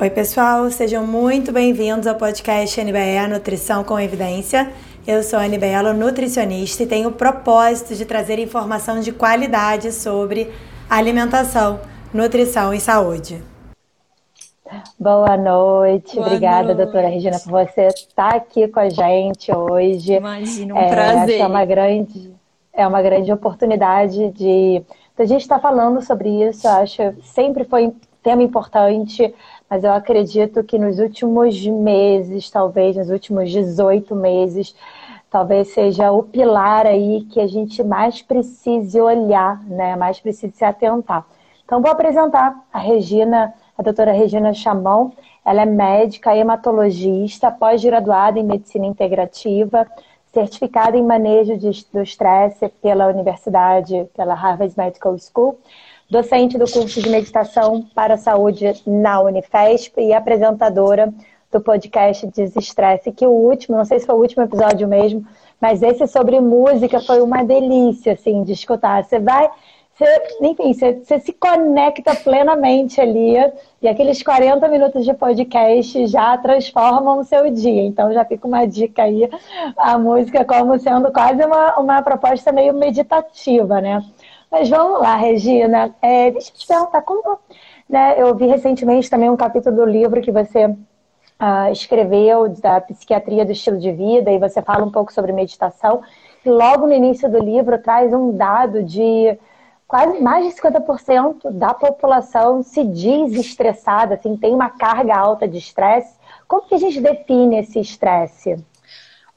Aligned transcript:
Oi, 0.00 0.10
pessoal, 0.10 0.70
sejam 0.70 1.04
muito 1.04 1.50
bem-vindos 1.50 2.06
ao 2.06 2.14
podcast 2.14 2.80
NBE 2.80 3.26
Nutrição 3.28 3.82
com 3.82 3.98
Evidência. 3.98 4.70
Eu 5.04 5.24
sou 5.24 5.40
a 5.40 5.42
Anibelo, 5.42 5.92
nutricionista, 5.92 6.84
e 6.84 6.86
tenho 6.86 7.08
o 7.08 7.12
propósito 7.12 7.96
de 7.96 8.04
trazer 8.04 8.38
informação 8.38 9.00
de 9.00 9.10
qualidade 9.10 9.90
sobre 9.90 10.52
alimentação, 10.88 11.80
nutrição 12.14 12.72
e 12.72 12.78
saúde. 12.78 13.42
Boa 14.96 15.36
noite, 15.36 16.14
Boa 16.14 16.28
obrigada, 16.28 16.72
noite. 16.72 16.76
doutora 16.76 17.08
Regina, 17.08 17.40
por 17.40 17.50
você 17.50 17.88
estar 17.88 18.36
aqui 18.36 18.68
com 18.68 18.78
a 18.78 18.88
gente 18.88 19.52
hoje. 19.52 20.12
Imagina, 20.12 20.74
um 20.74 20.78
é, 20.78 20.90
prazer. 20.90 21.40
é 21.40 21.46
uma 21.48 21.64
grande, 21.64 22.34
é 22.72 22.86
uma 22.86 23.02
grande 23.02 23.32
oportunidade 23.32 24.30
de, 24.30 24.80
de 24.80 24.84
a 25.18 25.24
gente 25.24 25.40
estar 25.40 25.58
falando 25.58 26.00
sobre 26.00 26.28
isso. 26.48 26.68
Eu 26.68 26.72
acho 26.74 27.02
sempre 27.24 27.64
foi 27.64 27.88
um 27.88 27.94
tema 28.22 28.42
importante 28.42 29.34
mas 29.68 29.84
eu 29.84 29.92
acredito 29.92 30.64
que 30.64 30.78
nos 30.78 30.98
últimos 30.98 31.66
meses, 31.66 32.50
talvez 32.50 32.96
nos 32.96 33.10
últimos 33.10 33.50
18 33.50 34.14
meses, 34.14 34.74
talvez 35.30 35.68
seja 35.68 36.10
o 36.10 36.22
pilar 36.22 36.86
aí 36.86 37.26
que 37.30 37.38
a 37.38 37.46
gente 37.46 37.82
mais 37.84 38.22
precise 38.22 38.98
olhar, 39.00 39.62
né? 39.64 39.94
Mais 39.94 40.18
precise 40.18 40.56
se 40.56 40.64
atentar. 40.64 41.26
Então 41.64 41.82
vou 41.82 41.90
apresentar 41.90 42.54
a 42.72 42.78
Regina, 42.78 43.52
a 43.76 43.82
doutora 43.82 44.12
Regina 44.12 44.54
Chamão. 44.54 45.12
Ela 45.44 45.62
é 45.62 45.66
médica 45.66 46.34
hematologista, 46.34 47.50
pós-graduada 47.50 48.38
em 48.38 48.44
medicina 48.44 48.86
integrativa, 48.86 49.86
certificada 50.32 50.96
em 50.96 51.02
manejo 51.02 51.58
de, 51.58 51.86
do 51.92 52.02
estresse 52.02 52.68
pela 52.82 53.06
universidade, 53.06 54.08
pela 54.16 54.34
Harvard 54.34 54.72
Medical 54.76 55.16
School 55.18 55.58
docente 56.10 56.56
do 56.56 56.70
curso 56.70 57.02
de 57.02 57.08
meditação 57.08 57.84
para 57.94 58.14
a 58.14 58.18
saúde 58.18 58.82
na 58.86 59.20
Unifesp 59.20 60.00
e 60.00 60.12
apresentadora 60.12 61.12
do 61.52 61.60
podcast 61.60 62.26
Desestresse, 62.26 63.12
que 63.12 63.26
o 63.26 63.30
último, 63.30 63.76
não 63.76 63.84
sei 63.84 64.00
se 64.00 64.06
foi 64.06 64.14
o 64.14 64.20
último 64.20 64.42
episódio 64.42 64.86
mesmo, 64.88 65.24
mas 65.60 65.82
esse 65.82 66.06
sobre 66.06 66.40
música 66.40 67.00
foi 67.00 67.20
uma 67.20 67.42
delícia, 67.42 68.12
assim, 68.12 68.42
de 68.42 68.52
escutar. 68.52 69.04
Você 69.04 69.18
vai, 69.18 69.50
você, 69.94 70.22
enfim, 70.42 70.72
você, 70.72 70.92
você 70.94 71.18
se 71.18 71.32
conecta 71.32 72.14
plenamente 72.14 73.00
ali 73.00 73.34
e 73.82 73.88
aqueles 73.88 74.22
40 74.22 74.68
minutos 74.68 75.04
de 75.04 75.12
podcast 75.12 76.06
já 76.06 76.38
transformam 76.38 77.18
o 77.18 77.24
seu 77.24 77.50
dia. 77.50 77.82
Então 77.82 78.12
já 78.12 78.24
fica 78.24 78.46
uma 78.46 78.64
dica 78.66 79.02
aí, 79.02 79.28
a 79.76 79.98
música 79.98 80.44
como 80.44 80.78
sendo 80.78 81.10
quase 81.10 81.44
uma, 81.44 81.78
uma 81.78 82.02
proposta 82.02 82.52
meio 82.52 82.74
meditativa, 82.74 83.80
né? 83.80 84.04
Mas 84.50 84.68
vamos 84.68 85.00
lá, 85.00 85.16
Regina. 85.16 85.94
É, 86.00 86.30
deixa 86.30 86.50
eu 86.50 86.54
te 86.54 86.66
perguntar, 86.66 87.02
como. 87.02 87.38
Né, 87.88 88.20
eu 88.20 88.34
vi 88.34 88.46
recentemente 88.46 89.08
também 89.08 89.30
um 89.30 89.36
capítulo 89.36 89.74
do 89.76 89.84
livro 89.84 90.20
que 90.20 90.30
você 90.30 90.66
uh, 90.66 91.72
escreveu 91.72 92.48
da 92.48 92.80
psiquiatria 92.80 93.44
do 93.44 93.52
estilo 93.52 93.78
de 93.78 93.90
vida, 93.92 94.30
e 94.30 94.38
você 94.38 94.60
fala 94.60 94.84
um 94.84 94.90
pouco 94.90 95.12
sobre 95.12 95.32
meditação. 95.32 96.02
E 96.44 96.50
logo 96.50 96.86
no 96.86 96.92
início 96.92 97.30
do 97.30 97.38
livro 97.38 97.78
traz 97.78 98.12
um 98.12 98.36
dado 98.36 98.82
de 98.82 99.38
quase 99.86 100.20
mais 100.20 100.46
de 100.46 100.60
50% 100.60 101.50
da 101.50 101.72
população 101.72 102.62
se 102.62 102.84
diz 102.84 103.32
estressada, 103.32 104.14
assim, 104.14 104.36
tem 104.36 104.54
uma 104.54 104.68
carga 104.68 105.16
alta 105.16 105.48
de 105.48 105.56
estresse. 105.56 106.14
Como 106.46 106.62
que 106.62 106.74
a 106.74 106.78
gente 106.78 107.00
define 107.00 107.58
esse 107.58 107.80
estresse? 107.80 108.62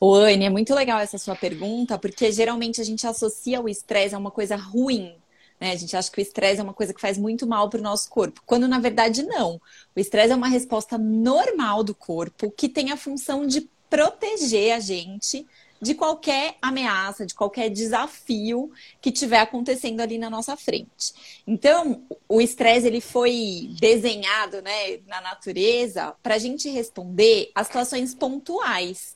Ô, 0.04 0.16
Anne, 0.16 0.46
é 0.46 0.50
muito 0.50 0.74
legal 0.74 1.00
essa 1.00 1.20
sua 1.20 1.36
pergunta, 1.36 1.96
porque 1.96 2.32
geralmente 2.32 2.82
a 2.82 2.84
gente 2.84 3.06
associa 3.06 3.62
o 3.62 3.70
estresse 3.70 4.16
a 4.16 4.18
uma 4.18 4.32
coisa 4.32 4.56
ruim. 4.56 5.16
Né? 5.60 5.74
A 5.74 5.76
gente 5.76 5.96
acha 5.96 6.10
que 6.10 6.20
o 6.20 6.24
estresse 6.24 6.60
é 6.60 6.64
uma 6.64 6.74
coisa 6.74 6.92
que 6.92 7.00
faz 7.00 7.20
muito 7.20 7.46
mal 7.46 7.70
para 7.70 7.80
o 7.80 7.84
nosso 7.84 8.10
corpo, 8.10 8.42
quando 8.44 8.68
na 8.68 8.80
verdade 8.80 9.22
não. 9.22 9.62
O 9.96 10.00
estresse 10.00 10.34
é 10.34 10.36
uma 10.36 10.48
resposta 10.48 10.98
normal 10.98 11.84
do 11.84 11.94
corpo 11.94 12.50
que 12.50 12.68
tem 12.68 12.92
a 12.92 12.98
função 12.98 13.46
de 13.46 13.70
proteger 13.92 14.74
a 14.74 14.80
gente 14.80 15.46
de 15.80 15.94
qualquer 15.94 16.56
ameaça, 16.60 17.24
de 17.24 17.36
qualquer 17.36 17.70
desafio 17.70 18.72
que 19.00 19.10
estiver 19.12 19.40
acontecendo 19.40 20.00
ali 20.00 20.18
na 20.18 20.32
nossa 20.32 20.58
frente. 20.58 21.14
Então, 21.46 22.04
o 22.28 22.42
estresse 22.42 22.88
ele 22.88 23.02
foi 23.02 23.70
desenhado, 23.80 24.64
né, 24.64 24.98
na 25.06 25.22
natureza 25.22 26.16
para 26.24 26.36
a 26.36 26.40
gente 26.40 26.68
responder 26.70 27.52
a 27.54 27.64
situações 27.64 28.16
pontuais 28.16 29.16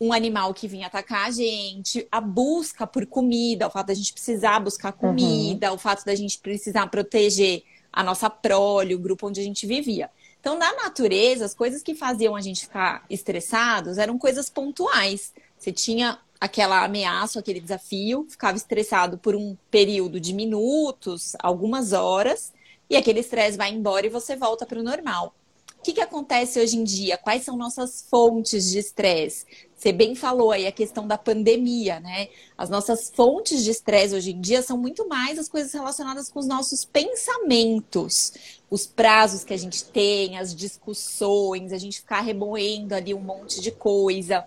um 0.00 0.12
animal 0.12 0.54
que 0.54 0.68
vinha 0.68 0.86
atacar 0.86 1.26
a 1.26 1.30
gente, 1.30 2.06
a 2.10 2.20
busca 2.20 2.86
por 2.86 3.04
comida, 3.06 3.66
o 3.66 3.70
fato 3.70 3.88
da 3.88 3.94
gente 3.94 4.12
precisar 4.12 4.60
buscar 4.60 4.92
uhum. 4.92 4.98
comida, 4.98 5.68
uhum. 5.68 5.74
o 5.74 5.78
fato 5.78 6.04
da 6.04 6.14
gente 6.14 6.38
precisar 6.38 6.86
proteger 6.86 7.64
a 7.92 8.02
nossa 8.02 8.30
prole, 8.30 8.94
o 8.94 8.98
grupo 8.98 9.26
onde 9.26 9.40
a 9.40 9.44
gente 9.44 9.66
vivia. 9.66 10.10
Então, 10.40 10.56
na 10.56 10.72
natureza, 10.74 11.44
as 11.44 11.54
coisas 11.54 11.82
que 11.82 11.94
faziam 11.94 12.36
a 12.36 12.40
gente 12.40 12.62
ficar 12.62 13.04
estressados 13.10 13.98
eram 13.98 14.16
coisas 14.16 14.48
pontuais. 14.48 15.32
Você 15.58 15.72
tinha 15.72 16.18
aquela 16.40 16.84
ameaça, 16.84 17.40
aquele 17.40 17.60
desafio, 17.60 18.24
ficava 18.30 18.56
estressado 18.56 19.18
por 19.18 19.34
um 19.34 19.56
período 19.70 20.20
de 20.20 20.32
minutos, 20.32 21.32
algumas 21.40 21.92
horas, 21.92 22.52
e 22.88 22.96
aquele 22.96 23.20
estresse 23.20 23.58
vai 23.58 23.70
embora 23.72 24.06
e 24.06 24.10
você 24.10 24.36
volta 24.36 24.64
para 24.64 24.78
o 24.78 24.82
normal. 24.82 25.34
O 25.78 25.82
que, 25.82 25.92
que 25.92 26.00
acontece 26.00 26.60
hoje 26.60 26.76
em 26.76 26.84
dia? 26.84 27.16
Quais 27.16 27.44
são 27.44 27.56
nossas 27.56 28.04
fontes 28.10 28.68
de 28.68 28.78
estresse? 28.78 29.46
Você 29.74 29.92
bem 29.92 30.16
falou 30.16 30.50
aí 30.50 30.66
a 30.66 30.72
questão 30.72 31.06
da 31.06 31.16
pandemia, 31.16 32.00
né? 32.00 32.28
As 32.58 32.68
nossas 32.68 33.10
fontes 33.14 33.62
de 33.62 33.70
estresse 33.70 34.12
hoje 34.12 34.32
em 34.32 34.40
dia 34.40 34.60
são 34.60 34.76
muito 34.76 35.06
mais 35.06 35.38
as 35.38 35.48
coisas 35.48 35.72
relacionadas 35.72 36.28
com 36.28 36.40
os 36.40 36.48
nossos 36.48 36.84
pensamentos, 36.84 38.32
os 38.68 38.86
prazos 38.86 39.44
que 39.44 39.54
a 39.54 39.56
gente 39.56 39.84
tem, 39.84 40.36
as 40.36 40.52
discussões, 40.52 41.72
a 41.72 41.78
gente 41.78 42.00
ficar 42.00 42.22
remoendo 42.22 42.92
ali 42.94 43.14
um 43.14 43.20
monte 43.20 43.60
de 43.60 43.70
coisa. 43.70 44.44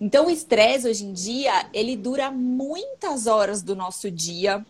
Então, 0.00 0.26
o 0.26 0.30
estresse 0.30 0.88
hoje 0.88 1.04
em 1.04 1.12
dia, 1.12 1.68
ele 1.72 1.96
dura 1.96 2.30
muitas 2.30 3.26
horas 3.26 3.62
do 3.62 3.76
nosso 3.76 4.10
dia, 4.10 4.64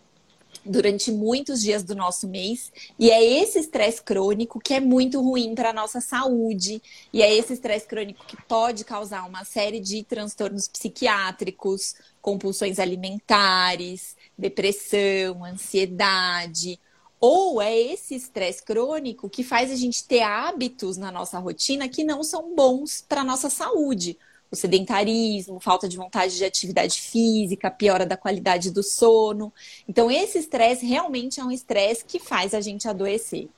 durante 0.65 1.11
muitos 1.11 1.61
dias 1.61 1.83
do 1.83 1.95
nosso 1.95 2.29
mês. 2.29 2.73
E 2.99 3.11
é 3.11 3.23
esse 3.23 3.59
estresse 3.59 4.03
crônico 4.03 4.61
que 4.61 4.75
é 4.75 4.81
muito 4.81 5.21
ruim 5.21 5.55
para 5.55 5.71
a 5.71 5.73
nossa 5.73 6.01
saúde. 6.01 6.83
E 7.13 7.23
é 7.23 7.35
esse 7.35 7.53
estresse 7.53 7.87
crônico 7.87 8.25
que 8.27 8.41
pode 8.45 8.85
causar 8.85 9.27
uma 9.27 9.45
série 9.45 9.81
de 9.81 10.03
transtornos 10.05 10.69
psiquiátricos, 10.69 11.95
compulsões 12.21 12.79
alimentares, 12.79 14.17
depressão, 14.39 15.45
ansiedade. 15.45 16.79
Ou 17.21 17.63
é 17.63 17.77
esse 17.77 18.15
estresse 18.15 18.63
crônico 18.63 19.31
que 19.31 19.45
faz 19.45 19.71
a 19.71 19.77
gente 19.77 20.05
ter 20.05 20.23
hábitos 20.23 20.97
na 20.97 21.13
nossa 21.13 21.39
rotina 21.39 21.89
que 21.89 22.03
não 22.03 22.25
são 22.25 22.55
bons 22.55 23.05
para 23.09 23.21
a 23.21 23.25
nossa 23.25 23.49
saúde 23.49 24.19
o 24.53 24.57
sedentarismo, 24.57 25.59
falta 25.59 25.89
de 25.89 25.97
vontade 25.97 26.37
de 26.37 26.45
atividade 26.45 27.01
física, 27.01 27.71
piora 27.71 28.05
da 28.05 28.19
qualidade 28.19 28.71
do 28.71 28.83
sono. 28.83 29.51
Então, 29.89 30.11
esse 30.11 30.39
estresse 30.39 30.85
realmente 30.85 31.41
é 31.41 31.45
um 31.45 31.51
estresse 31.51 32.05
que 32.05 32.19
faz 32.19 32.53
a 32.53 32.61
gente 32.61 32.87
adoecer. 32.87 33.49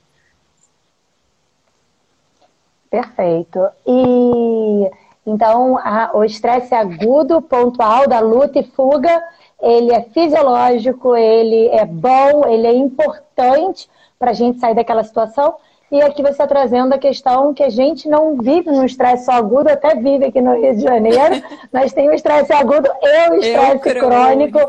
Perfeito. 2.89 3.59
E 3.85 4.89
então 5.25 5.77
a, 5.79 6.11
o 6.13 6.23
estresse 6.23 6.73
agudo, 6.73 7.41
pontual 7.41 8.07
da 8.07 8.19
luta 8.19 8.59
e 8.59 8.63
fuga, 8.63 9.21
ele 9.61 9.91
é 9.91 10.01
fisiológico, 10.03 11.15
ele 11.15 11.67
é 11.69 11.85
bom, 11.85 12.47
ele 12.47 12.67
é 12.67 12.73
importante 12.73 13.89
para 14.17 14.31
a 14.31 14.33
gente 14.33 14.59
sair 14.59 14.75
daquela 14.75 15.03
situação. 15.03 15.55
E 15.95 16.01
aqui 16.01 16.21
você 16.21 16.31
está 16.31 16.45
trazendo 16.45 16.91
a 16.93 16.97
questão 16.97 17.53
que 17.53 17.63
a 17.63 17.69
gente 17.69 18.09
não 18.09 18.35
vive 18.35 18.69
no 18.69 18.85
estresse 18.85 19.31
agudo, 19.31 19.69
até 19.69 19.95
vive 19.95 20.25
aqui 20.25 20.41
no 20.41 20.53
Rio 20.53 20.75
de 20.75 20.81
Janeiro, 20.81 21.41
mas 21.71 21.93
tem 21.93 22.09
o 22.09 22.13
estresse 22.13 22.51
agudo 22.51 22.89
e 23.01 23.29
o 23.29 23.35
estresse 23.35 23.79
crônico. 23.79 24.59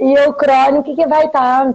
E 0.00 0.18
o 0.26 0.32
crônico 0.32 0.96
que 0.96 1.06
vai 1.06 1.26
estar 1.26 1.72
tá, 1.72 1.74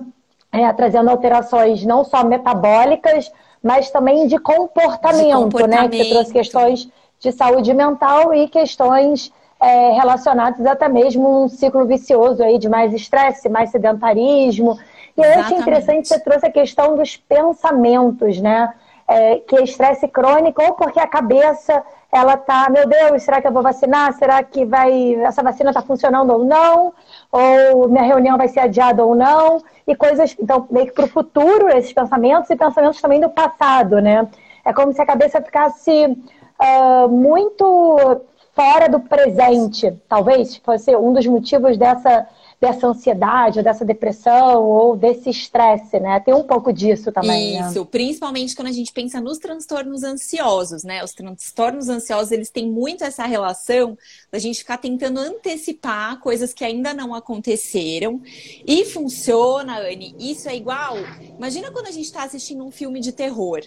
é, 0.52 0.74
trazendo 0.74 1.10
alterações 1.10 1.86
não 1.86 2.04
só 2.04 2.26
metabólicas, 2.26 3.32
mas 3.64 3.90
também 3.90 4.28
de 4.28 4.38
comportamento, 4.38 5.28
de 5.28 5.34
comportamento. 5.34 5.82
né? 5.82 5.88
Que 5.90 6.04
você 6.04 6.10
trouxe 6.10 6.34
questões 6.34 6.90
de 7.22 7.32
saúde 7.32 7.74
mental 7.74 8.34
e 8.34 8.50
questões 8.50 9.32
é, 9.62 9.92
relacionadas 9.94 10.66
até 10.66 10.90
mesmo 10.90 11.46
um 11.46 11.48
ciclo 11.48 11.86
vicioso 11.86 12.44
aí 12.44 12.58
de 12.58 12.68
mais 12.68 12.94
estresse, 12.94 13.48
mais 13.48 13.72
sedentarismo 13.72 14.78
e 15.20 15.22
eu 15.22 15.40
achei 15.42 15.58
interessante 15.58 16.08
você 16.08 16.20
trouxe 16.20 16.46
a 16.46 16.52
questão 16.52 16.96
dos 16.96 17.18
pensamentos, 17.18 18.40
né? 18.40 18.74
É, 19.12 19.38
que 19.38 19.56
é 19.56 19.64
estresse 19.64 20.08
crônico, 20.08 20.62
ou 20.62 20.74
porque 20.74 21.00
a 21.00 21.08
cabeça 21.08 21.84
ela 22.12 22.38
tá, 22.38 22.70
meu 22.70 22.88
Deus, 22.88 23.24
será 23.24 23.42
que 23.42 23.48
eu 23.48 23.52
vou 23.52 23.64
vacinar? 23.64 24.14
Será 24.14 24.44
que 24.44 24.66
vai 24.66 25.16
essa 25.16 25.44
vacina 25.44 25.70
está 25.70 25.82
funcionando 25.82 26.32
ou 26.32 26.44
não? 26.44 26.94
Ou 27.32 27.88
minha 27.88 28.04
reunião 28.04 28.38
vai 28.38 28.48
ser 28.48 28.62
adiada 28.62 29.04
ou 29.04 29.16
não? 29.16 29.64
E 29.88 29.96
coisas, 29.96 30.36
então, 30.40 30.68
meio 30.72 30.88
que 30.88 30.94
para 30.94 31.06
o 31.06 31.10
futuro, 31.10 31.70
esses 31.70 31.94
pensamentos 31.94 32.50
e 32.50 32.56
pensamentos 32.56 33.02
também 33.02 33.20
do 33.20 33.30
passado, 33.30 34.00
né? 34.00 34.28
É 34.66 34.74
como 34.74 34.92
se 34.92 35.02
a 35.02 35.06
cabeça 35.06 35.42
ficasse 35.42 36.06
uh, 36.06 37.08
muito 37.10 38.22
fora 38.54 38.90
do 38.90 39.00
presente, 39.00 39.92
talvez 40.08 40.58
fosse 40.58 40.96
um 40.96 41.14
dos 41.14 41.26
motivos 41.26 41.78
dessa 41.78 42.28
dessa 42.60 42.88
ansiedade, 42.88 43.60
ou 43.60 43.64
dessa 43.64 43.86
depressão, 43.86 44.64
ou 44.64 44.98
desse 44.98 45.30
estresse, 45.30 46.00
né? 46.00 46.20
Tem 46.20 46.34
um 46.34 46.44
pouco 46.44 46.74
disso 46.74 47.12
também. 47.12 47.60
Né? 47.60 47.68
Isso, 47.70 47.80
né? 47.80 47.88
principalmente 47.90 48.56
quando 48.56 48.68
a 48.68 48.74
gente 48.74 48.92
pensa 48.92 49.22
nos 49.22 49.38
transtornos 49.38 50.04
ansiosos, 50.04 50.84
né? 50.84 51.04
Os 51.04 51.14
transtornos 51.14 51.88
ansiosos, 51.88 52.32
eles 52.32 52.50
têm 52.50 52.70
muito 52.70 53.04
essa 53.04 53.26
relação 53.26 53.98
da 54.30 54.38
gente 54.40 54.60
ficar 54.60 54.78
tentando 54.78 55.20
antecipar 55.20 56.20
coisas 56.20 56.54
que 56.54 56.66
ainda 56.66 56.94
não 56.94 57.16
aconteceram. 57.16 58.22
E 58.68 58.84
funciona, 58.86 59.80
Anne, 59.80 60.14
isso 60.20 60.50
é 60.50 60.56
igual. 60.56 60.98
Imagina 61.38 61.72
quando 61.72 61.88
a 61.88 61.92
gente 61.92 62.06
está 62.06 62.24
assistindo 62.24 62.66
um 62.66 62.72
filme 62.72 63.00
de 63.00 63.14
terror 63.14 63.62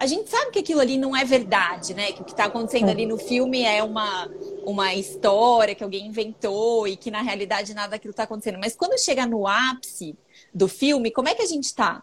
a 0.00 0.06
gente 0.06 0.30
sabe 0.30 0.50
que 0.50 0.60
aquilo 0.60 0.80
ali 0.80 0.96
não 0.96 1.14
é 1.14 1.26
verdade, 1.26 1.92
né? 1.92 2.10
Que 2.10 2.22
o 2.22 2.24
que 2.24 2.30
está 2.30 2.46
acontecendo 2.46 2.88
ali 2.88 3.04
no 3.04 3.18
filme 3.18 3.62
é 3.64 3.82
uma, 3.82 4.30
uma 4.64 4.94
história 4.94 5.74
que 5.74 5.84
alguém 5.84 6.06
inventou 6.06 6.88
e 6.88 6.96
que 6.96 7.10
na 7.10 7.20
realidade 7.20 7.74
nada 7.74 7.88
daquilo 7.88 8.12
está 8.12 8.22
acontecendo. 8.22 8.58
Mas 8.58 8.74
quando 8.74 8.98
chega 8.98 9.26
no 9.26 9.46
ápice 9.46 10.16
do 10.54 10.66
filme, 10.68 11.10
como 11.10 11.28
é 11.28 11.34
que 11.34 11.42
a 11.42 11.46
gente 11.46 11.64
está? 11.64 12.02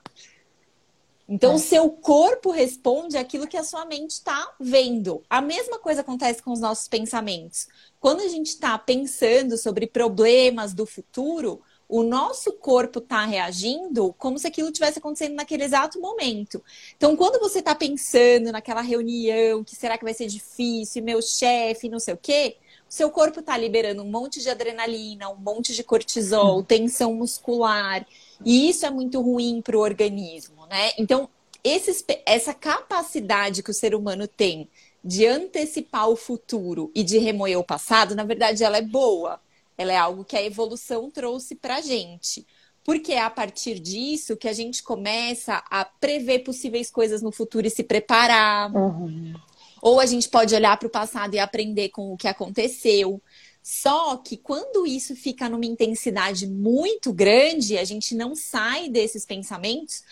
Então, 1.27 1.53
é. 1.53 1.55
o 1.55 1.59
seu 1.59 1.89
corpo 1.89 2.51
responde 2.51 3.17
aquilo 3.17 3.47
que 3.47 3.57
a 3.57 3.63
sua 3.63 3.83
mente 3.83 4.11
está 4.11 4.47
vendo. 4.59 5.23
A 5.27 5.41
mesma 5.41 5.79
coisa 5.79 6.01
acontece 6.01 6.39
com 6.44 6.51
os 6.51 6.59
nossos 6.59 6.88
pensamentos. 6.88 7.67
Quando 7.99 8.21
a 8.21 8.27
gente 8.27 8.49
está 8.49 8.77
pensando 8.77 9.57
sobre 9.57 9.88
problemas 9.88 10.71
do 10.71 10.85
futuro, 10.85 11.63
o 11.89 12.04
nosso 12.04 12.51
corpo 12.54 13.00
está 13.00 13.25
reagindo 13.25 14.13
como 14.18 14.38
se 14.38 14.48
aquilo 14.48 14.72
tivesse 14.72 15.00
acontecendo 15.00 15.36
naquele 15.36 15.63
exato 15.63 16.00
momento. 16.01 16.62
Então, 16.98 17.16
quando 17.16 17.39
você 17.39 17.60
está 17.60 17.74
pensando 17.74 18.51
naquela 18.51 18.81
reunião, 18.81 19.63
que 19.63 19.75
será 19.75 19.98
que 19.98 20.04
vai 20.04 20.13
ser 20.13 20.28
difícil, 20.28 21.04
meu 21.04 21.22
chefe, 21.22 21.88
não 21.88 22.00
sei 22.00 22.13
o 22.13 22.18
quê, 22.18 22.57
o 22.89 22.94
seu 22.94 23.10
corpo 23.10 23.39
está 23.39 23.57
liberando 23.57 24.04
um 24.04 24.10
monte 24.10 24.42
de 24.42 24.50
adrenalina, 24.50 25.30
um 25.30 25.38
monte 25.38 25.74
de 25.74 25.84
cortisol, 25.84 26.62
tensão 26.63 27.13
muscular, 27.13 28.06
e 28.44 28.69
isso 28.69 28.86
é 28.86 28.90
muito 28.90 29.22
ruim 29.22 29.62
para 29.62 29.78
o 29.78 29.81
organismo, 29.81 30.66
né? 30.68 30.92
Então, 30.98 31.30
esses, 31.63 32.04
essa 32.25 32.54
capacidade 32.54 33.63
que 33.63 33.72
o 33.72 33.74
ser 33.74 33.95
humano 33.95 34.28
tem 34.28 34.69
de 35.04 35.25
antecipar 35.25 36.10
o 36.10 36.16
futuro 36.16 36.92
e 36.94 37.04
de 37.04 37.18
remoer 37.18 37.57
o 37.57 37.63
passado, 37.63 38.16
na 38.16 38.24
verdade, 38.24 38.63
ela 38.63 38.78
é 38.78 38.81
boa 38.81 39.40
ela 39.77 39.94
é 39.94 39.97
algo 39.97 40.25
que 40.25 40.35
a 40.35 40.44
evolução 40.44 41.12
trouxe 41.12 41.56
para 41.56 41.77
a 41.77 41.81
gente. 41.81 42.45
Porque 42.83 43.12
é 43.12 43.21
a 43.21 43.29
partir 43.29 43.79
disso 43.79 44.38
que 44.38 44.47
a 44.47 44.53
gente 44.53 44.81
começa 44.81 45.62
a 45.69 45.83
prever 45.83 46.39
possíveis 46.39 46.89
coisas 46.89 47.21
no 47.21 47.31
futuro 47.31 47.68
e 47.68 47.69
se 47.69 47.83
preparar. 47.83 48.74
Uhum. 48.74 49.33
Ou 49.81 50.00
a 50.00 50.06
gente 50.06 50.29
pode 50.29 50.56
olhar 50.56 50.77
para 50.77 50.88
o 50.88 50.91
passado 50.91 51.35
e 51.35 51.39
aprender 51.39 51.89
com 51.89 52.13
o 52.13 52.18
que 52.18 52.27
aconteceu. 52.27 53.21
Só 53.62 54.15
que 54.15 54.38
quando 54.38 54.88
isso 54.88 55.13
fica 55.15 55.50
numa 55.50 55.65
intensidade 55.65 56.47
muito 56.47 57.12
grande, 57.12 57.77
a 57.77 57.83
gente 57.83 58.15
não 58.15 58.33
sai 58.33 58.88
desses 58.88 59.25
pensamentos, 59.25 60.03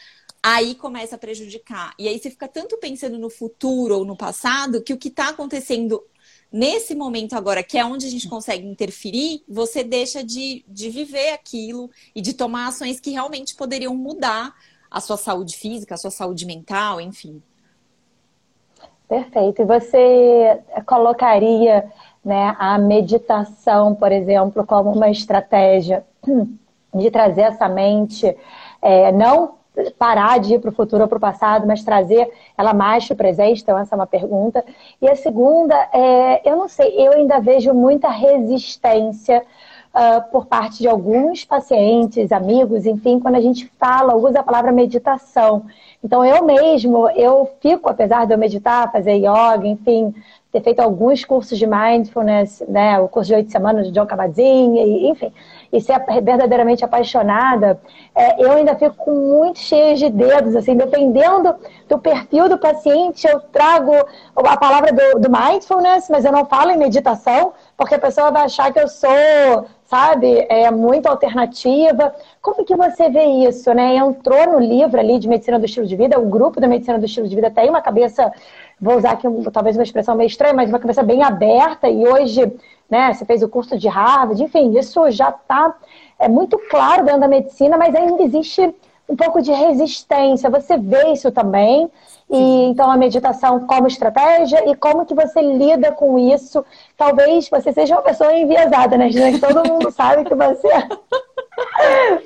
aí 0.44 0.76
começa 0.76 1.16
a 1.16 1.18
prejudicar. 1.18 1.94
E 1.98 2.10
aí 2.10 2.20
você 2.20 2.30
fica 2.30 2.50
tanto 2.50 2.78
pensando 2.78 3.18
no 3.18 3.30
futuro 3.30 4.00
ou 4.00 4.06
no 4.06 4.18
passado 4.18 4.84
que 4.84 4.94
o 4.94 4.98
que 4.98 5.08
está 5.08 5.30
acontecendo 5.30 6.04
Nesse 6.52 6.96
momento 6.96 7.34
agora, 7.34 7.64
que 7.64 7.78
é 7.78 7.84
onde 7.84 8.06
a 8.06 8.10
gente 8.10 8.30
consegue 8.30 8.66
interferir, 8.66 9.44
você 9.48 9.84
deixa 9.84 10.24
de, 10.24 10.64
de 10.68 10.90
viver 10.90 11.32
aquilo 11.34 11.90
e 12.16 12.22
de 12.22 12.34
tomar 12.34 12.68
ações 12.68 13.00
que 13.00 13.12
realmente 13.12 13.56
poderiam 13.56 13.96
mudar 13.96 14.54
a 14.90 15.02
sua 15.02 15.18
saúde 15.18 15.58
física, 15.58 15.96
a 15.96 15.98
sua 15.98 16.12
saúde 16.12 16.46
mental, 16.46 17.02
enfim. 17.02 17.42
Perfeito. 19.08 19.62
E 19.62 19.66
você 19.66 20.62
colocaria 20.86 21.92
né, 22.24 22.56
a 22.58 22.78
meditação, 22.78 23.94
por 23.94 24.12
exemplo, 24.12 24.66
como 24.66 24.92
uma 24.92 25.10
estratégia 25.10 26.06
de 26.94 27.12
trazer 27.12 27.42
essa 27.42 27.68
mente, 27.68 28.36
é, 28.82 29.12
não 29.12 29.56
parar 29.98 30.40
de 30.40 30.56
ir 30.56 30.60
para 30.60 30.70
o 30.70 30.74
futuro 30.74 31.04
ou 31.04 31.08
para 31.08 31.18
o 31.18 31.22
passado, 31.22 31.68
mas 31.68 31.84
trazer 31.84 32.32
ela 32.58 32.74
mais 32.74 33.06
para 33.06 33.14
o 33.14 33.18
presente? 33.18 33.62
Então, 33.62 33.78
essa 33.78 33.96
é 33.96 33.98
uma 33.98 34.08
pergunta. 34.08 34.64
E 35.02 35.10
a 35.10 35.16
segunda 35.16 35.76
é, 35.94 36.42
eu 36.50 36.56
não 36.56 36.68
sei, 36.68 36.94
eu 36.98 37.14
ainda 37.14 37.40
vejo 37.40 37.74
muita 37.74 38.10
resistência 38.10 39.44
uh, 39.96 40.30
por 40.32 40.46
parte 40.46 40.80
de 40.80 40.88
alguns 40.88 41.46
pacientes, 41.46 42.32
amigos, 42.32 42.86
enfim, 42.86 43.20
quando 43.20 43.36
a 43.36 43.42
gente 43.42 43.72
fala, 43.80 44.16
usa 44.16 44.42
a 44.42 44.44
palavra 44.44 44.72
meditação. 44.72 45.66
Então, 46.04 46.24
eu 46.24 46.44
mesmo, 46.44 47.10
eu 47.12 47.50
fico, 47.62 47.90
apesar 47.90 48.26
de 48.26 48.34
eu 48.34 48.38
meditar, 48.38 48.92
fazer 48.92 49.16
yoga, 49.16 49.66
enfim, 49.66 50.14
ter 50.56 50.62
feito 50.62 50.80
alguns 50.80 51.26
cursos 51.26 51.58
de 51.60 51.68
mindfulness, 51.68 52.64
né, 52.66 52.98
o 52.98 53.10
curso 53.10 53.28
de 53.28 53.36
oito 53.36 53.52
semanas 53.52 53.88
de 53.88 53.92
John 53.92 54.06
Kabat-Zinn, 54.06 55.10
enfim, 55.10 55.34
e 55.74 55.82
ser 55.82 56.00
verdadeiramente 56.24 56.86
apaixonada, 56.86 57.78
é, 58.16 58.42
eu 58.42 58.54
ainda 58.54 58.74
fico 58.74 59.12
muito 59.12 59.60
cheia 59.60 59.96
de 59.96 60.10
dedos, 60.10 60.56
assim, 60.56 60.74
dependendo 60.78 61.54
do 61.90 62.00
perfil 62.00 62.48
do 62.48 62.58
paciente, 62.58 63.28
eu 63.28 63.42
trago 63.42 63.92
a 64.34 64.56
palavra 64.56 64.94
do, 64.94 65.20
do 65.20 65.30
mindfulness, 65.30 66.08
mas 66.10 66.24
eu 66.24 66.32
não 66.32 66.46
falo 66.46 66.72
em 66.72 66.78
meditação, 66.78 67.52
porque 67.76 67.96
a 67.96 68.00
pessoa 68.00 68.32
vai 68.32 68.44
achar 68.44 68.72
que 68.72 68.80
eu 68.80 68.88
sou, 68.88 69.66
sabe, 69.84 70.46
é 70.50 70.72
muito 70.72 71.08
alternativa. 71.08 72.16
Como 72.42 72.64
que 72.64 72.76
você 72.76 73.10
vê 73.10 73.26
isso, 73.26 73.74
né? 73.74 73.98
Entrou 73.98 74.54
no 74.54 74.60
livro 74.60 75.00
ali 75.00 75.20
de 75.20 75.28
Medicina 75.28 75.60
do 75.60 75.66
Estilo 75.66 75.86
de 75.86 75.96
Vida, 75.96 76.20
o 76.20 76.30
grupo 76.30 76.62
da 76.62 76.68
Medicina 76.68 76.98
do 76.98 77.06
Estilo 77.06 77.28
de 77.28 77.36
Vida 77.36 77.52
tem 77.52 77.70
uma 77.70 77.82
cabeça, 77.82 78.32
vou 78.80 78.98
usar 78.98 79.12
aqui 79.12 79.28
talvez 79.52 79.78
uma 79.78 79.84
expressão 79.84 80.16
meio 80.16 80.28
estranha, 80.28 80.54
mas 80.54 80.70
uma 80.70 80.80
cabeça 80.80 81.04
bem 81.04 81.24
aberta 81.24 81.90
e 81.90 82.08
hoje 82.08 82.52
né? 82.90 83.14
Você 83.14 83.26
fez 83.26 83.42
o 83.42 83.50
curso 83.50 83.78
de 83.78 83.88
Harvard, 83.88 84.42
enfim, 84.42 84.78
isso 84.78 85.10
já 85.12 85.30
está 85.30 85.76
é 86.18 86.30
muito 86.30 86.58
claro 86.70 87.04
dentro 87.04 87.22
da 87.22 87.28
medicina, 87.28 87.78
mas 87.78 87.94
ainda 87.94 88.24
existe 88.24 88.74
um 89.08 89.16
pouco 89.16 89.42
de 89.42 89.52
resistência. 89.52 90.50
Você 90.50 90.78
vê 90.78 91.12
isso 91.12 91.32
também? 91.32 91.90
E 92.30 92.64
então 92.66 92.90
a 92.90 92.98
meditação 92.98 93.68
como 93.68 93.88
estratégia 93.88 94.68
e 94.70 94.76
como 94.76 95.06
que 95.06 95.14
você 95.14 95.42
lida 95.42 95.92
com 95.92 96.18
isso? 96.18 96.66
Talvez 96.98 97.50
você 97.50 97.72
seja 97.72 97.96
uma 97.96 98.02
pessoa 98.02 98.34
enviesada, 98.34 98.98
né, 98.98 99.10
gente? 99.10 99.40
Todo 99.40 99.68
mundo 99.68 99.92
sabe 99.92 100.24
que 100.24 100.34
você 100.34 100.68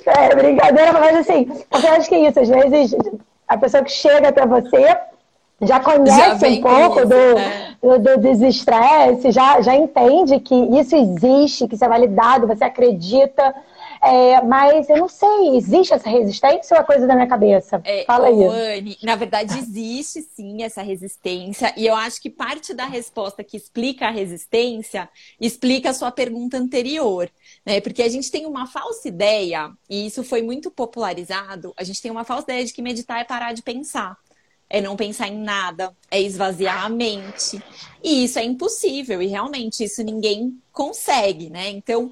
é 0.07 0.35
brincadeira, 0.35 0.93
mas 0.93 1.17
assim, 1.17 1.45
porque 1.69 1.87
eu 1.87 1.93
acho 1.93 2.07
que 2.07 2.15
é 2.15 2.29
isso, 2.29 2.39
às 2.39 2.47
vezes 2.47 2.95
a 3.47 3.57
pessoa 3.57 3.83
que 3.83 3.91
chega 3.91 4.29
até 4.29 4.45
você 4.45 4.97
já 5.61 5.79
conhece 5.79 6.39
já 6.39 6.47
um 6.47 6.61
pouco 6.61 7.05
do, 7.05 7.15
é. 7.15 7.75
do, 7.81 7.99
do 7.99 8.17
desestresse, 8.17 9.31
já, 9.31 9.61
já 9.61 9.75
entende 9.75 10.39
que 10.39 10.55
isso 10.55 10.95
existe, 10.95 11.67
que 11.67 11.75
isso 11.75 11.85
é 11.85 11.89
validado, 11.89 12.47
você 12.47 12.63
acredita. 12.63 13.53
É, 14.01 14.41
mas 14.41 14.89
eu 14.89 14.95
não 14.95 15.09
sei, 15.09 15.57
existe 15.57 15.93
essa 15.93 16.09
resistência 16.09 16.75
ou 16.75 16.81
é 16.81 16.85
coisa 16.85 17.05
da 17.05 17.15
minha 17.15 17.27
cabeça? 17.27 17.81
É, 17.83 18.05
Fala 18.05 18.27
aí. 18.27 18.77
Anne, 18.77 18.97
na 19.03 19.15
verdade, 19.15 19.57
existe 19.57 20.21
sim 20.21 20.63
essa 20.63 20.81
resistência, 20.81 21.73
e 21.75 21.85
eu 21.85 21.93
acho 21.93 22.21
que 22.21 22.29
parte 22.29 22.73
da 22.73 22.85
resposta 22.85 23.43
que 23.43 23.57
explica 23.57 24.07
a 24.07 24.11
resistência 24.11 25.09
explica 25.39 25.89
a 25.89 25.93
sua 25.93 26.11
pergunta 26.11 26.57
anterior. 26.57 27.29
Né? 27.65 27.81
Porque 27.81 28.01
a 28.01 28.07
gente 28.07 28.31
tem 28.31 28.45
uma 28.45 28.65
falsa 28.65 29.09
ideia, 29.09 29.69
e 29.89 30.07
isso 30.07 30.23
foi 30.23 30.41
muito 30.41 30.71
popularizado, 30.71 31.73
a 31.75 31.83
gente 31.83 32.01
tem 32.01 32.09
uma 32.09 32.23
falsa 32.23 32.43
ideia 32.43 32.65
de 32.65 32.73
que 32.73 32.81
meditar 32.81 33.19
é 33.19 33.25
parar 33.25 33.51
de 33.51 33.61
pensar 33.61 34.15
é 34.69 34.79
não 34.79 34.95
pensar 34.95 35.27
em 35.27 35.37
nada, 35.37 35.95
é 36.11 36.21
esvaziar 36.21 36.85
a 36.85 36.89
mente. 36.89 37.61
E 38.03 38.23
isso 38.23 38.37
é 38.39 38.43
impossível, 38.43 39.21
e 39.21 39.27
realmente 39.27 39.83
isso 39.83 40.03
ninguém 40.03 40.61
consegue, 40.71 41.49
né? 41.49 41.69
Então, 41.69 42.11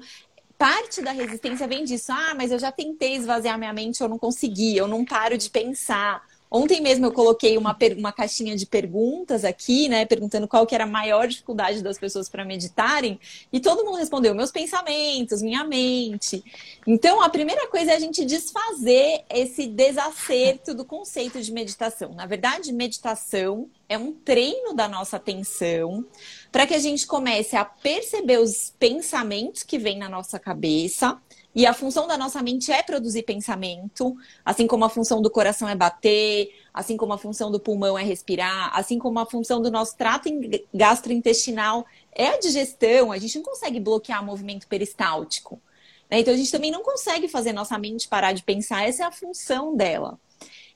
parte 0.58 1.00
da 1.00 1.12
resistência 1.12 1.68
vem 1.68 1.84
disso. 1.84 2.10
Ah, 2.10 2.34
mas 2.34 2.50
eu 2.50 2.58
já 2.58 2.72
tentei 2.72 3.14
esvaziar 3.14 3.56
minha 3.56 3.72
mente, 3.72 4.00
eu 4.00 4.08
não 4.08 4.18
consegui, 4.18 4.76
eu 4.76 4.88
não 4.88 5.04
paro 5.04 5.38
de 5.38 5.48
pensar. 5.48 6.22
Ontem 6.50 6.80
mesmo 6.80 7.04
eu 7.06 7.12
coloquei 7.12 7.58
uma, 7.58 7.76
uma 7.96 8.12
caixinha 8.12 8.56
de 8.56 8.64
perguntas 8.64 9.44
aqui, 9.44 9.88
né? 9.88 10.06
Perguntando 10.06 10.48
qual 10.48 10.66
que 10.66 10.74
era 10.74 10.84
a 10.84 10.86
maior 10.86 11.28
dificuldade 11.28 11.82
das 11.82 11.98
pessoas 11.98 12.28
para 12.28 12.44
meditarem. 12.44 13.20
E 13.52 13.60
todo 13.60 13.84
mundo 13.84 13.98
respondeu: 13.98 14.34
meus 14.34 14.50
pensamentos, 14.50 15.42
minha 15.42 15.64
mente. 15.64 16.42
Então, 16.86 17.20
a 17.20 17.28
primeira 17.28 17.68
coisa 17.68 17.92
é 17.92 17.96
a 17.96 18.00
gente 18.00 18.24
desfazer 18.24 19.24
esse 19.28 19.66
desacerto 19.66 20.74
do 20.74 20.84
conceito 20.84 21.40
de 21.40 21.52
meditação. 21.52 22.14
Na 22.14 22.24
verdade, 22.24 22.72
meditação 22.72 23.68
é 23.88 23.98
um 23.98 24.12
treino 24.12 24.74
da 24.74 24.88
nossa 24.88 25.16
atenção 25.16 26.04
para 26.50 26.66
que 26.66 26.74
a 26.74 26.78
gente 26.78 27.06
comece 27.06 27.56
a 27.56 27.64
perceber 27.64 28.38
os 28.38 28.72
pensamentos 28.78 29.62
que 29.62 29.78
vêm 29.78 29.98
na 29.98 30.08
nossa 30.08 30.38
cabeça 30.38 31.20
e 31.58 31.66
a 31.66 31.74
função 31.74 32.06
da 32.06 32.16
nossa 32.16 32.40
mente 32.40 32.70
é 32.70 32.84
produzir 32.84 33.24
pensamento, 33.24 34.16
assim 34.44 34.64
como 34.64 34.84
a 34.84 34.88
função 34.88 35.20
do 35.20 35.28
coração 35.28 35.68
é 35.68 35.74
bater, 35.74 36.54
assim 36.72 36.96
como 36.96 37.12
a 37.12 37.18
função 37.18 37.50
do 37.50 37.58
pulmão 37.58 37.98
é 37.98 38.04
respirar, 38.04 38.70
assim 38.78 38.96
como 38.96 39.18
a 39.18 39.26
função 39.26 39.60
do 39.60 39.68
nosso 39.68 39.96
trato 39.96 40.30
gastrointestinal 40.72 41.84
é 42.12 42.28
a 42.28 42.38
digestão. 42.38 43.10
A 43.10 43.18
gente 43.18 43.38
não 43.38 43.42
consegue 43.42 43.80
bloquear 43.80 44.22
o 44.22 44.24
movimento 44.24 44.68
peristáltico. 44.68 45.60
Né? 46.08 46.20
Então 46.20 46.32
a 46.32 46.36
gente 46.36 46.52
também 46.52 46.70
não 46.70 46.84
consegue 46.84 47.26
fazer 47.26 47.52
nossa 47.52 47.76
mente 47.76 48.06
parar 48.06 48.32
de 48.32 48.44
pensar, 48.44 48.88
essa 48.88 49.02
é 49.02 49.06
a 49.06 49.10
função 49.10 49.74
dela. 49.74 50.16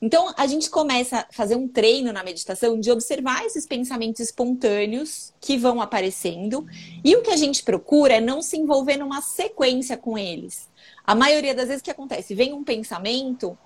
Então, 0.05 0.35
a 0.37 0.49
gente 0.49 0.69
começa 0.69 1.19
a 1.19 1.27
fazer 1.33 1.55
um 1.55 1.69
treino 1.69 2.13
na 2.13 2.25
meditação 2.25 2.81
de 2.81 2.91
observar 2.91 3.47
esses 3.47 3.65
pensamentos 3.65 4.21
espontâneos 4.21 5.33
que 5.41 5.57
vão 5.57 5.81
aparecendo. 5.81 6.67
E 7.05 7.15
o 7.15 7.23
que 7.23 7.31
a 7.31 7.37
gente 7.37 7.63
procura 7.63 8.15
é 8.15 8.21
não 8.21 8.43
se 8.43 8.57
envolver 8.57 8.97
numa 8.97 9.23
sequência 9.23 9.97
com 9.97 10.19
eles. 10.19 10.69
A 11.05 11.15
maioria 11.15 11.55
das 11.55 11.69
vezes 11.69 11.81
o 11.81 11.85
que 11.85 11.91
acontece? 11.91 12.35
Vem 12.35 12.53
um 12.53 12.65
pensamento, 12.65 13.57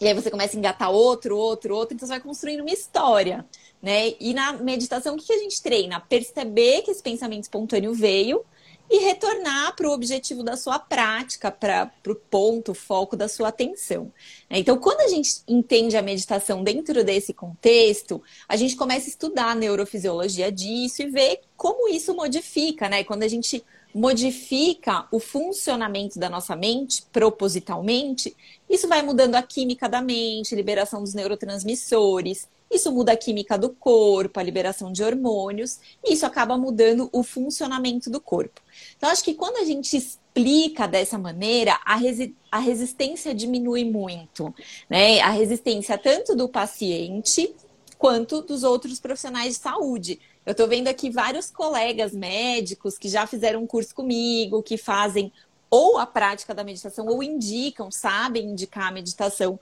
e 0.00 0.08
aí 0.08 0.14
você 0.14 0.30
começa 0.30 0.56
a 0.56 0.58
engatar 0.58 0.90
outro, 0.90 1.36
outro, 1.36 1.74
outro, 1.74 1.94
então 1.94 2.06
você 2.06 2.14
vai 2.14 2.20
construindo 2.20 2.60
uma 2.60 2.70
história. 2.70 3.46
Né? 3.80 4.14
E 4.18 4.34
na 4.34 4.54
meditação, 4.54 5.14
o 5.14 5.18
que 5.18 5.32
a 5.32 5.38
gente 5.38 5.62
treina? 5.62 6.00
Perceber 6.00 6.82
que 6.82 6.90
esse 6.90 7.02
pensamento 7.02 7.44
espontâneo 7.44 7.94
veio 7.94 8.44
e 8.90 8.98
retornar 8.98 9.74
para 9.74 9.88
o 9.88 9.92
objetivo 9.92 10.42
da 10.42 10.56
sua 10.56 10.78
prática, 10.78 11.50
para 11.50 11.90
o 12.06 12.14
ponto, 12.14 12.74
foco 12.74 13.16
da 13.16 13.28
sua 13.28 13.48
atenção. 13.48 14.12
Né? 14.50 14.58
Então, 14.58 14.78
quando 14.78 15.00
a 15.00 15.08
gente 15.08 15.42
entende 15.48 15.96
a 15.96 16.02
meditação 16.02 16.62
dentro 16.62 17.02
desse 17.04 17.32
contexto, 17.32 18.22
a 18.48 18.56
gente 18.56 18.76
começa 18.76 19.06
a 19.06 19.08
estudar 19.08 19.50
a 19.50 19.54
neurofisiologia 19.54 20.50
disso 20.50 21.02
e 21.02 21.10
ver 21.10 21.40
como 21.56 21.88
isso 21.88 22.14
modifica, 22.14 22.88
né? 22.88 23.04
Quando 23.04 23.22
a 23.22 23.28
gente 23.28 23.64
modifica 23.94 25.06
o 25.12 25.20
funcionamento 25.20 26.18
da 26.18 26.28
nossa 26.28 26.56
mente 26.56 27.04
propositalmente, 27.12 28.36
isso 28.68 28.88
vai 28.88 29.02
mudando 29.02 29.36
a 29.36 29.42
química 29.42 29.88
da 29.88 30.02
mente, 30.02 30.54
liberação 30.54 31.00
dos 31.00 31.14
neurotransmissores, 31.14 32.48
isso 32.70 32.90
muda 32.90 33.12
a 33.12 33.16
química 33.16 33.56
do 33.56 33.70
corpo, 33.70 34.40
a 34.40 34.42
liberação 34.42 34.90
de 34.90 35.04
hormônios, 35.04 35.78
isso 36.04 36.26
acaba 36.26 36.58
mudando 36.58 37.08
o 37.12 37.22
funcionamento 37.22 38.10
do 38.10 38.20
corpo. 38.20 38.60
Então, 38.96 39.08
acho 39.10 39.22
que 39.22 39.34
quando 39.34 39.58
a 39.58 39.64
gente 39.64 39.96
explica 39.96 40.88
dessa 40.88 41.16
maneira, 41.16 41.78
a, 41.84 41.94
resi 41.94 42.34
a 42.50 42.58
resistência 42.58 43.32
diminui 43.32 43.84
muito, 43.84 44.52
né? 44.90 45.20
A 45.20 45.30
resistência 45.30 45.96
tanto 45.96 46.34
do 46.34 46.48
paciente 46.48 47.54
quanto 47.96 48.42
dos 48.42 48.64
outros 48.64 48.98
profissionais 48.98 49.54
de 49.54 49.60
saúde. 49.60 50.20
Eu 50.46 50.52
estou 50.52 50.68
vendo 50.68 50.88
aqui 50.88 51.10
vários 51.10 51.50
colegas 51.50 52.12
médicos 52.12 52.98
que 52.98 53.08
já 53.08 53.26
fizeram 53.26 53.62
um 53.62 53.66
curso 53.66 53.94
comigo, 53.94 54.62
que 54.62 54.76
fazem 54.76 55.32
ou 55.70 55.98
a 55.98 56.06
prática 56.06 56.54
da 56.54 56.62
meditação, 56.62 57.06
ou 57.06 57.22
indicam, 57.22 57.90
sabem 57.90 58.50
indicar 58.50 58.88
a 58.88 58.92
meditação 58.92 59.58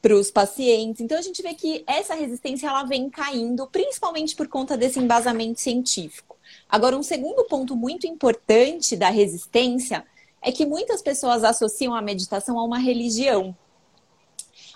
para 0.00 0.14
os 0.14 0.30
pacientes. 0.30 1.00
Então 1.00 1.16
a 1.16 1.22
gente 1.22 1.40
vê 1.42 1.54
que 1.54 1.84
essa 1.86 2.14
resistência 2.14 2.66
ela 2.66 2.84
vem 2.84 3.08
caindo, 3.08 3.66
principalmente 3.66 4.34
por 4.34 4.48
conta 4.48 4.76
desse 4.76 4.98
embasamento 4.98 5.60
científico. 5.60 6.36
Agora, 6.68 6.96
um 6.96 7.02
segundo 7.02 7.44
ponto 7.44 7.76
muito 7.76 8.06
importante 8.06 8.96
da 8.96 9.10
resistência 9.10 10.04
é 10.42 10.50
que 10.50 10.66
muitas 10.66 11.00
pessoas 11.00 11.44
associam 11.44 11.94
a 11.94 12.02
meditação 12.02 12.58
a 12.58 12.64
uma 12.64 12.78
religião. 12.78 13.56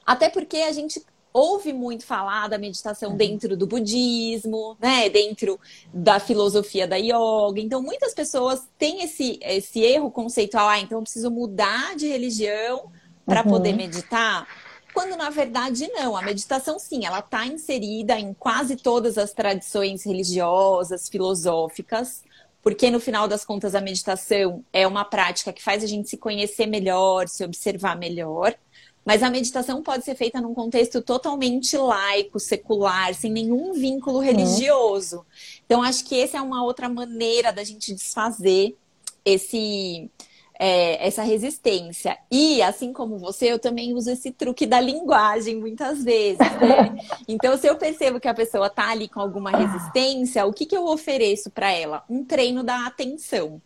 Até 0.06 0.30
porque 0.30 0.58
a 0.58 0.72
gente 0.72 1.04
ouve 1.32 1.72
muito 1.72 2.04
falar 2.04 2.48
da 2.48 2.58
meditação 2.58 3.10
uhum. 3.10 3.16
dentro 3.16 3.56
do 3.56 3.66
budismo, 3.66 4.76
né, 4.80 5.08
dentro 5.08 5.58
da 5.92 6.18
filosofia 6.18 6.86
da 6.86 6.96
yoga. 6.96 7.60
Então, 7.60 7.82
muitas 7.82 8.14
pessoas 8.14 8.66
têm 8.78 9.02
esse, 9.02 9.38
esse 9.42 9.80
erro 9.80 10.10
conceitual, 10.10 10.68
ah, 10.68 10.78
então 10.78 10.98
eu 10.98 11.02
preciso 11.02 11.30
mudar 11.30 11.96
de 11.96 12.08
religião 12.08 12.90
para 13.24 13.42
uhum. 13.42 13.50
poder 13.50 13.74
meditar 13.74 14.46
quando 14.98 15.16
na 15.16 15.30
verdade 15.30 15.88
não. 15.92 16.16
A 16.16 16.22
meditação, 16.22 16.76
sim, 16.76 17.06
ela 17.06 17.20
está 17.20 17.46
inserida 17.46 18.18
em 18.18 18.34
quase 18.34 18.74
todas 18.74 19.16
as 19.16 19.32
tradições 19.32 20.04
religiosas, 20.04 21.08
filosóficas, 21.08 22.24
porque 22.60 22.90
no 22.90 22.98
final 22.98 23.28
das 23.28 23.44
contas 23.44 23.76
a 23.76 23.80
meditação 23.80 24.64
é 24.72 24.86
uma 24.86 25.04
prática 25.04 25.52
que 25.52 25.62
faz 25.62 25.84
a 25.84 25.86
gente 25.86 26.08
se 26.08 26.16
conhecer 26.16 26.66
melhor, 26.66 27.28
se 27.28 27.44
observar 27.44 27.96
melhor. 27.96 28.54
Mas 29.08 29.22
a 29.22 29.30
meditação 29.30 29.82
pode 29.82 30.04
ser 30.04 30.14
feita 30.14 30.38
num 30.38 30.52
contexto 30.52 31.00
totalmente 31.00 31.74
laico, 31.78 32.38
secular, 32.38 33.14
sem 33.14 33.32
nenhum 33.32 33.72
vínculo 33.72 34.18
religioso. 34.18 35.24
Então, 35.64 35.82
acho 35.82 36.04
que 36.04 36.20
essa 36.20 36.36
é 36.36 36.42
uma 36.42 36.62
outra 36.62 36.90
maneira 36.90 37.50
da 37.50 37.64
gente 37.64 37.94
desfazer 37.94 38.76
esse, 39.24 40.10
é, 40.58 41.06
essa 41.06 41.22
resistência. 41.22 42.18
E, 42.30 42.60
assim 42.60 42.92
como 42.92 43.16
você, 43.16 43.50
eu 43.50 43.58
também 43.58 43.94
uso 43.94 44.10
esse 44.10 44.30
truque 44.30 44.66
da 44.66 44.78
linguagem 44.78 45.56
muitas 45.56 46.04
vezes, 46.04 46.38
né? 46.38 46.94
Então, 47.26 47.56
se 47.56 47.66
eu 47.66 47.76
percebo 47.76 48.20
que 48.20 48.28
a 48.28 48.34
pessoa 48.34 48.68
tá 48.68 48.90
ali 48.90 49.08
com 49.08 49.20
alguma 49.20 49.50
resistência, 49.50 50.44
o 50.44 50.52
que, 50.52 50.66
que 50.66 50.76
eu 50.76 50.84
ofereço 50.84 51.48
para 51.48 51.72
ela? 51.72 52.04
Um 52.10 52.22
treino 52.22 52.62
da 52.62 52.86
atenção. 52.86 53.58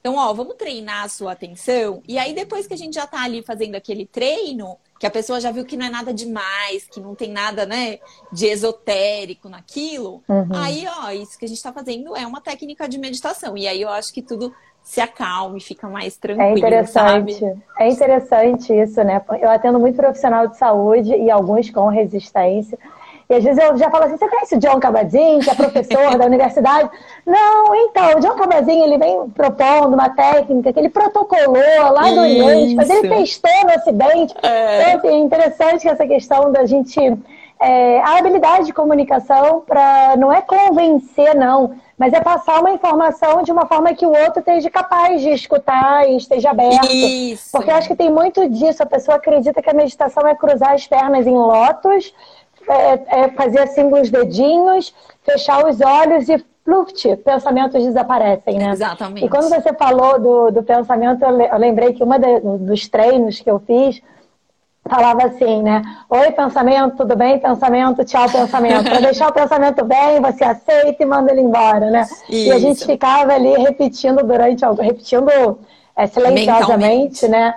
Então, 0.00 0.16
ó, 0.16 0.32
vamos 0.32 0.56
treinar 0.56 1.04
a 1.04 1.08
sua 1.08 1.32
atenção. 1.32 2.02
E 2.06 2.18
aí, 2.18 2.32
depois 2.32 2.66
que 2.66 2.74
a 2.74 2.76
gente 2.76 2.94
já 2.94 3.06
tá 3.06 3.22
ali 3.22 3.42
fazendo 3.42 3.74
aquele 3.74 4.06
treino, 4.06 4.76
que 4.98 5.06
a 5.06 5.10
pessoa 5.10 5.40
já 5.40 5.50
viu 5.50 5.64
que 5.64 5.76
não 5.76 5.86
é 5.86 5.90
nada 5.90 6.12
demais, 6.12 6.84
que 6.90 7.00
não 7.00 7.14
tem 7.14 7.30
nada, 7.30 7.64
né, 7.64 7.98
de 8.32 8.46
esotérico 8.46 9.48
naquilo, 9.48 10.22
uhum. 10.28 10.48
aí, 10.54 10.86
ó, 10.88 11.10
isso 11.10 11.38
que 11.38 11.44
a 11.44 11.48
gente 11.48 11.62
tá 11.62 11.72
fazendo 11.72 12.16
é 12.16 12.26
uma 12.26 12.40
técnica 12.40 12.88
de 12.88 12.98
meditação. 12.98 13.56
E 13.56 13.68
aí 13.68 13.80
eu 13.80 13.88
acho 13.88 14.12
que 14.12 14.22
tudo 14.22 14.52
se 14.82 15.02
acalme, 15.02 15.60
fica 15.60 15.86
mais 15.86 16.16
é 16.16 16.20
tranquilo. 16.20 16.48
É 16.48 16.52
interessante. 16.58 17.34
Sabe? 17.34 17.62
É 17.78 17.88
interessante 17.90 18.72
isso, 18.72 19.04
né? 19.04 19.22
Eu 19.40 19.50
atendo 19.50 19.78
muito 19.78 19.96
profissional 19.96 20.46
de 20.46 20.56
saúde 20.56 21.10
e 21.10 21.30
alguns 21.30 21.68
com 21.68 21.88
resistência. 21.88 22.78
E 23.28 23.34
às 23.34 23.44
vezes 23.44 23.62
eu 23.62 23.76
já 23.76 23.90
falo 23.90 24.04
assim, 24.04 24.16
você 24.16 24.26
conhece 24.26 24.54
o 24.54 24.58
John 24.58 24.80
Cabazin, 24.80 25.40
que 25.40 25.50
é 25.50 25.54
professor 25.54 26.16
da 26.16 26.24
universidade? 26.24 26.88
Não, 27.26 27.74
então, 27.74 28.16
o 28.16 28.20
John 28.20 28.36
Cabazin, 28.36 28.80
ele 28.82 28.96
vem 28.96 29.28
propondo 29.30 29.92
uma 29.92 30.08
técnica 30.08 30.72
que 30.72 30.78
ele 30.78 30.88
protocolou 30.88 31.92
lá 31.92 32.10
do 32.10 32.20
Oriente, 32.20 32.74
mas 32.74 32.88
ele 32.88 33.08
testou 33.08 33.50
no 33.64 33.74
Ocidente. 33.74 34.34
É. 34.42 34.80
Então, 34.80 34.98
assim, 34.98 35.08
é 35.08 35.18
interessante 35.18 35.88
essa 35.88 36.06
questão 36.06 36.50
da 36.50 36.64
gente... 36.64 36.98
É, 37.60 38.00
a 38.02 38.18
habilidade 38.18 38.66
de 38.66 38.72
comunicação 38.72 39.64
para 39.66 40.14
não 40.16 40.32
é 40.32 40.40
convencer, 40.40 41.34
não, 41.34 41.74
mas 41.98 42.12
é 42.12 42.20
passar 42.20 42.60
uma 42.60 42.70
informação 42.70 43.42
de 43.42 43.50
uma 43.50 43.66
forma 43.66 43.92
que 43.94 44.06
o 44.06 44.10
outro 44.10 44.38
esteja 44.38 44.70
capaz 44.70 45.20
de 45.20 45.30
escutar 45.30 46.08
e 46.08 46.16
esteja 46.16 46.50
aberto. 46.50 46.86
Isso. 46.86 47.50
Porque 47.50 47.68
eu 47.68 47.74
acho 47.74 47.88
que 47.88 47.96
tem 47.96 48.12
muito 48.12 48.48
disso. 48.48 48.80
A 48.80 48.86
pessoa 48.86 49.16
acredita 49.16 49.60
que 49.60 49.68
a 49.68 49.74
meditação 49.74 50.24
é 50.26 50.36
cruzar 50.36 50.74
as 50.74 50.86
pernas 50.86 51.26
em 51.26 51.34
lótus, 51.34 52.14
é, 52.68 53.22
é 53.22 53.28
fazer 53.28 53.60
assim 53.60 53.92
os 53.92 54.10
dedinhos, 54.10 54.94
fechar 55.22 55.66
os 55.66 55.80
olhos 55.80 56.28
e 56.28 56.44
pluft, 56.64 57.16
pensamentos 57.18 57.82
desaparecem, 57.82 58.58
né? 58.58 58.72
Exatamente. 58.72 59.24
E 59.24 59.28
quando 59.28 59.48
você 59.48 59.72
falou 59.72 60.20
do, 60.20 60.50
do 60.50 60.62
pensamento, 60.62 61.24
eu 61.24 61.58
lembrei 61.58 61.94
que 61.94 62.04
uma 62.04 62.18
dos 62.18 62.86
treinos 62.88 63.40
que 63.40 63.50
eu 63.50 63.58
fiz 63.60 64.02
falava 64.88 65.24
assim, 65.24 65.62
né? 65.62 65.82
Oi, 66.08 66.30
pensamento, 66.32 66.96
tudo 66.96 67.16
bem? 67.16 67.38
Pensamento, 67.38 68.04
tchau, 68.04 68.28
pensamento. 68.28 68.84
Para 68.84 69.00
deixar 69.02 69.28
o 69.28 69.32
pensamento 69.32 69.84
bem, 69.84 70.20
você 70.20 70.44
aceita 70.44 71.02
e 71.02 71.06
manda 71.06 71.30
ele 71.30 71.40
embora, 71.40 71.90
né? 71.90 72.02
Isso. 72.28 72.48
E 72.48 72.52
a 72.52 72.58
gente 72.58 72.84
ficava 72.84 73.32
ali 73.32 73.54
repetindo 73.56 74.22
durante, 74.22 74.64
repetindo 74.80 75.30
é, 75.96 76.06
silenciosamente, 76.06 77.26
Mentalmente. 77.26 77.28
né? 77.28 77.54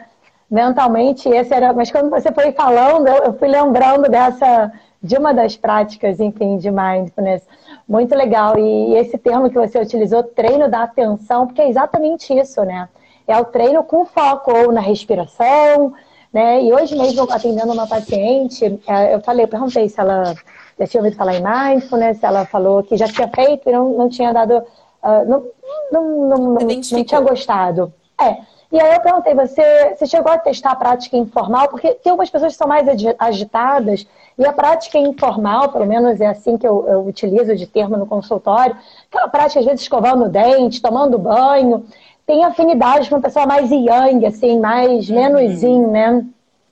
Mentalmente, 0.50 1.30
esse 1.30 1.53
era. 1.53 1.72
Mas 1.74 1.91
quando 1.91 2.10
você 2.10 2.32
foi 2.32 2.51
falando, 2.51 3.08
eu 3.08 3.34
fui 3.34 3.48
lembrando 3.48 4.10
dessa, 4.10 4.72
de 5.01 5.17
uma 5.17 5.34
das 5.34 5.58
práticas, 5.58 6.20
enfim, 6.20 6.58
de 6.58 6.70
mindfulness. 6.70 7.43
Muito 7.88 8.15
legal. 8.15 8.58
E 8.58 8.96
esse 8.96 9.17
termo 9.17 9.50
que 9.50 9.55
você 9.55 9.79
utilizou, 9.79 10.24
treino 10.24 10.70
da 10.70 10.84
atenção, 10.84 11.48
porque 11.48 11.62
é 11.62 11.70
exatamente 11.70 12.38
isso, 12.38 12.63
né? 12.63 12.88
É 13.27 13.38
o 13.38 13.46
treino 13.46 13.84
com 13.84 14.05
foco 14.05 14.51
ou 14.51 14.72
na 14.72 14.81
respiração, 14.81 15.93
né? 16.31 16.63
E 16.63 16.72
hoje 16.72 16.96
mesmo, 16.96 17.24
atendendo 17.31 17.74
uma 17.74 17.88
paciente, 17.88 18.79
é, 18.88 19.15
eu 19.15 19.22
falei, 19.22 19.46
eu 19.46 19.50
perguntei 19.50 19.89
se 19.89 20.00
ela 20.00 20.36
já 20.79 20.88
tinha 20.88 21.01
ouvido 21.01 21.17
falar 21.17 21.36
em 21.36 21.43
mindfulness, 21.43 22.24
ela 22.24 22.46
falou 22.46 22.84
que 22.84 22.98
já 22.98 23.08
tinha 23.08 23.27
feito 23.27 23.70
e 23.70 23.72
não, 23.72 23.89
não 23.98 24.10
tinha 24.10 24.34
dado. 24.34 24.63
Uh, 25.03 25.25
não, 25.27 25.43
não, 25.91 26.29
não, 26.29 26.38
não, 26.38 26.67
não 26.67 26.81
tinha 26.81 27.22
gostado. 27.22 27.91
É. 28.20 28.38
E 28.71 28.79
aí 28.79 28.93
eu 28.93 29.01
perguntei, 29.01 29.35
você, 29.35 29.95
você 29.95 30.05
chegou 30.05 30.31
a 30.31 30.37
testar 30.37 30.71
a 30.71 30.75
prática 30.75 31.17
informal? 31.17 31.67
Porque 31.67 31.93
tem 31.95 32.11
algumas 32.11 32.29
pessoas 32.29 32.53
que 32.53 32.57
são 32.57 32.67
mais 32.67 32.87
agitadas, 33.19 34.07
e 34.37 34.45
a 34.45 34.53
prática 34.53 34.97
informal, 34.97 35.69
pelo 35.69 35.85
menos 35.85 36.21
é 36.21 36.27
assim 36.27 36.57
que 36.57 36.65
eu, 36.65 36.87
eu 36.87 37.05
utilizo 37.05 37.55
de 37.55 37.67
termo 37.67 37.97
no 37.97 38.07
consultório, 38.07 38.75
aquela 39.09 39.27
prática, 39.27 39.59
às 39.59 39.65
vezes, 39.65 39.81
escovando 39.81 40.25
o 40.25 40.29
dente, 40.29 40.81
tomando 40.81 41.17
banho, 41.17 41.85
tem 42.25 42.45
afinidade 42.45 43.09
com 43.09 43.15
uma 43.15 43.21
pessoa 43.21 43.45
mais 43.45 43.69
yang, 43.69 44.25
assim, 44.25 44.59
mais 44.59 45.09
uhum. 45.09 45.15
menos 45.15 45.63
yin, 45.63 45.87
né? 45.87 46.25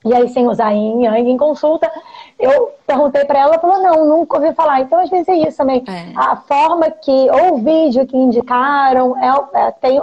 E 0.05 0.13
aí, 0.13 0.29
sem 0.29 0.47
usar 0.47 0.71
yin, 0.71 1.03
yang 1.03 1.29
em 1.29 1.35
consulta, 1.35 1.91
eu 2.39 2.71
perguntei 2.87 3.25
para 3.25 3.39
ela, 3.39 3.55
ela 3.55 3.59
falou, 3.59 3.83
não, 3.83 4.05
nunca 4.05 4.37
ouvi 4.37 4.53
falar. 4.53 4.79
Então, 4.79 4.97
às 4.97 5.09
vezes 5.09 5.27
é 5.27 5.35
isso 5.35 5.57
também. 5.57 5.83
É. 5.85 6.13
A 6.15 6.37
forma 6.37 6.89
que, 6.89 7.29
ou 7.29 7.55
o 7.55 7.57
vídeo 7.57 8.07
que 8.07 8.15
indicaram, 8.15 9.17
é, 9.17 9.67
é 9.67 9.71
tem, 9.71 10.01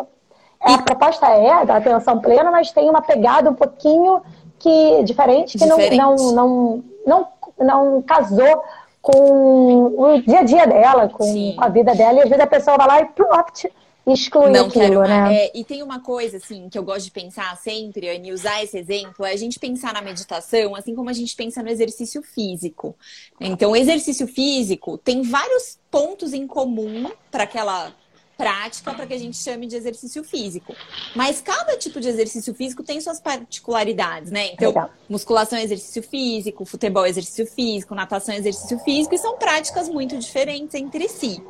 a 0.75 0.83
proposta 0.83 1.27
é 1.27 1.65
da 1.65 1.77
atenção 1.77 2.21
plena, 2.21 2.51
mas 2.51 2.73
tem 2.73 2.89
uma 2.89 3.03
pegada 3.03 3.51
um 3.51 3.55
pouquinho 3.55 4.23
que 4.59 5.03
diferente, 5.05 5.59
que 5.59 5.65
diferente. 5.65 5.97
Não, 5.97 6.17
não, 6.17 6.85
não, 7.07 7.29
não, 7.59 7.65
não 7.65 8.03
casou 8.03 8.63
com 9.01 9.95
o 9.97 10.23
dia 10.23 10.41
a 10.41 10.43
dia 10.43 10.67
dela, 10.67 11.09
com, 11.09 11.55
com, 11.55 11.63
a 11.63 11.69
vida 11.69 11.95
dela. 11.95 12.19
E 12.19 12.23
às 12.23 12.29
vezes 12.29 12.43
a 12.43 12.47
pessoa 12.47 12.77
vai 12.77 12.87
lá 12.89 13.01
e 13.03 13.05
plot, 13.07 13.71
exclui 14.07 14.51
não 14.51 14.67
aquilo, 14.67 14.85
quero, 14.85 15.03
né? 15.03 15.35
É, 15.35 15.53
e 15.55 15.63
tem 15.63 15.83
uma 15.83 16.01
coisa, 16.01 16.39
assim, 16.39 16.69
que 16.69 16.77
eu 16.77 16.83
gosto 16.83 17.05
de 17.05 17.13
pensar 17.13 17.57
sempre, 17.57 18.09
Anne, 18.09 18.33
usar 18.33 18.63
esse 18.65 18.77
exemplo, 18.77 19.25
é 19.25 19.33
a 19.33 19.37
gente 19.37 19.61
pensar 19.61 19.93
na 19.93 20.03
meditação, 20.03 20.75
assim 20.75 20.95
como 20.95 21.09
a 21.09 21.13
gente 21.13 21.37
pensa 21.37 21.63
no 21.63 21.69
exercício 21.69 22.21
físico. 22.21 22.97
Então, 23.41 23.71
o 23.71 23.77
exercício 23.77 24.27
físico 24.27 24.99
tem 24.99 25.23
vários 25.23 25.79
pontos 25.91 26.33
em 26.33 26.47
comum 26.47 27.09
para 27.31 27.45
aquela 27.45 27.93
prática 28.37 28.93
para 28.93 29.07
que 29.07 29.15
a 29.15 29.19
gente 29.19 29.37
chame 29.37 29.67
de 29.67 29.77
exercício 29.77 30.23
físico. 30.23 30.75
Mas 31.15 31.41
cada 31.41 31.77
tipo 31.77 32.01
de 32.01 32.09
exercício 32.09 32.55
físico 32.55 32.83
tem 32.83 33.01
suas 33.01 33.21
particularidades, 33.21 34.31
né? 34.31 34.53
Então, 34.53 34.69
Legal. 34.69 34.91
musculação 35.09 35.59
é 35.59 35.63
exercício 35.63 36.03
físico, 36.03 36.65
futebol 36.65 37.07
é 37.07 37.09
exercício 37.09 37.47
físico, 37.47 37.95
natação 37.95 38.35
é 38.35 38.39
exercício 38.39 38.79
físico, 38.81 39.15
e 39.15 39.19
são 39.19 39.39
práticas 39.39 39.89
muito 39.89 40.19
diferentes 40.19 40.75
entre 40.75 41.09
si. 41.09 41.43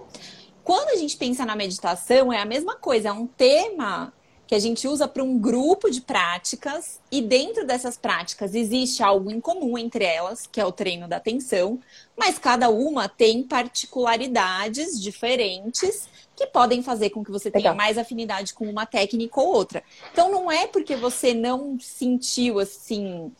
Quando 0.63 0.91
a 0.91 0.97
gente 0.97 1.17
pensa 1.17 1.45
na 1.45 1.55
meditação, 1.55 2.33
é 2.33 2.41
a 2.41 2.45
mesma 2.45 2.77
coisa, 2.77 3.09
é 3.09 3.13
um 3.13 3.27
tema 3.27 4.13
que 4.47 4.55
a 4.55 4.59
gente 4.59 4.87
usa 4.87 5.09
para 5.09 5.23
um 5.23 5.39
grupo 5.39 5.91
de 5.91 6.01
práticas 6.01 7.01
e 7.11 7.21
dentro 7.21 7.67
dessas 7.67 7.97
práticas 7.97 8.55
existe 8.55 9.03
algo 9.03 9.31
em 9.31 9.41
comum 9.41 9.77
entre 9.77 10.05
elas, 10.05 10.47
que 10.47 10.61
é 10.61 10.65
o 10.65 10.71
treino 10.71 11.09
da 11.09 11.17
atenção, 11.17 11.81
mas 12.17 12.39
cada 12.39 12.69
uma 12.71 13.09
tem 13.09 13.43
particularidades 13.43 15.01
diferentes 15.01 16.09
que 16.37 16.47
podem 16.47 16.83
fazer 16.83 17.11
com 17.11 17.25
que 17.25 17.31
você 17.31 17.51
tenha 17.51 17.71
Legal. 17.71 17.77
mais 17.77 17.99
afinidade 17.99 18.55
com 18.55 18.69
uma 18.69 18.87
técnica 18.87 19.41
ou 19.41 19.49
outra. 19.49 19.83
Então 20.13 20.31
não 20.31 20.53
é 20.53 20.67
porque 20.67 20.95
você 20.95 21.33
não 21.33 21.79
sentiu 21.81 22.61
assim, 22.61 23.33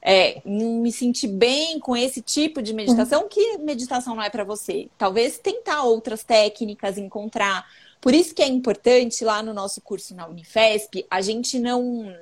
é, 0.00 0.42
não 0.44 0.80
me 0.80 0.92
senti 0.92 1.26
bem 1.26 1.80
com 1.80 1.96
esse 1.96 2.20
tipo 2.20 2.60
de 2.60 2.74
meditação 2.74 3.22
uhum. 3.22 3.28
que 3.28 3.58
meditação 3.58 4.14
não 4.14 4.22
é 4.22 4.28
para 4.28 4.44
você. 4.44 4.88
Talvez 4.98 5.38
tentar 5.38 5.82
outras 5.84 6.22
técnicas, 6.22 6.98
encontrar. 6.98 7.66
Por 8.02 8.12
isso 8.12 8.34
que 8.34 8.42
é 8.42 8.48
importante 8.48 9.24
lá 9.24 9.44
no 9.44 9.54
nosso 9.54 9.80
curso 9.80 10.12
na 10.12 10.26
Unifesp, 10.26 11.06
a 11.08 11.22
gente 11.22 11.60
não 11.60 12.12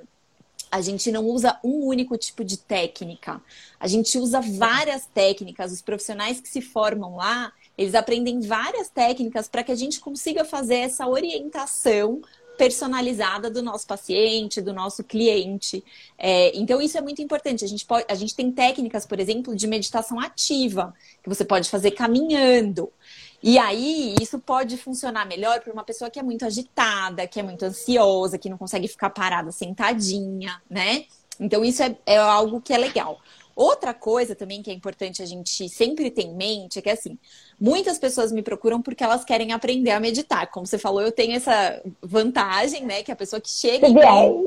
a 0.71 0.81
gente 0.81 1.11
não 1.11 1.25
usa 1.27 1.59
um 1.65 1.87
único 1.87 2.17
tipo 2.17 2.45
de 2.45 2.57
técnica. 2.57 3.43
A 3.81 3.89
gente 3.89 4.17
usa 4.19 4.41
várias 4.41 5.05
técnicas. 5.07 5.73
Os 5.73 5.83
profissionais 5.83 6.41
que 6.41 6.49
se 6.49 6.61
formam 6.61 7.17
lá, 7.17 7.53
eles 7.77 7.95
aprendem 7.95 8.41
várias 8.41 8.89
técnicas 8.89 9.49
para 9.49 9.65
que 9.65 9.73
a 9.73 9.75
gente 9.75 9.99
consiga 9.99 10.45
fazer 10.45 10.77
essa 10.77 11.09
orientação 11.09 12.23
personalizada 12.57 13.51
do 13.51 13.63
nosso 13.63 13.87
paciente, 13.87 14.61
do 14.61 14.75
nosso 14.75 15.03
cliente. 15.03 15.83
É, 16.19 16.55
então, 16.55 16.79
isso 16.81 16.99
é 16.99 17.01
muito 17.01 17.23
importante. 17.23 17.65
A 17.65 17.69
gente, 17.69 17.87
pode, 17.87 18.05
a 18.07 18.15
gente 18.15 18.37
tem 18.37 18.53
técnicas, 18.53 19.07
por 19.07 19.19
exemplo, 19.19 19.57
de 19.57 19.67
meditação 19.67 20.21
ativa, 20.21 20.95
que 21.23 21.29
você 21.29 21.43
pode 21.43 21.71
fazer 21.71 21.93
caminhando. 21.93 22.93
E 23.43 23.59
aí, 23.59 24.15
isso 24.21 24.39
pode 24.39 24.77
funcionar 24.77 25.27
melhor 25.27 25.61
para 25.61 25.73
uma 25.73 25.85
pessoa 25.85 26.11
que 26.11 26.19
é 26.19 26.23
muito 26.23 26.45
agitada, 26.45 27.27
que 27.27 27.41
é 27.41 27.43
muito 27.43 27.65
ansiosa, 27.65 28.39
que 28.39 28.51
não 28.51 28.59
consegue 28.59 28.87
ficar 28.87 29.11
parada 29.11 29.51
sentadinha, 29.51 30.61
né? 30.69 31.07
Então, 31.39 31.65
isso 31.65 31.83
é, 31.83 31.97
é 32.05 32.19
algo 32.19 32.61
que 32.61 32.73
é 32.73 32.79
legal. 32.79 33.19
Outra 33.57 33.93
coisa 33.93 34.35
também 34.35 34.63
que 34.63 34.71
é 34.71 34.75
importante 34.75 35.23
a 35.23 35.27
gente 35.27 35.69
sempre 35.69 36.11
ter 36.11 36.23
em 36.23 36.35
mente 36.35 36.79
é 36.79 36.83
que, 36.83 36.91
assim, 36.91 37.19
muitas 37.59 37.99
pessoas 37.99 38.31
me 38.31 38.43
procuram 38.43 38.81
porque 38.81 39.03
elas 39.03 39.25
querem 39.25 39.53
aprender 39.53 39.91
a 39.91 40.01
meditar. 40.01 40.51
Como 40.51 40.67
você 40.67 40.79
falou, 40.79 41.01
eu 41.01 41.13
tenho 41.13 41.35
essa 41.35 41.83
vantagem, 42.03 42.85
né? 42.85 43.03
Que 43.03 43.13
a 43.13 43.17
pessoa 43.17 43.41
que 43.41 43.51
chega 43.51 43.89
mim, 43.89 44.01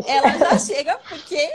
ela 0.08 0.38
já 0.38 0.60
chega 0.60 1.00
porque 1.10 1.48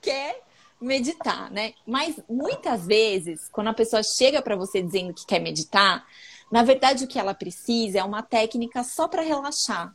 quer 0.00 0.40
meditar, 0.80 1.50
né? 1.50 1.74
Mas 1.86 2.16
muitas 2.28 2.86
vezes, 2.86 3.48
quando 3.50 3.68
a 3.68 3.74
pessoa 3.74 4.02
chega 4.02 4.42
para 4.42 4.56
você 4.56 4.82
dizendo 4.82 5.14
que 5.14 5.24
quer 5.26 5.38
meditar, 5.38 6.06
na 6.52 6.62
verdade 6.62 7.04
o 7.04 7.08
que 7.08 7.18
ela 7.18 7.32
precisa 7.32 7.98
é 7.98 8.04
uma 8.04 8.22
técnica 8.22 8.84
só 8.84 9.08
para 9.08 9.22
relaxar. 9.22 9.94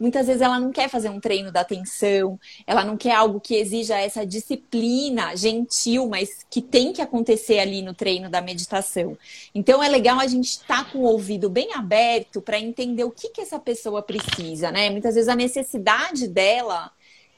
Muitas 0.00 0.26
vezes 0.26 0.40
ela 0.40 0.58
não 0.58 0.72
quer 0.72 0.88
fazer 0.88 1.10
um 1.10 1.20
treino 1.20 1.52
da 1.52 1.60
atenção, 1.60 2.40
ela 2.66 2.82
não 2.82 2.96
quer 2.96 3.12
algo 3.12 3.38
que 3.38 3.54
exija 3.54 3.98
essa 3.98 4.24
disciplina 4.24 5.36
gentil, 5.36 6.08
mas 6.08 6.46
que 6.48 6.62
tem 6.62 6.90
que 6.90 7.02
acontecer 7.02 7.58
ali 7.58 7.82
no 7.82 7.92
treino 7.92 8.30
da 8.30 8.40
meditação. 8.40 9.18
Então 9.54 9.82
é 9.82 9.88
legal 9.90 10.18
a 10.18 10.26
gente 10.26 10.48
estar 10.48 10.86
tá 10.86 10.90
com 10.90 11.00
o 11.00 11.02
ouvido 11.02 11.50
bem 11.50 11.74
aberto 11.74 12.40
para 12.40 12.58
entender 12.58 13.04
o 13.04 13.10
que, 13.10 13.28
que 13.28 13.42
essa 13.42 13.58
pessoa 13.58 14.00
precisa, 14.00 14.72
né? 14.72 14.88
Muitas 14.88 15.16
vezes 15.16 15.28
a 15.28 15.36
necessidade 15.36 16.26
dela 16.26 16.90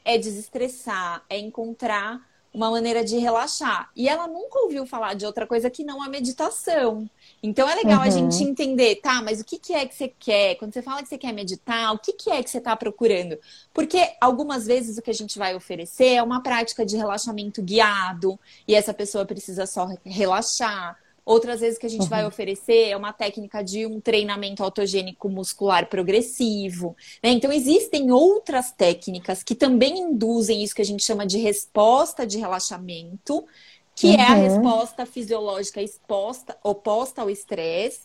é 0.05 0.17
desestressar, 0.17 1.21
é 1.29 1.37
encontrar 1.37 2.21
uma 2.53 2.69
maneira 2.69 3.03
de 3.03 3.17
relaxar. 3.17 3.89
E 3.95 4.07
ela 4.07 4.27
nunca 4.27 4.59
ouviu 4.59 4.85
falar 4.85 5.15
de 5.15 5.25
outra 5.25 5.47
coisa 5.47 5.69
que 5.69 5.83
não 5.83 6.01
a 6.01 6.07
meditação. 6.07 7.09
Então 7.43 7.69
é 7.69 7.75
legal 7.75 7.97
uhum. 7.97 8.03
a 8.03 8.09
gente 8.09 8.41
entender, 8.41 8.95
tá, 8.95 9.21
mas 9.21 9.41
o 9.41 9.43
que, 9.43 9.59
que 9.59 9.73
é 9.73 9.85
que 9.85 9.93
você 9.93 10.07
quer? 10.07 10.55
Quando 10.55 10.73
você 10.73 10.81
fala 10.81 11.03
que 11.03 11.09
você 11.09 11.17
quer 11.17 11.33
meditar, 11.33 11.93
o 11.93 11.99
que, 11.99 12.13
que 12.13 12.29
é 12.29 12.41
que 12.41 12.49
você 12.49 12.59
está 12.59 12.73
procurando? 12.73 13.37
Porque 13.73 13.99
algumas 14.21 14.65
vezes 14.65 14.97
o 14.97 15.01
que 15.01 15.11
a 15.11 15.13
gente 15.13 15.37
vai 15.37 15.53
oferecer 15.53 16.13
é 16.13 16.23
uma 16.23 16.41
prática 16.41 16.85
de 16.85 16.95
relaxamento 16.95 17.61
guiado, 17.61 18.39
e 18.65 18.73
essa 18.73 18.93
pessoa 18.93 19.25
precisa 19.25 19.65
só 19.65 19.89
relaxar. 20.05 20.97
Outras 21.25 21.61
vezes 21.61 21.79
que 21.79 21.85
a 21.85 21.89
gente 21.89 22.03
uhum. 22.03 22.09
vai 22.09 22.25
oferecer 22.25 22.89
é 22.89 22.97
uma 22.97 23.13
técnica 23.13 23.63
de 23.63 23.85
um 23.85 23.99
treinamento 24.01 24.61
autogênico 24.61 25.29
muscular 25.29 25.87
progressivo. 25.87 26.95
Né? 27.21 27.29
Então, 27.31 27.51
existem 27.51 28.11
outras 28.11 28.71
técnicas 28.71 29.41
que 29.41 29.55
também 29.55 29.99
induzem 29.99 30.61
isso 30.61 30.75
que 30.75 30.81
a 30.81 30.85
gente 30.85 31.03
chama 31.03 31.25
de 31.25 31.37
resposta 31.37 32.27
de 32.27 32.37
relaxamento, 32.37 33.45
que 33.95 34.07
uhum. 34.07 34.13
é 34.15 34.27
a 34.27 34.35
uhum. 34.35 34.41
resposta 34.41 35.05
fisiológica 35.05 35.81
exposta, 35.81 36.57
oposta 36.63 37.21
ao 37.21 37.29
estresse, 37.29 38.01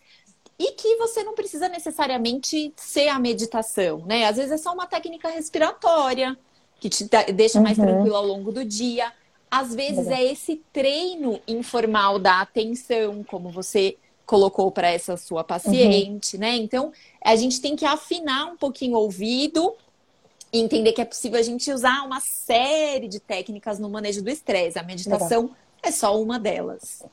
e 0.58 0.72
que 0.72 0.96
você 0.96 1.22
não 1.22 1.34
precisa 1.34 1.68
necessariamente 1.68 2.72
ser 2.76 3.08
a 3.08 3.18
meditação, 3.18 4.02
né? 4.06 4.26
Às 4.26 4.36
vezes 4.36 4.52
é 4.52 4.56
só 4.56 4.72
uma 4.72 4.86
técnica 4.86 5.28
respiratória 5.28 6.36
que 6.80 6.88
te 6.88 7.08
deixa 7.32 7.60
mais 7.60 7.78
uhum. 7.78 7.84
tranquilo 7.84 8.16
ao 8.16 8.26
longo 8.26 8.50
do 8.50 8.64
dia. 8.64 9.12
Às 9.50 9.74
vezes 9.74 10.08
é 10.08 10.22
esse 10.24 10.60
treino 10.72 11.40
informal 11.46 12.18
da 12.18 12.40
atenção, 12.40 13.24
como 13.24 13.50
você 13.50 13.96
colocou 14.26 14.70
para 14.70 14.90
essa 14.90 15.16
sua 15.16 15.44
paciente, 15.44 16.34
uhum. 16.34 16.40
né? 16.40 16.56
Então, 16.56 16.92
a 17.24 17.36
gente 17.36 17.60
tem 17.60 17.76
que 17.76 17.86
afinar 17.86 18.46
um 18.46 18.56
pouquinho 18.56 18.96
o 18.96 19.00
ouvido 19.02 19.74
e 20.52 20.58
entender 20.58 20.92
que 20.92 21.00
é 21.00 21.04
possível 21.04 21.38
a 21.38 21.42
gente 21.42 21.72
usar 21.72 22.04
uma 22.04 22.20
série 22.20 23.06
de 23.06 23.20
técnicas 23.20 23.78
no 23.78 23.88
manejo 23.88 24.22
do 24.22 24.28
estresse. 24.28 24.78
A 24.78 24.82
meditação 24.82 25.42
Legal 25.42 25.56
é 25.82 25.90
só 25.90 26.20
uma 26.20 26.38
delas. 26.38 27.04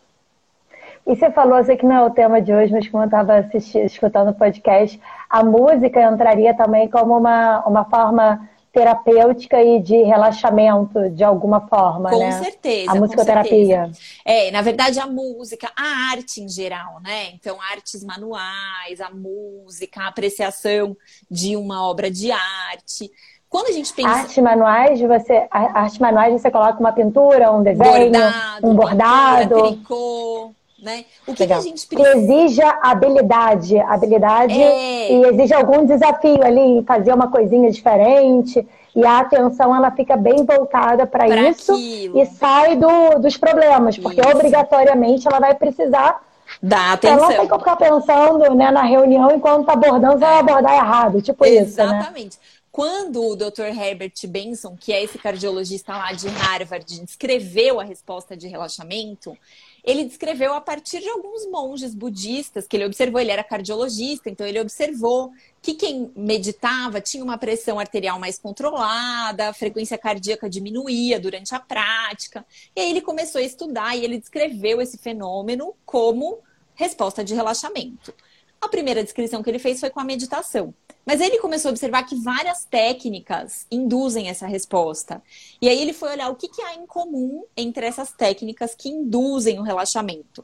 E 1.07 1.15
você 1.15 1.31
falou, 1.31 1.63
sei 1.63 1.77
que 1.77 1.85
não 1.85 1.95
é 1.95 2.03
o 2.03 2.09
tema 2.09 2.41
de 2.41 2.51
hoje, 2.51 2.71
mas 2.71 2.87
como 2.87 3.03
eu 3.03 3.05
estava 3.05 3.47
escutando 3.85 4.29
o 4.29 4.33
podcast, 4.33 4.99
a 5.29 5.43
música 5.43 6.01
entraria 6.01 6.55
também 6.55 6.89
como 6.89 7.15
uma, 7.15 7.63
uma 7.65 7.85
forma 7.85 8.49
terapêutica 8.75 9.63
e 9.63 9.79
de 9.79 10.03
relaxamento 10.03 11.09
de 11.11 11.23
alguma 11.23 11.65
forma, 11.65 12.09
com 12.09 12.19
né? 12.19 12.43
Certeza, 12.43 12.91
a 12.91 12.95
musicoterapia. 12.95 13.89
É, 14.25 14.51
na 14.51 14.61
verdade 14.61 14.99
a 14.99 15.07
música, 15.07 15.71
a 15.77 16.11
arte 16.11 16.41
em 16.41 16.49
geral, 16.49 16.99
né? 17.01 17.29
Então 17.29 17.57
artes 17.61 18.03
manuais, 18.03 18.99
a 18.99 19.09
música, 19.09 20.01
a 20.01 20.07
apreciação 20.07 20.97
de 21.31 21.55
uma 21.55 21.87
obra 21.87 22.11
de 22.11 22.33
arte. 22.33 23.09
Quando 23.49 23.67
a 23.67 23.71
gente 23.71 23.93
pensa. 23.93 24.09
Arte 24.09 24.41
manuais, 24.41 24.99
você, 24.99 25.47
arte 25.49 26.01
manuais 26.01 26.33
você 26.41 26.51
coloca 26.51 26.79
uma 26.79 26.91
pintura, 26.91 27.51
um 27.51 27.63
desenho, 27.63 28.11
bordado, 28.11 28.67
um 28.67 28.75
bordado. 28.75 29.55
Pintura, 29.55 29.71
tricô. 29.71 30.51
Né? 30.81 31.05
O 31.25 31.33
que, 31.33 31.47
que, 31.47 31.53
a 31.53 31.59
gente 31.59 31.87
precisa? 31.87 32.17
Exija 32.17 32.79
habilidade, 32.83 33.79
habilidade 33.79 34.61
é... 34.61 35.11
e 35.11 35.25
exige 35.25 35.53
algum 35.53 35.85
desafio 35.85 36.43
ali, 36.43 36.83
fazer 36.85 37.13
uma 37.13 37.29
coisinha 37.29 37.71
diferente. 37.71 38.67
E 38.95 39.05
a 39.05 39.19
atenção 39.19 39.75
ela 39.75 39.91
fica 39.91 40.15
bem 40.15 40.45
voltada 40.45 41.05
para 41.05 41.27
isso 41.49 41.73
aquilo. 41.73 42.21
e 42.21 42.25
sai 42.27 42.77
do, 42.77 43.19
dos 43.19 43.35
problemas, 43.35 43.97
porque 43.97 44.21
isso. 44.21 44.29
obrigatoriamente 44.29 45.27
ela 45.27 45.39
vai 45.39 45.53
precisar 45.53 46.21
da 46.61 46.93
atenção. 46.93 47.17
Ela 47.17 47.27
não 47.29 47.37
tem 47.37 47.47
que 47.47 47.57
ficar 47.57 47.75
pensando 47.75 48.55
né, 48.55 48.71
na 48.71 48.83
reunião 48.83 49.31
enquanto 49.31 49.61
está 49.61 49.73
abordando, 49.73 50.17
vai 50.17 50.39
abordar 50.39 50.75
errado, 50.75 51.21
tipo 51.21 51.45
Exatamente. 51.45 52.27
isso. 52.27 52.39
Né? 52.39 52.54
Quando 52.75 53.23
o 53.23 53.37
Dr. 53.37 53.67
Herbert 53.73 54.11
Benson, 54.27 54.75
que 54.75 54.91
é 54.91 55.01
esse 55.01 55.17
cardiologista 55.17 55.95
lá 55.95 56.11
de 56.11 56.27
Harvard, 56.27 56.99
descreveu 57.05 57.79
a 57.79 57.85
resposta 57.85 58.35
de 58.35 58.49
relaxamento, 58.49 59.33
ele 59.81 60.03
descreveu 60.03 60.53
a 60.53 60.59
partir 60.59 60.99
de 60.99 61.07
alguns 61.07 61.49
monges 61.49 61.95
budistas 61.95 62.67
que 62.67 62.75
ele 62.75 62.83
observou. 62.83 63.21
Ele 63.21 63.31
era 63.31 63.45
cardiologista, 63.45 64.29
então 64.29 64.45
ele 64.45 64.59
observou 64.59 65.31
que 65.61 65.73
quem 65.73 66.11
meditava 66.17 66.99
tinha 66.99 67.23
uma 67.23 67.37
pressão 67.37 67.79
arterial 67.79 68.19
mais 68.19 68.37
controlada, 68.37 69.47
a 69.47 69.53
frequência 69.53 69.97
cardíaca 69.97 70.49
diminuía 70.49 71.17
durante 71.17 71.55
a 71.55 71.61
prática. 71.61 72.45
E 72.75 72.81
aí 72.81 72.89
ele 72.89 72.99
começou 72.99 73.39
a 73.39 73.45
estudar 73.45 73.95
e 73.95 74.03
ele 74.03 74.17
descreveu 74.17 74.81
esse 74.81 74.97
fenômeno 74.97 75.73
como 75.85 76.39
resposta 76.73 77.23
de 77.23 77.33
relaxamento. 77.33 78.13
A 78.59 78.67
primeira 78.67 79.01
descrição 79.01 79.41
que 79.41 79.49
ele 79.49 79.59
fez 79.59 79.79
foi 79.79 79.89
com 79.89 80.01
a 80.01 80.03
meditação. 80.03 80.73
Mas 81.05 81.21
ele 81.21 81.37
começou 81.37 81.69
a 81.69 81.71
observar 81.71 82.03
que 82.03 82.15
várias 82.15 82.65
técnicas 82.65 83.67
induzem 83.69 84.27
essa 84.27 84.47
resposta. 84.47 85.21
E 85.61 85.69
aí 85.69 85.79
ele 85.79 85.93
foi 85.93 86.11
olhar 86.11 86.29
o 86.29 86.35
que, 86.35 86.47
que 86.47 86.61
há 86.61 86.73
em 86.73 86.85
comum 86.87 87.45
entre 87.55 87.85
essas 87.85 88.11
técnicas 88.11 88.73
que 88.73 88.89
induzem 88.89 89.59
o 89.59 89.63
relaxamento. 89.63 90.43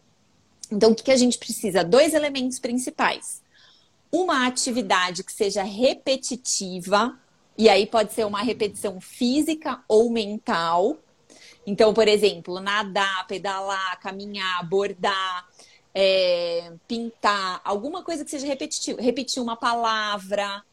Então, 0.72 0.92
o 0.92 0.96
que, 0.96 1.04
que 1.04 1.12
a 1.12 1.18
gente 1.18 1.38
precisa? 1.38 1.84
Dois 1.84 2.14
elementos 2.14 2.60
principais. 2.60 3.42
uma 4.12 4.46
atividade 4.46 5.24
que 5.24 5.32
seja 5.32 5.64
repetitiva, 5.64 7.18
e 7.58 7.70
aí 7.70 7.86
pode 7.86 8.12
ser 8.14 8.26
uma 8.26 8.42
repetição 8.42 9.00
física 9.00 9.82
ou 9.88 10.10
mental. 10.10 10.98
Então, 11.66 11.94
por 11.94 12.08
exemplo, 12.08 12.60
nadar, 12.60 13.26
pedalar, 13.28 14.00
caminhar, 14.02 14.68
bordar, 14.68 15.48
é, 15.94 16.72
pintar, 16.88 17.62
alguma 17.64 18.04
coisa 18.04 18.24
que 18.24 18.32
seja 18.32 18.48
repetitiva. 18.48 19.02
Repetir 19.02 19.42
uma 19.42 19.56
palavra, 19.56 20.64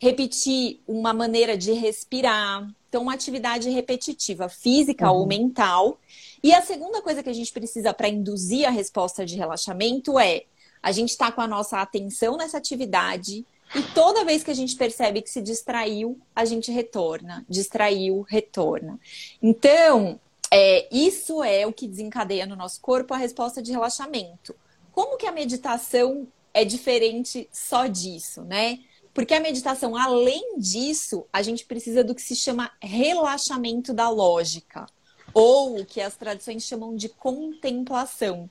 repetir 0.00 0.80
uma 0.86 1.12
maneira 1.12 1.56
de 1.56 1.72
respirar. 1.72 2.68
Então, 2.88 3.02
uma 3.02 3.14
atividade 3.14 3.68
repetitiva, 3.68 4.48
física 4.48 5.10
uhum. 5.10 5.18
ou 5.18 5.26
mental. 5.26 5.98
E 6.42 6.54
a 6.54 6.62
segunda 6.62 7.02
coisa 7.02 7.22
que 7.22 7.28
a 7.28 7.34
gente 7.34 7.52
precisa 7.52 7.92
para 7.92 8.08
induzir 8.08 8.66
a 8.66 8.70
resposta 8.70 9.26
de 9.26 9.36
relaxamento 9.36 10.18
é 10.18 10.44
a 10.82 10.92
gente 10.92 11.10
está 11.10 11.30
com 11.32 11.40
a 11.40 11.46
nossa 11.46 11.80
atenção 11.80 12.36
nessa 12.36 12.56
atividade 12.56 13.44
e 13.74 13.82
toda 13.94 14.24
vez 14.24 14.42
que 14.42 14.50
a 14.50 14.54
gente 14.54 14.74
percebe 14.76 15.20
que 15.20 15.28
se 15.28 15.42
distraiu, 15.42 16.18
a 16.34 16.44
gente 16.44 16.72
retorna. 16.72 17.44
Distraiu, 17.48 18.22
retorna. 18.22 18.98
Então, 19.42 20.18
é, 20.50 20.88
isso 20.90 21.42
é 21.42 21.66
o 21.66 21.72
que 21.72 21.86
desencadeia 21.86 22.46
no 22.46 22.56
nosso 22.56 22.80
corpo 22.80 23.14
a 23.14 23.18
resposta 23.18 23.62
de 23.62 23.72
relaxamento. 23.72 24.54
Como 24.92 25.16
que 25.16 25.26
a 25.26 25.32
meditação 25.32 26.26
é 26.52 26.64
diferente 26.64 27.48
só 27.52 27.86
disso, 27.86 28.42
né? 28.42 28.80
Porque 29.12 29.34
a 29.34 29.40
meditação, 29.40 29.96
além 29.96 30.58
disso, 30.58 31.26
a 31.32 31.42
gente 31.42 31.64
precisa 31.64 32.04
do 32.04 32.14
que 32.14 32.22
se 32.22 32.36
chama 32.36 32.70
relaxamento 32.80 33.92
da 33.92 34.08
lógica, 34.08 34.86
ou 35.34 35.80
o 35.80 35.84
que 35.84 36.00
as 36.00 36.16
tradições 36.16 36.64
chamam 36.64 36.94
de 36.94 37.08
contemplação, 37.08 38.48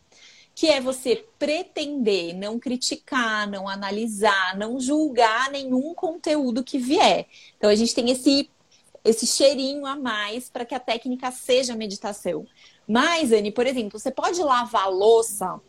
que 0.54 0.68
é 0.68 0.82
você 0.82 1.26
pretender 1.38 2.36
não 2.36 2.60
criticar, 2.60 3.50
não 3.50 3.68
analisar, 3.68 4.58
não 4.58 4.80
julgar 4.80 5.52
nenhum 5.52 5.94
conteúdo 5.94 6.64
que 6.64 6.78
vier. 6.78 7.28
Então 7.58 7.70
a 7.70 7.76
gente 7.76 7.94
tem 7.94 8.10
esse 8.10 8.50
esse 9.08 9.26
cheirinho 9.26 9.86
a 9.86 9.96
mais 9.96 10.50
para 10.50 10.66
que 10.66 10.76
a 10.76 10.80
técnica 10.80 11.32
seja 11.32 11.76
meditação. 11.76 12.46
Mas, 12.88 13.32
Anne, 13.32 13.52
por 13.52 13.66
exemplo, 13.66 13.98
você 13.98 14.12
pode 14.12 14.42
lavar 14.42 14.84
a 14.84 14.90
louça 14.90 15.60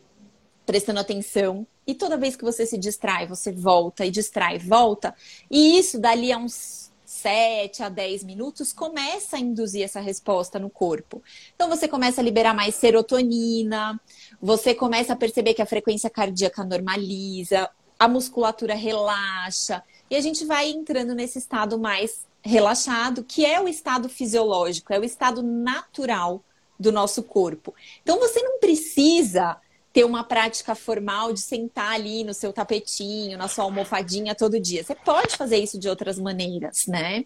prestando 0.65 0.99
atenção 0.99 1.65
e 1.87 1.95
toda 1.95 2.17
vez 2.17 2.35
que 2.35 2.43
você 2.43 2.65
se 2.65 2.77
distrai, 2.77 3.25
você 3.25 3.51
volta 3.51 4.05
e 4.05 4.11
distrai, 4.11 4.59
volta. 4.59 5.15
E 5.49 5.79
isso, 5.79 5.99
dali 5.99 6.31
a 6.31 6.37
uns 6.37 6.91
7 7.03 7.81
a 7.81 7.89
10 7.89 8.23
minutos, 8.23 8.71
começa 8.71 9.37
a 9.37 9.39
induzir 9.39 9.83
essa 9.83 9.99
resposta 9.99 10.59
no 10.59 10.69
corpo. 10.69 11.23
Então, 11.55 11.67
você 11.67 11.87
começa 11.87 12.21
a 12.21 12.23
liberar 12.23 12.53
mais 12.53 12.75
serotonina, 12.75 13.99
você 14.39 14.75
começa 14.75 15.13
a 15.13 15.15
perceber 15.15 15.55
que 15.55 15.61
a 15.61 15.65
frequência 15.65 16.09
cardíaca 16.09 16.63
normaliza, 16.63 17.67
a 17.97 18.07
musculatura 18.07 18.75
relaxa, 18.75 19.81
e 20.09 20.15
a 20.15 20.21
gente 20.21 20.45
vai 20.45 20.69
entrando 20.69 21.15
nesse 21.15 21.39
estado 21.39 21.79
mais 21.79 22.28
relaxado, 22.41 23.23
que 23.23 23.45
é 23.45 23.61
o 23.61 23.67
estado 23.67 24.09
fisiológico, 24.09 24.93
é 24.93 24.99
o 24.99 25.03
estado 25.03 25.41
natural 25.41 26.41
do 26.79 26.91
nosso 26.91 27.23
corpo. 27.23 27.73
Então, 28.01 28.19
você 28.19 28.41
não 28.41 28.59
precisa 28.59 29.57
ter 29.91 30.03
uma 30.05 30.23
prática 30.23 30.75
formal 30.75 31.33
de 31.33 31.41
sentar 31.41 31.93
ali 31.93 32.23
no 32.23 32.33
seu 32.33 32.53
tapetinho, 32.53 33.37
na 33.37 33.47
sua 33.47 33.65
almofadinha 33.65 34.35
todo 34.35 34.59
dia. 34.59 34.83
Você 34.83 34.95
pode 34.95 35.35
fazer 35.35 35.57
isso 35.57 35.79
de 35.79 35.89
outras 35.89 36.19
maneiras, 36.19 36.85
né? 36.87 37.25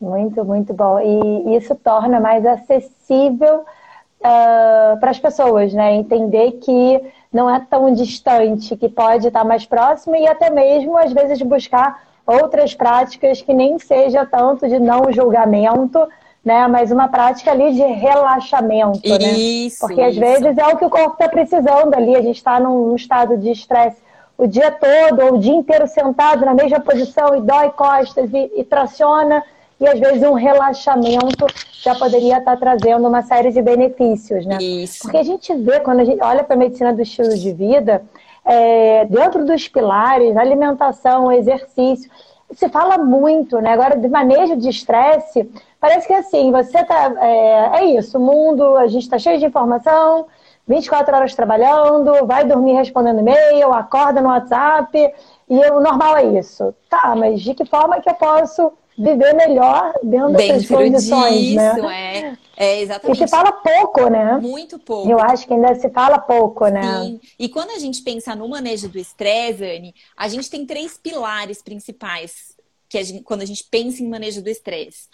Muito, 0.00 0.44
muito 0.44 0.74
bom. 0.74 0.98
E 0.98 1.56
isso 1.56 1.74
torna 1.74 2.18
mais 2.18 2.44
acessível 2.44 3.60
uh, 3.60 4.98
para 4.98 5.10
as 5.10 5.18
pessoas, 5.18 5.72
né? 5.72 5.94
Entender 5.94 6.52
que 6.52 7.00
não 7.32 7.48
é 7.48 7.60
tão 7.60 7.92
distante, 7.94 8.76
que 8.76 8.88
pode 8.88 9.28
estar 9.28 9.44
mais 9.44 9.64
próximo 9.64 10.16
e 10.16 10.26
até 10.26 10.50
mesmo, 10.50 10.98
às 10.98 11.12
vezes, 11.12 11.40
buscar 11.42 12.09
outras 12.26 12.74
práticas 12.74 13.42
que 13.42 13.52
nem 13.52 13.78
seja 13.78 14.24
tanto 14.24 14.68
de 14.68 14.78
não 14.78 15.12
julgamento, 15.12 16.06
né? 16.44 16.66
Mas 16.68 16.90
uma 16.90 17.08
prática 17.08 17.50
ali 17.50 17.72
de 17.74 17.82
relaxamento, 17.82 19.08
né? 19.08 19.32
isso, 19.32 19.86
né? 19.86 19.94
Porque 19.94 20.00
às 20.00 20.16
vezes 20.16 20.58
é 20.58 20.66
o 20.66 20.76
que 20.76 20.84
o 20.84 20.90
corpo 20.90 21.12
está 21.12 21.28
precisando 21.28 21.94
ali. 21.94 22.16
A 22.16 22.22
gente 22.22 22.36
está 22.36 22.58
num, 22.58 22.94
estado 22.94 23.36
de 23.36 23.50
estresse 23.50 23.96
o 24.38 24.46
dia 24.46 24.70
todo 24.70 25.22
ou 25.22 25.34
o 25.34 25.38
dia 25.38 25.52
inteiro 25.52 25.86
sentado 25.86 26.46
na 26.46 26.54
mesma 26.54 26.80
posição 26.80 27.36
e 27.36 27.42
dói 27.42 27.70
costas 27.70 28.30
e, 28.32 28.50
e 28.56 28.64
traciona. 28.64 29.42
E 29.78 29.86
às 29.86 29.98
vezes 29.98 30.22
um 30.22 30.32
relaxamento 30.32 31.46
já 31.82 31.94
poderia 31.94 32.38
estar 32.38 32.52
tá 32.52 32.56
trazendo 32.56 33.06
uma 33.06 33.22
série 33.22 33.50
de 33.50 33.60
benefícios, 33.60 34.44
né? 34.46 34.58
Isso. 34.58 35.02
Porque 35.02 35.16
a 35.16 35.22
gente 35.22 35.54
vê, 35.54 35.80
quando 35.80 36.00
a 36.00 36.04
gente 36.04 36.22
olha 36.22 36.44
para 36.44 36.54
a 36.54 36.58
medicina 36.58 36.92
do 36.92 37.00
estilo 37.00 37.34
de 37.34 37.52
vida, 37.52 38.02
é, 38.50 39.04
dentro 39.04 39.44
dos 39.44 39.68
pilares, 39.68 40.36
alimentação, 40.36 41.30
exercício, 41.30 42.10
se 42.52 42.68
fala 42.68 42.98
muito, 42.98 43.60
né? 43.60 43.72
Agora, 43.72 43.96
de 43.96 44.08
manejo 44.08 44.56
de 44.56 44.68
estresse, 44.68 45.48
Parece 45.80 46.06
que 46.06 46.12
assim, 46.12 46.52
você 46.52 46.84
tá. 46.84 47.10
É, 47.18 47.78
é 47.78 47.84
isso, 47.96 48.18
o 48.18 48.20
mundo, 48.20 48.76
a 48.76 48.86
gente 48.86 49.04
está 49.04 49.18
cheio 49.18 49.38
de 49.38 49.46
informação, 49.46 50.26
24 50.68 51.16
horas 51.16 51.34
trabalhando, 51.34 52.26
vai 52.26 52.44
dormir 52.44 52.74
respondendo 52.74 53.20
e-mail, 53.20 53.72
acorda 53.72 54.20
no 54.20 54.28
WhatsApp, 54.28 55.14
e 55.48 55.56
o 55.70 55.80
normal 55.80 56.18
é 56.18 56.24
isso. 56.38 56.74
Tá, 56.90 57.14
mas 57.16 57.40
de 57.40 57.54
que 57.54 57.64
forma 57.64 58.00
que 58.00 58.10
eu 58.10 58.14
posso 58.14 58.72
viver 59.02 59.34
melhor 59.34 59.92
dentro, 60.02 60.32
dentro 60.32 60.36
dessas 60.36 60.68
condições, 60.68 61.54
né? 61.54 61.72
disso, 61.74 61.86
né? 61.86 62.38
É, 62.56 62.66
é 62.66 62.80
exatamente. 62.82 63.16
E 63.16 63.26
se 63.26 63.28
fala 63.28 63.52
pouco, 63.52 64.08
né? 64.08 64.36
Muito 64.38 64.78
pouco. 64.78 65.10
Eu 65.10 65.18
acho 65.18 65.46
que 65.46 65.54
ainda 65.54 65.74
se 65.74 65.88
fala 65.90 66.18
pouco, 66.18 66.68
né? 66.68 67.02
Sim. 67.02 67.20
E 67.38 67.48
quando 67.48 67.70
a 67.70 67.78
gente 67.78 68.02
pensa 68.02 68.34
no 68.34 68.48
manejo 68.48 68.88
do 68.88 68.98
estresse, 68.98 69.64
Anne, 69.64 69.94
a 70.16 70.28
gente 70.28 70.50
tem 70.50 70.66
três 70.66 70.98
pilares 70.98 71.62
principais 71.62 72.54
que 72.88 72.98
a 72.98 73.02
gente, 73.02 73.22
quando 73.22 73.42
a 73.42 73.46
gente 73.46 73.64
pensa 73.70 74.02
em 74.02 74.08
manejo 74.08 74.42
do 74.42 74.50
estresse. 74.50 75.08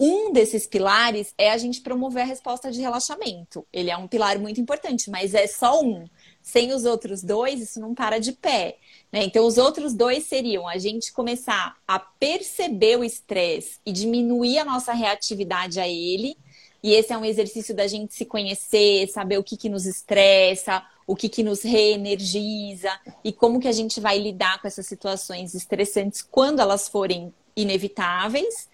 Um 0.00 0.32
desses 0.32 0.66
pilares 0.66 1.34
é 1.36 1.50
a 1.50 1.58
gente 1.58 1.80
promover 1.80 2.22
a 2.22 2.26
resposta 2.26 2.70
de 2.70 2.80
relaxamento. 2.80 3.66
Ele 3.72 3.90
é 3.90 3.96
um 3.96 4.06
pilar 4.06 4.38
muito 4.38 4.60
importante, 4.60 5.10
mas 5.10 5.34
é 5.34 5.46
só 5.46 5.80
um. 5.80 6.04
Sem 6.40 6.72
os 6.72 6.84
outros 6.84 7.22
dois, 7.22 7.60
isso 7.60 7.80
não 7.80 7.94
para 7.94 8.18
de 8.18 8.32
pé. 8.32 8.76
Né? 9.12 9.24
Então, 9.24 9.46
os 9.46 9.58
outros 9.58 9.94
dois 9.94 10.24
seriam 10.24 10.68
a 10.68 10.78
gente 10.78 11.12
começar 11.12 11.76
a 11.86 11.98
perceber 11.98 12.98
o 12.98 13.04
estresse 13.04 13.78
e 13.84 13.92
diminuir 13.92 14.58
a 14.58 14.64
nossa 14.64 14.92
reatividade 14.92 15.80
a 15.80 15.88
ele. 15.88 16.36
E 16.82 16.92
esse 16.92 17.12
é 17.12 17.18
um 17.18 17.24
exercício 17.24 17.74
da 17.74 17.86
gente 17.86 18.14
se 18.14 18.24
conhecer, 18.24 19.08
saber 19.08 19.38
o 19.38 19.42
que, 19.42 19.56
que 19.56 19.68
nos 19.68 19.86
estressa, 19.86 20.84
o 21.06 21.16
que, 21.16 21.28
que 21.28 21.42
nos 21.42 21.62
reenergiza 21.62 22.90
e 23.24 23.32
como 23.32 23.58
que 23.58 23.66
a 23.66 23.72
gente 23.72 23.98
vai 23.98 24.18
lidar 24.18 24.60
com 24.60 24.68
essas 24.68 24.86
situações 24.86 25.54
estressantes 25.54 26.22
quando 26.22 26.60
elas 26.60 26.86
forem 26.88 27.32
inevitáveis 27.56 28.68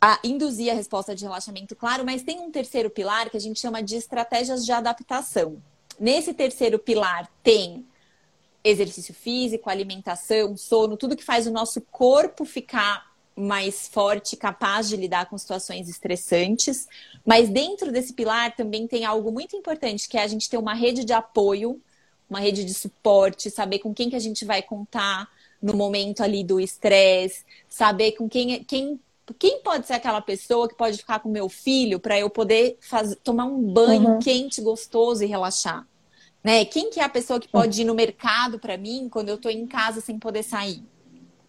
a 0.00 0.20
induzir 0.22 0.70
a 0.70 0.74
resposta 0.74 1.14
de 1.14 1.24
relaxamento, 1.24 1.74
claro, 1.74 2.04
mas 2.04 2.22
tem 2.22 2.38
um 2.38 2.50
terceiro 2.50 2.90
pilar 2.90 3.30
que 3.30 3.38
a 3.38 3.40
gente 3.40 3.58
chama 3.58 3.82
de 3.82 3.96
estratégias 3.96 4.62
de 4.62 4.70
adaptação. 4.70 5.62
Nesse 5.98 6.34
terceiro 6.34 6.78
pilar 6.78 7.26
tem 7.42 7.86
exercício 8.64 9.12
físico, 9.12 9.68
alimentação, 9.68 10.56
sono, 10.56 10.96
tudo 10.96 11.16
que 11.16 11.22
faz 11.22 11.46
o 11.46 11.52
nosso 11.52 11.82
corpo 11.82 12.46
ficar 12.46 13.12
mais 13.36 13.88
forte, 13.88 14.36
capaz 14.36 14.88
de 14.88 14.96
lidar 14.96 15.26
com 15.28 15.36
situações 15.36 15.88
estressantes. 15.88 16.88
Mas 17.26 17.48
dentro 17.48 17.92
desse 17.92 18.12
pilar 18.12 18.56
também 18.56 18.86
tem 18.86 19.04
algo 19.04 19.30
muito 19.30 19.54
importante, 19.54 20.08
que 20.08 20.16
é 20.16 20.22
a 20.22 20.26
gente 20.26 20.48
ter 20.48 20.56
uma 20.56 20.74
rede 20.74 21.04
de 21.04 21.12
apoio, 21.12 21.80
uma 22.30 22.40
rede 22.40 22.64
de 22.64 22.72
suporte, 22.72 23.50
saber 23.50 23.80
com 23.80 23.92
quem 23.92 24.08
que 24.08 24.16
a 24.16 24.20
gente 24.20 24.44
vai 24.44 24.62
contar 24.62 25.28
no 25.60 25.74
momento 25.74 26.22
ali 26.22 26.42
do 26.42 26.60
estresse, 26.60 27.44
saber 27.68 28.12
com 28.12 28.28
quem, 28.28 28.64
quem 28.64 28.98
quem 29.38 29.62
pode 29.62 29.86
ser 29.86 29.94
aquela 29.94 30.20
pessoa 30.20 30.68
que 30.68 30.74
pode 30.74 30.98
ficar 30.98 31.18
com 31.20 31.30
meu 31.30 31.48
filho 31.48 31.98
para 31.98 32.18
eu 32.18 32.28
poder 32.28 32.76
fazer, 32.78 33.16
tomar 33.16 33.46
um 33.46 33.72
banho 33.72 34.10
uhum. 34.10 34.18
quente, 34.18 34.60
gostoso 34.60 35.24
e 35.24 35.26
relaxar? 35.26 35.86
Né? 36.44 36.62
Quem 36.66 36.90
que 36.90 37.00
é 37.00 37.04
a 37.04 37.08
pessoa 37.08 37.40
que 37.40 37.48
pode 37.48 37.80
ir 37.80 37.84
no 37.86 37.94
mercado 37.94 38.58
para 38.58 38.76
mim 38.76 39.08
quando 39.10 39.30
eu 39.30 39.36
estou 39.36 39.50
em 39.50 39.66
casa 39.66 40.02
sem 40.02 40.18
poder 40.18 40.42
sair? 40.42 40.84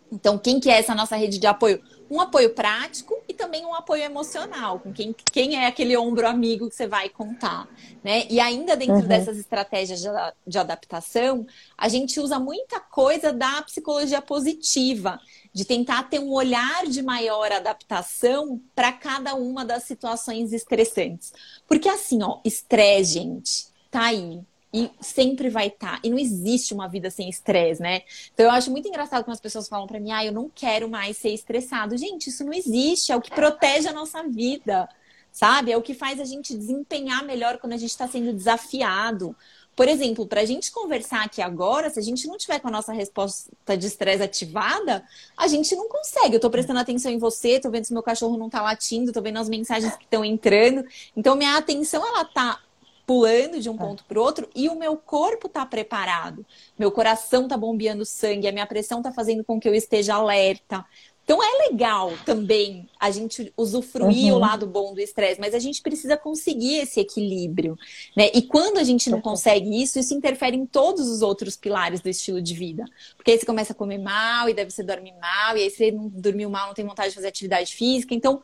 Então, 0.09 0.37
quem 0.37 0.59
que 0.59 0.69
é 0.69 0.79
essa 0.79 0.95
nossa 0.95 1.17
rede 1.17 1.37
de 1.37 1.45
apoio? 1.45 1.81
Um 2.09 2.21
apoio 2.21 2.51
prático 2.51 3.13
e 3.27 3.33
também 3.33 3.65
um 3.65 3.73
apoio 3.73 4.03
emocional, 4.03 4.79
com 4.79 4.93
quem, 4.93 5.13
quem 5.33 5.57
é 5.57 5.65
aquele 5.65 5.97
ombro 5.97 6.25
amigo 6.25 6.69
que 6.69 6.75
você 6.75 6.87
vai 6.87 7.09
contar, 7.09 7.67
né? 8.03 8.25
E 8.29 8.39
ainda 8.39 8.77
dentro 8.77 8.97
uhum. 8.97 9.07
dessas 9.07 9.37
estratégias 9.37 9.99
de, 9.99 10.07
de 10.47 10.57
adaptação, 10.57 11.45
a 11.75 11.89
gente 11.89 12.19
usa 12.19 12.39
muita 12.39 12.79
coisa 12.79 13.33
da 13.33 13.61
psicologia 13.63 14.21
positiva, 14.21 15.19
de 15.51 15.65
tentar 15.65 16.03
ter 16.03 16.19
um 16.19 16.31
olhar 16.31 16.85
de 16.85 17.01
maior 17.01 17.51
adaptação 17.51 18.61
para 18.75 18.91
cada 18.91 19.33
uma 19.35 19.65
das 19.65 19.83
situações 19.83 20.53
estressantes. 20.53 21.33
Porque 21.67 21.89
assim, 21.89 22.21
ó, 22.21 22.39
estresse, 22.45 23.13
gente, 23.13 23.65
tá 23.89 24.03
aí 24.03 24.41
e 24.75 24.91
sempre 24.99 25.49
vai 25.49 25.67
estar. 25.67 25.93
Tá. 25.95 25.99
E 26.03 26.09
não 26.09 26.19
existe 26.19 26.73
uma 26.73 26.87
vida 26.89 27.09
sem 27.09 27.29
estresse, 27.29 27.81
né? 27.81 28.01
Então 28.33 28.45
eu 28.45 28.51
acho 28.51 28.69
muito 28.69 28.87
engraçado 28.89 29.23
quando 29.23 29.35
as 29.35 29.39
pessoas 29.39 29.69
falam 29.69 29.87
para 29.87 30.01
mim: 30.01 30.11
"Ah, 30.11 30.25
eu 30.25 30.33
não 30.33 30.49
quero 30.53 30.89
mais 30.89 31.15
ser 31.17 31.29
estressado". 31.29 31.97
Gente, 31.97 32.29
isso 32.29 32.43
não 32.43 32.51
existe, 32.53 33.11
é 33.11 33.15
o 33.15 33.21
que 33.21 33.31
protege 33.31 33.87
a 33.87 33.93
nossa 33.93 34.21
vida. 34.27 34.89
Sabe? 35.31 35.71
É 35.71 35.77
o 35.77 35.81
que 35.81 35.93
faz 35.93 36.19
a 36.19 36.25
gente 36.25 36.55
desempenhar 36.57 37.23
melhor 37.23 37.57
quando 37.57 37.73
a 37.73 37.77
gente 37.77 37.89
está 37.91 38.07
sendo 38.07 38.33
desafiado. 38.33 39.35
por 39.75 39.89
exemplo, 39.89 40.25
para 40.25 40.41
a 40.41 40.45
gente 40.45 40.71
conversar 40.71 41.25
aqui 41.25 41.41
agora, 41.41 41.89
se 41.89 41.99
a 41.99 42.01
gente 42.01 42.27
não 42.27 42.37
tiver 42.37 42.59
com 42.59 42.69
a 42.69 42.71
nossa 42.71 42.93
resposta 42.93 43.77
de 43.77 43.87
estresse 43.87 44.23
ativada, 44.23 45.03
a 45.35 45.47
gente 45.49 45.75
não 45.75 45.89
consegue. 45.89 46.35
Eu 46.35 46.37
estou 46.37 46.49
prestando 46.49 46.79
atenção 46.79 47.11
em 47.11 47.17
você, 47.17 47.57
estou 47.57 47.69
vendo 47.71 47.83
se 47.85 47.93
meu 47.93 48.03
cachorro 48.03 48.37
não 48.37 48.47
está 48.47 48.61
latindo, 48.61 49.09
estou 49.09 49.21
vendo 49.21 49.37
as 49.39 49.49
mensagens 49.49 49.95
que 49.97 50.05
estão 50.05 50.23
entrando. 50.23 50.85
Então, 51.15 51.35
minha 51.35 51.57
atenção, 51.57 52.05
ela 52.07 52.21
está 52.21 52.61
pulando 53.05 53.59
de 53.59 53.69
um 53.69 53.77
ponto 53.77 54.03
para 54.05 54.19
o 54.19 54.23
outro 54.23 54.49
e 54.55 54.67
o 54.67 54.75
meu 54.75 54.97
corpo 54.97 55.47
está 55.47 55.65
preparado. 55.65 56.45
Meu 56.77 56.91
coração 56.91 57.43
está 57.43 57.55
bombeando 57.55 58.05
sangue, 58.05 58.47
a 58.47 58.51
minha 58.51 58.65
pressão 58.65 58.99
está 58.99 59.11
fazendo 59.11 59.43
com 59.43 59.59
que 59.59 59.69
eu 59.69 59.75
esteja 59.75 60.15
alerta. 60.15 60.85
Então 61.25 61.41
é 61.41 61.67
legal 61.67 62.13
também 62.23 62.87
a 62.99 63.09
gente 63.09 63.51
usufruir 63.57 64.31
uhum. 64.31 64.35
o 64.35 64.39
lado 64.39 64.67
bom 64.67 64.93
do 64.93 65.01
estresse, 65.01 65.41
mas 65.41 65.55
a 65.55 65.59
gente 65.59 65.81
precisa 65.81 66.15
conseguir 66.15 66.75
esse 66.75 66.99
equilíbrio, 66.99 67.75
né? 68.15 68.29
E 68.31 68.43
quando 68.43 68.77
a 68.77 68.83
gente 68.83 69.09
não 69.09 69.19
consegue 69.19 69.81
isso, 69.81 69.97
isso 69.97 70.13
interfere 70.13 70.55
em 70.55 70.67
todos 70.67 71.09
os 71.09 71.23
outros 71.23 71.57
pilares 71.57 71.99
do 71.99 72.09
estilo 72.09 72.39
de 72.39 72.53
vida. 72.53 72.85
Porque 73.17 73.31
aí 73.31 73.39
você 73.39 73.45
começa 73.45 73.73
a 73.73 73.75
comer 73.75 73.97
mal, 73.97 74.47
e 74.47 74.53
daí 74.53 74.69
você 74.69 74.83
dorme 74.83 75.15
mal, 75.19 75.57
e 75.57 75.63
aí 75.63 75.69
você 75.71 75.91
não 75.91 76.07
dormiu 76.09 76.47
mal, 76.47 76.67
não 76.67 76.75
tem 76.75 76.85
vontade 76.85 77.09
de 77.09 77.15
fazer 77.15 77.29
atividade 77.29 77.73
física. 77.73 78.13
Então, 78.13 78.43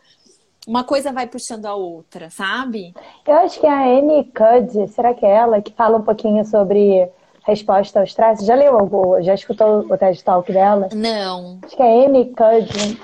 uma 0.67 0.84
coisa 0.84 1.12
vai 1.12 1.28
puxando 1.28 1.65
a 1.65 1.74
outra, 1.74 2.30
sabe? 2.30 2.93
Eu 3.26 3.36
acho 3.38 3.60
que 3.60 3.67
a 3.67 3.84
Amy 3.84 4.26
Cuddy, 4.26 4.88
será 4.89 5.13
que 5.13 5.26
é 5.26 5.30
ela 5.30 5.62
que 5.62 5.74
fala 5.74 5.97
um 5.97 6.04
pouquinho 6.04 6.45
sobre 6.45 7.10
resposta 7.43 8.00
ao 8.00 8.06
estresse? 8.06 8.45
Já 8.45 8.56
leu 8.56 8.78
algo? 8.78 9.21
Já 9.21 9.34
escutou 9.34 9.80
o 9.80 9.97
TED 9.97 10.24
Talk 10.24 10.52
dela? 10.52 10.89
Não. 10.93 11.60
Acho 11.63 11.76
que 11.76 11.84
é 11.84 12.06
Amy 12.06 12.34
Cuddy. 12.34 13.02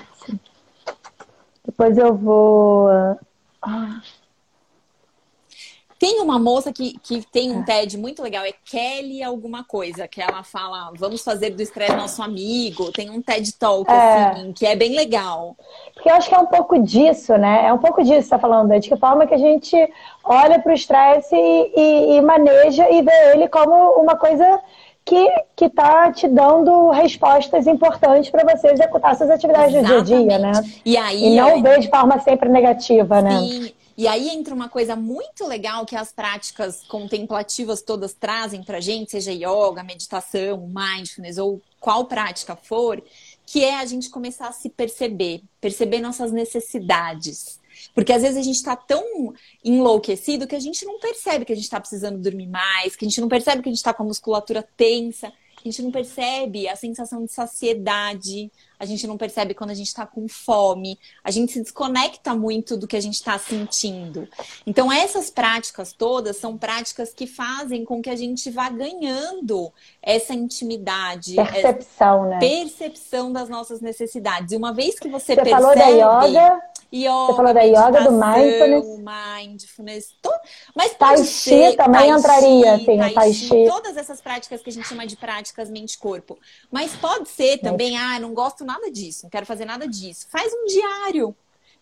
Depois 1.64 1.98
eu 1.98 2.14
vou. 2.14 2.88
Ah. 3.62 4.00
Tem 5.98 6.20
uma 6.20 6.38
moça 6.38 6.72
que, 6.72 6.96
que 7.02 7.26
tem 7.26 7.50
um 7.50 7.64
TED 7.64 7.98
muito 7.98 8.22
legal, 8.22 8.44
é 8.44 8.52
Kelly 8.64 9.20
alguma 9.22 9.64
coisa, 9.64 10.06
que 10.06 10.20
ela 10.20 10.44
fala, 10.44 10.92
vamos 10.96 11.22
fazer 11.22 11.50
do 11.50 11.60
estresse 11.60 11.96
nosso 11.96 12.22
amigo. 12.22 12.92
Tem 12.92 13.10
um 13.10 13.20
TED 13.20 13.52
Talk, 13.58 13.90
é. 13.90 13.94
assim, 13.94 14.52
que 14.52 14.64
é 14.64 14.76
bem 14.76 14.94
legal. 14.94 15.56
Porque 15.92 16.08
eu 16.08 16.14
acho 16.14 16.28
que 16.28 16.34
é 16.34 16.38
um 16.38 16.46
pouco 16.46 16.78
disso, 16.80 17.36
né? 17.36 17.66
É 17.66 17.72
um 17.72 17.78
pouco 17.78 18.02
disso 18.02 18.18
que 18.18 18.22
você 18.22 18.30
tá 18.30 18.38
falando, 18.38 18.70
é 18.72 18.78
de 18.78 18.88
que 18.88 18.96
forma 18.96 19.26
que 19.26 19.34
a 19.34 19.38
gente 19.38 19.76
olha 20.22 20.60
para 20.60 20.70
o 20.70 20.74
estresse 20.74 21.34
e, 21.34 21.72
e, 21.76 22.16
e 22.16 22.20
maneja 22.20 22.88
e 22.88 23.02
vê 23.02 23.32
ele 23.32 23.48
como 23.48 24.00
uma 24.00 24.14
coisa 24.14 24.60
que 25.04 25.28
que 25.56 25.68
tá 25.70 26.12
te 26.12 26.28
dando 26.28 26.90
respostas 26.90 27.66
importantes 27.66 28.30
para 28.30 28.44
você 28.54 28.68
executar 28.68 29.16
suas 29.16 29.30
atividades 29.30 29.74
Exatamente. 29.74 30.02
do 30.02 30.06
dia 30.06 30.16
a 30.16 30.20
dia, 30.20 30.38
né? 30.38 30.52
E 30.84 30.96
aí 30.96 31.24
e 31.24 31.36
não 31.36 31.62
ver 31.62 31.80
de 31.80 31.88
forma 31.88 32.20
sempre 32.20 32.48
negativa, 32.48 33.20
né? 33.20 33.72
E 33.98 34.06
aí 34.06 34.28
entra 34.28 34.54
uma 34.54 34.68
coisa 34.68 34.94
muito 34.94 35.44
legal 35.44 35.84
que 35.84 35.96
as 35.96 36.12
práticas 36.12 36.84
contemplativas 36.86 37.82
todas 37.82 38.14
trazem 38.14 38.62
pra 38.62 38.78
gente, 38.78 39.10
seja 39.10 39.32
yoga, 39.32 39.82
meditação, 39.82 40.68
mindfulness 40.68 41.36
ou 41.36 41.60
qual 41.80 42.04
prática 42.04 42.54
for, 42.54 43.02
que 43.44 43.64
é 43.64 43.74
a 43.80 43.84
gente 43.84 44.08
começar 44.08 44.46
a 44.46 44.52
se 44.52 44.70
perceber, 44.70 45.42
perceber 45.60 46.00
nossas 46.00 46.30
necessidades. 46.30 47.58
Porque 47.92 48.12
às 48.12 48.22
vezes 48.22 48.38
a 48.38 48.42
gente 48.42 48.54
está 48.54 48.76
tão 48.76 49.34
enlouquecido 49.64 50.46
que 50.46 50.54
a 50.54 50.60
gente 50.60 50.84
não 50.84 51.00
percebe 51.00 51.44
que 51.44 51.52
a 51.52 51.56
gente 51.56 51.64
está 51.64 51.80
precisando 51.80 52.18
dormir 52.20 52.46
mais, 52.46 52.94
que 52.94 53.04
a 53.04 53.08
gente 53.08 53.20
não 53.20 53.28
percebe 53.28 53.64
que 53.64 53.68
a 53.68 53.72
gente 53.72 53.78
está 53.78 53.92
com 53.92 54.04
a 54.04 54.06
musculatura 54.06 54.62
tensa, 54.76 55.32
que 55.56 55.68
a 55.68 55.72
gente 55.72 55.82
não 55.82 55.90
percebe 55.90 56.68
a 56.68 56.76
sensação 56.76 57.24
de 57.24 57.32
saciedade, 57.32 58.48
a 58.78 58.84
gente 58.84 59.06
não 59.06 59.16
percebe 59.16 59.54
quando 59.54 59.70
a 59.70 59.74
gente 59.74 59.88
está 59.88 60.06
com 60.06 60.28
fome, 60.28 60.98
a 61.22 61.30
gente 61.30 61.52
se 61.52 61.60
desconecta 61.60 62.34
muito 62.34 62.76
do 62.76 62.86
que 62.86 62.96
a 62.96 63.00
gente 63.00 63.14
está 63.14 63.38
sentindo. 63.38 64.28
Então, 64.66 64.92
essas 64.92 65.30
práticas 65.30 65.92
todas 65.92 66.36
são 66.36 66.56
práticas 66.56 67.12
que 67.12 67.26
fazem 67.26 67.84
com 67.84 68.00
que 68.00 68.10
a 68.10 68.16
gente 68.16 68.50
vá 68.50 68.68
ganhando 68.68 69.72
essa 70.02 70.34
intimidade, 70.34 71.34
percepção, 71.34 72.26
essa 72.26 72.28
né? 72.28 72.38
percepção 72.38 73.32
das 73.32 73.48
nossas 73.48 73.80
necessidades. 73.80 74.52
E 74.52 74.56
uma 74.56 74.72
vez 74.72 74.98
que 74.98 75.08
você, 75.08 75.34
você 75.34 75.36
percebe. 75.36 75.60
Falou 75.60 75.76
da 75.76 75.88
yoga, 75.88 76.62
yoga, 76.92 77.26
você 77.26 77.36
falou 77.36 77.54
da 77.54 77.62
yoga, 77.62 78.00
do 78.04 78.12
mindfulness. 78.12 78.98
mindfulness 78.98 80.14
to... 80.22 80.30
Mas 80.74 80.94
tai 80.94 81.24
chi 81.24 81.76
também 81.76 82.08
tai 82.08 82.10
entraria, 82.10 82.74
assim, 82.74 82.96
tai, 82.96 83.12
tai 83.12 83.32
chi. 83.32 83.66
Todas 83.68 83.96
essas 83.96 84.20
práticas 84.20 84.62
que 84.62 84.70
a 84.70 84.72
gente 84.72 84.86
chama 84.86 85.06
de 85.06 85.16
práticas 85.16 85.68
mente-corpo. 85.68 86.38
Mas 86.70 86.94
pode 86.96 87.28
ser 87.28 87.58
também, 87.58 87.96
ah, 87.96 88.18
não 88.20 88.32
gosto 88.32 88.64
nada 88.68 88.90
disso, 88.90 89.24
não 89.24 89.30
quero 89.30 89.46
fazer 89.46 89.64
nada 89.64 89.88
disso. 89.88 90.26
Faz 90.30 90.52
um 90.52 90.66
diário. 90.66 91.34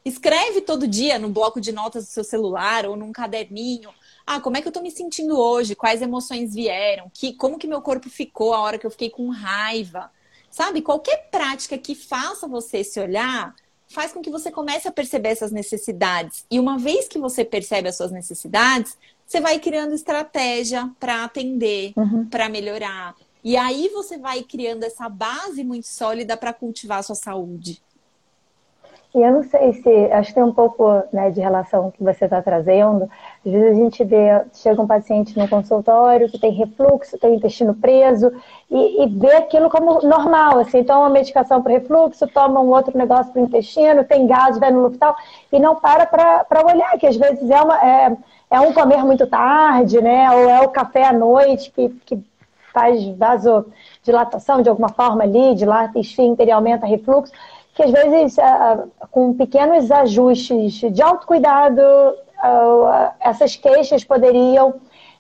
Escreve 0.05 0.61
todo 0.61 0.87
dia 0.87 1.19
no 1.19 1.29
bloco 1.29 1.61
de 1.61 1.73
notas 1.73 2.05
do 2.05 2.11
seu 2.11 2.23
celular 2.23 2.87
ou 2.87 2.97
num 2.97 3.13
caderninho. 3.13 3.91
Ah, 4.25 4.41
como 4.41 4.57
é 4.57 4.63
que 4.63 4.69
eu 4.69 4.73
tô 4.73 4.81
me 4.81 4.91
sentindo 4.91 5.39
hoje? 5.39 5.75
Quais 5.75 6.01
emoções 6.01 6.55
vieram? 6.55 7.11
Que, 7.13 7.33
como 7.33 7.59
que 7.59 7.67
meu 7.67 7.83
corpo 7.83 8.09
ficou 8.09 8.55
a 8.55 8.61
hora 8.61 8.79
que 8.79 8.87
eu 8.87 8.91
fiquei 8.91 9.11
com 9.11 9.29
raiva? 9.29 10.11
Sabe? 10.49 10.81
Qualquer 10.81 11.29
prática 11.29 11.77
que 11.77 11.95
faça 11.95 12.47
você 12.47 12.85
se 12.85 13.01
olhar 13.01 13.55
faz 13.89 14.13
com 14.13 14.21
que 14.21 14.31
você 14.31 14.51
comece 14.51 14.89
a 14.89 14.93
perceber 14.93 15.31
essas 15.31 15.53
necessidades. 15.53 16.45
E 16.51 16.59
uma 16.59 16.79
vez 16.79 17.09
que 17.09 17.19
você 17.19 17.45
percebe 17.45 17.89
as 17.89 17.97
suas 17.97 18.11
necessidades, 18.11 18.97
você 19.27 19.41
vai 19.41 19.59
criando 19.59 19.95
estratégia 19.95 20.91
para 21.01 21.25
atender, 21.25 21.93
uhum. 21.97 22.27
para 22.27 22.49
melhorar. 22.49 23.15
E 23.45 23.57
aí 23.57 23.89
você 23.89 24.19
vai 24.19 24.43
criando 24.43 24.85
essa 24.85 25.09
base 25.09 25.63
muito 25.63 25.87
sólida 25.87 26.37
para 26.37 26.53
cultivar 26.53 26.99
a 26.99 27.03
sua 27.03 27.15
saúde. 27.15 27.81
E 29.17 29.23
eu 29.23 29.33
não 29.33 29.43
sei 29.45 29.73
se, 29.73 30.13
acho 30.13 30.29
que 30.29 30.35
tem 30.35 30.43
um 30.43 30.53
pouco 30.53 31.03
né, 31.11 31.31
de 31.31 31.41
relação 31.41 31.91
que 31.91 32.05
você 32.05 32.27
está 32.27 32.43
trazendo. 32.43 33.09
Às 33.47 33.51
vezes 33.51 33.71
a 33.71 33.83
gente 33.83 34.05
vê, 34.05 34.45
chega 34.53 34.83
um 34.83 34.87
paciente 34.87 35.39
no 35.39 35.49
consultório 35.49 36.29
que 36.29 36.39
tem 36.39 36.53
refluxo, 36.53 37.17
tem 37.17 37.37
intestino 37.37 37.75
preso, 37.75 38.31
e, 38.71 39.05
e 39.05 39.09
vê 39.09 39.37
aquilo 39.37 39.71
como 39.71 40.03
normal, 40.03 40.59
assim, 40.59 40.85
toma 40.85 41.01
uma 41.01 41.09
medicação 41.09 41.63
para 41.63 41.73
refluxo, 41.73 42.27
toma 42.27 42.61
um 42.61 42.69
outro 42.69 42.99
negócio 42.99 43.33
para 43.33 43.41
o 43.41 43.45
intestino, 43.47 44.05
tem 44.05 44.27
gás, 44.27 44.59
vai 44.59 44.71
no 44.71 44.85
hospital, 44.85 45.17
e 45.51 45.59
não 45.59 45.77
para 45.77 46.05
para 46.05 46.67
olhar, 46.67 46.99
que 46.99 47.07
às 47.07 47.17
vezes 47.17 47.49
é, 47.49 47.63
uma, 47.63 47.83
é, 47.83 48.17
é 48.51 48.61
um 48.61 48.75
comer 48.75 49.03
muito 49.03 49.27
tarde, 49.27 49.99
né? 49.99 50.31
Ou 50.31 50.51
é 50.51 50.61
o 50.61 50.69
café 50.69 51.07
à 51.07 51.13
noite 51.15 51.73
que, 51.75 51.89
que 52.05 52.23
faz 52.77 53.03
vasodilatação 53.17 54.61
de 54.61 54.69
alguma 54.69 54.91
forma 54.91 55.23
ali, 55.23 55.55
dilata 55.55 55.99
esfíncter 55.99 56.47
e 56.47 56.51
aumenta 56.51 56.85
refluxo, 56.85 57.33
que 57.75 57.83
às 57.83 57.91
vezes 57.91 58.37
uh, 58.37 58.87
com 59.11 59.33
pequenos 59.33 59.91
ajustes 59.91 60.75
de 60.93 61.01
autocuidado, 61.01 61.81
uh, 61.81 63.11
essas 63.19 63.57
queixas 63.57 64.05
poderiam 64.05 64.75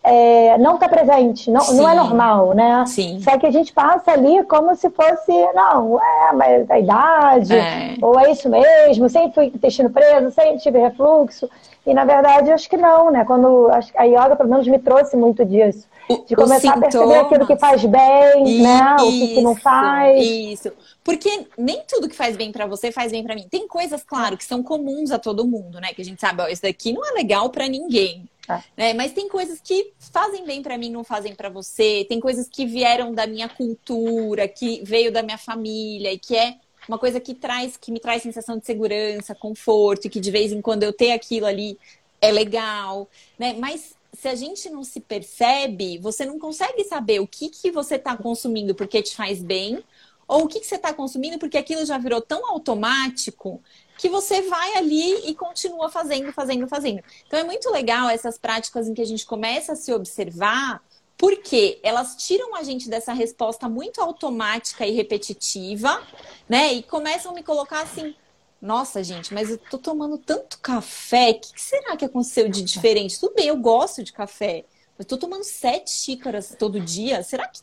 é, 0.04 0.56
não 0.58 0.74
estar 0.74 0.88
tá 0.88 0.96
presente, 0.96 1.50
não, 1.50 1.72
não 1.72 1.88
é 1.88 1.94
normal, 1.94 2.54
né? 2.54 2.84
Sim. 2.86 3.18
Só 3.20 3.36
que 3.38 3.46
a 3.46 3.50
gente 3.50 3.72
passa 3.72 4.12
ali 4.12 4.44
como 4.44 4.76
se 4.76 4.88
fosse, 4.90 5.32
não, 5.52 6.00
é, 6.00 6.32
mas 6.32 6.70
a 6.70 6.78
idade, 6.78 7.56
é. 7.56 7.96
ou 8.00 8.20
é 8.20 8.30
isso 8.30 8.48
mesmo, 8.48 9.08
sempre 9.08 9.32
fui 9.34 9.46
intestino 9.46 9.90
preso, 9.90 10.30
sempre 10.30 10.58
tive 10.58 10.78
refluxo. 10.78 11.50
E 11.84 11.94
na 11.94 12.04
verdade, 12.04 12.52
acho 12.52 12.68
que 12.68 12.76
não, 12.76 13.10
né? 13.10 13.24
Quando 13.24 13.68
a 13.96 14.04
yoga, 14.04 14.36
pelo 14.36 14.50
menos, 14.50 14.68
me 14.68 14.78
trouxe 14.78 15.16
muito 15.16 15.44
disso. 15.44 15.88
De 16.26 16.36
começar 16.36 16.74
a 16.74 16.80
perceber 16.80 17.14
aquilo 17.16 17.46
que 17.46 17.56
faz 17.56 17.84
bem, 17.84 18.44
isso, 18.44 18.62
né? 18.62 18.96
O 19.00 19.10
que, 19.10 19.34
que, 19.34 19.40
não 19.40 19.56
faz. 19.56 20.24
Isso. 20.24 20.72
Porque 21.02 21.46
nem 21.58 21.82
tudo 21.86 22.08
que 22.08 22.14
faz 22.14 22.36
bem 22.36 22.52
para 22.52 22.66
você 22.66 22.92
faz 22.92 23.10
bem 23.10 23.24
para 23.24 23.34
mim. 23.34 23.46
Tem 23.50 23.66
coisas, 23.66 24.02
claro, 24.04 24.36
que 24.36 24.44
são 24.44 24.62
comuns 24.62 25.10
a 25.10 25.18
todo 25.18 25.46
mundo, 25.46 25.80
né? 25.80 25.92
Que 25.92 26.02
a 26.02 26.04
gente 26.04 26.20
sabe, 26.20 26.42
ó, 26.42 26.48
isso 26.48 26.62
daqui 26.62 26.92
não 26.92 27.04
é 27.04 27.12
legal 27.12 27.50
para 27.50 27.66
ninguém. 27.66 28.28
É. 28.48 28.62
Né? 28.76 28.94
Mas 28.94 29.12
tem 29.12 29.28
coisas 29.28 29.60
que 29.60 29.92
fazem 29.98 30.44
bem 30.44 30.62
para 30.62 30.78
mim, 30.78 30.90
não 30.90 31.02
fazem 31.02 31.34
para 31.34 31.48
você. 31.48 32.06
Tem 32.08 32.20
coisas 32.20 32.48
que 32.48 32.64
vieram 32.64 33.12
da 33.12 33.26
minha 33.26 33.48
cultura, 33.48 34.46
que 34.46 34.82
veio 34.84 35.10
da 35.10 35.22
minha 35.22 35.38
família 35.38 36.12
e 36.12 36.18
que 36.18 36.36
é 36.36 36.56
uma 36.88 36.98
coisa 36.98 37.18
que 37.18 37.34
traz, 37.34 37.76
que 37.76 37.90
me 37.90 37.98
traz 37.98 38.22
sensação 38.22 38.56
de 38.58 38.64
segurança, 38.64 39.34
conforto, 39.34 40.06
e 40.06 40.10
que 40.10 40.20
de 40.20 40.30
vez 40.30 40.52
em 40.52 40.60
quando 40.60 40.84
eu 40.84 40.92
ter 40.92 41.10
aquilo 41.10 41.46
ali 41.46 41.76
é 42.20 42.30
legal, 42.30 43.08
né? 43.36 43.56
Mas 43.58 43.95
se 44.18 44.28
a 44.28 44.34
gente 44.34 44.70
não 44.70 44.82
se 44.82 45.00
percebe, 45.00 45.98
você 45.98 46.24
não 46.24 46.38
consegue 46.38 46.84
saber 46.84 47.20
o 47.20 47.26
que, 47.26 47.48
que 47.48 47.70
você 47.70 47.96
está 47.96 48.16
consumindo 48.16 48.74
porque 48.74 49.02
te 49.02 49.14
faz 49.14 49.42
bem, 49.42 49.82
ou 50.26 50.44
o 50.44 50.48
que, 50.48 50.60
que 50.60 50.66
você 50.66 50.76
está 50.76 50.92
consumindo 50.92 51.38
porque 51.38 51.58
aquilo 51.58 51.84
já 51.84 51.98
virou 51.98 52.20
tão 52.20 52.50
automático 52.50 53.62
que 53.98 54.08
você 54.08 54.42
vai 54.42 54.76
ali 54.76 55.28
e 55.28 55.34
continua 55.34 55.88
fazendo, 55.90 56.32
fazendo, 56.32 56.66
fazendo. 56.66 57.02
Então 57.26 57.38
é 57.38 57.44
muito 57.44 57.70
legal 57.70 58.08
essas 58.08 58.36
práticas 58.36 58.88
em 58.88 58.94
que 58.94 59.02
a 59.02 59.06
gente 59.06 59.24
começa 59.24 59.72
a 59.72 59.76
se 59.76 59.92
observar 59.92 60.82
porque 61.16 61.78
elas 61.82 62.14
tiram 62.16 62.54
a 62.54 62.62
gente 62.62 62.90
dessa 62.90 63.12
resposta 63.12 63.68
muito 63.68 64.00
automática 64.00 64.86
e 64.86 64.92
repetitiva, 64.92 66.02
né? 66.48 66.74
E 66.74 66.82
começam 66.82 67.32
a 67.32 67.34
me 67.34 67.42
colocar 67.42 67.82
assim: 67.82 68.14
nossa, 68.60 69.04
gente, 69.04 69.32
mas 69.34 69.50
eu 69.50 69.58
tô 69.58 69.78
tomando 69.78 70.18
tanto 70.18 70.58
café, 70.58 71.30
o 71.30 71.40
que, 71.40 71.52
que, 71.52 71.60
será 71.60 71.96
que 71.96 72.04
aconteceu 72.04 72.48
de 72.48 72.62
diferente? 72.62 73.20
Tudo 73.20 73.34
bem, 73.34 73.48
eu 73.48 73.56
gosto 73.56 74.02
de 74.02 74.12
café, 74.12 74.64
mas 74.96 75.06
tô 75.06 75.16
tomando 75.16 75.44
sete 75.44 75.90
xícaras 75.90 76.56
todo 76.58 76.80
dia, 76.80 77.22
será 77.22 77.46
que 77.46 77.60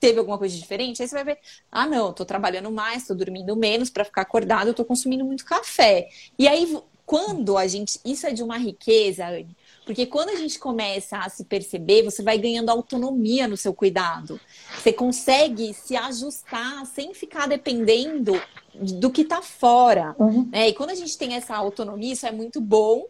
teve 0.00 0.18
alguma 0.18 0.38
coisa 0.38 0.56
diferente? 0.56 1.00
Aí 1.00 1.08
você 1.08 1.14
vai 1.14 1.24
ver: 1.24 1.38
ah, 1.70 1.86
não, 1.86 2.12
tô 2.12 2.24
trabalhando 2.24 2.70
mais, 2.70 3.06
tô 3.06 3.14
dormindo 3.14 3.56
menos 3.56 3.90
para 3.90 4.04
ficar 4.04 4.22
acordado, 4.22 4.68
eu 4.68 4.74
tô 4.74 4.84
consumindo 4.84 5.24
muito 5.24 5.44
café. 5.44 6.08
E 6.38 6.46
aí, 6.48 6.76
quando 7.06 7.56
a 7.56 7.66
gente. 7.66 7.98
Isso 8.04 8.26
é 8.26 8.32
de 8.32 8.42
uma 8.42 8.58
riqueza, 8.58 9.26
Anne 9.26 9.56
Porque 9.84 10.06
quando 10.06 10.30
a 10.30 10.36
gente 10.36 10.58
começa 10.58 11.18
a 11.18 11.28
se 11.28 11.44
perceber, 11.44 12.02
você 12.02 12.22
vai 12.22 12.38
ganhando 12.38 12.70
autonomia 12.70 13.46
no 13.46 13.56
seu 13.56 13.74
cuidado. 13.74 14.40
Você 14.78 14.92
consegue 14.92 15.72
se 15.74 15.96
ajustar 15.96 16.84
sem 16.86 17.14
ficar 17.14 17.46
dependendo 17.46 18.40
do 18.74 19.10
que 19.10 19.22
está 19.22 19.40
fora. 19.40 20.14
Uhum. 20.18 20.48
Né? 20.50 20.68
E 20.68 20.74
quando 20.74 20.90
a 20.90 20.94
gente 20.94 21.16
tem 21.16 21.34
essa 21.34 21.56
autonomia, 21.56 22.12
isso 22.12 22.26
é 22.26 22.32
muito 22.32 22.60
bom, 22.60 23.06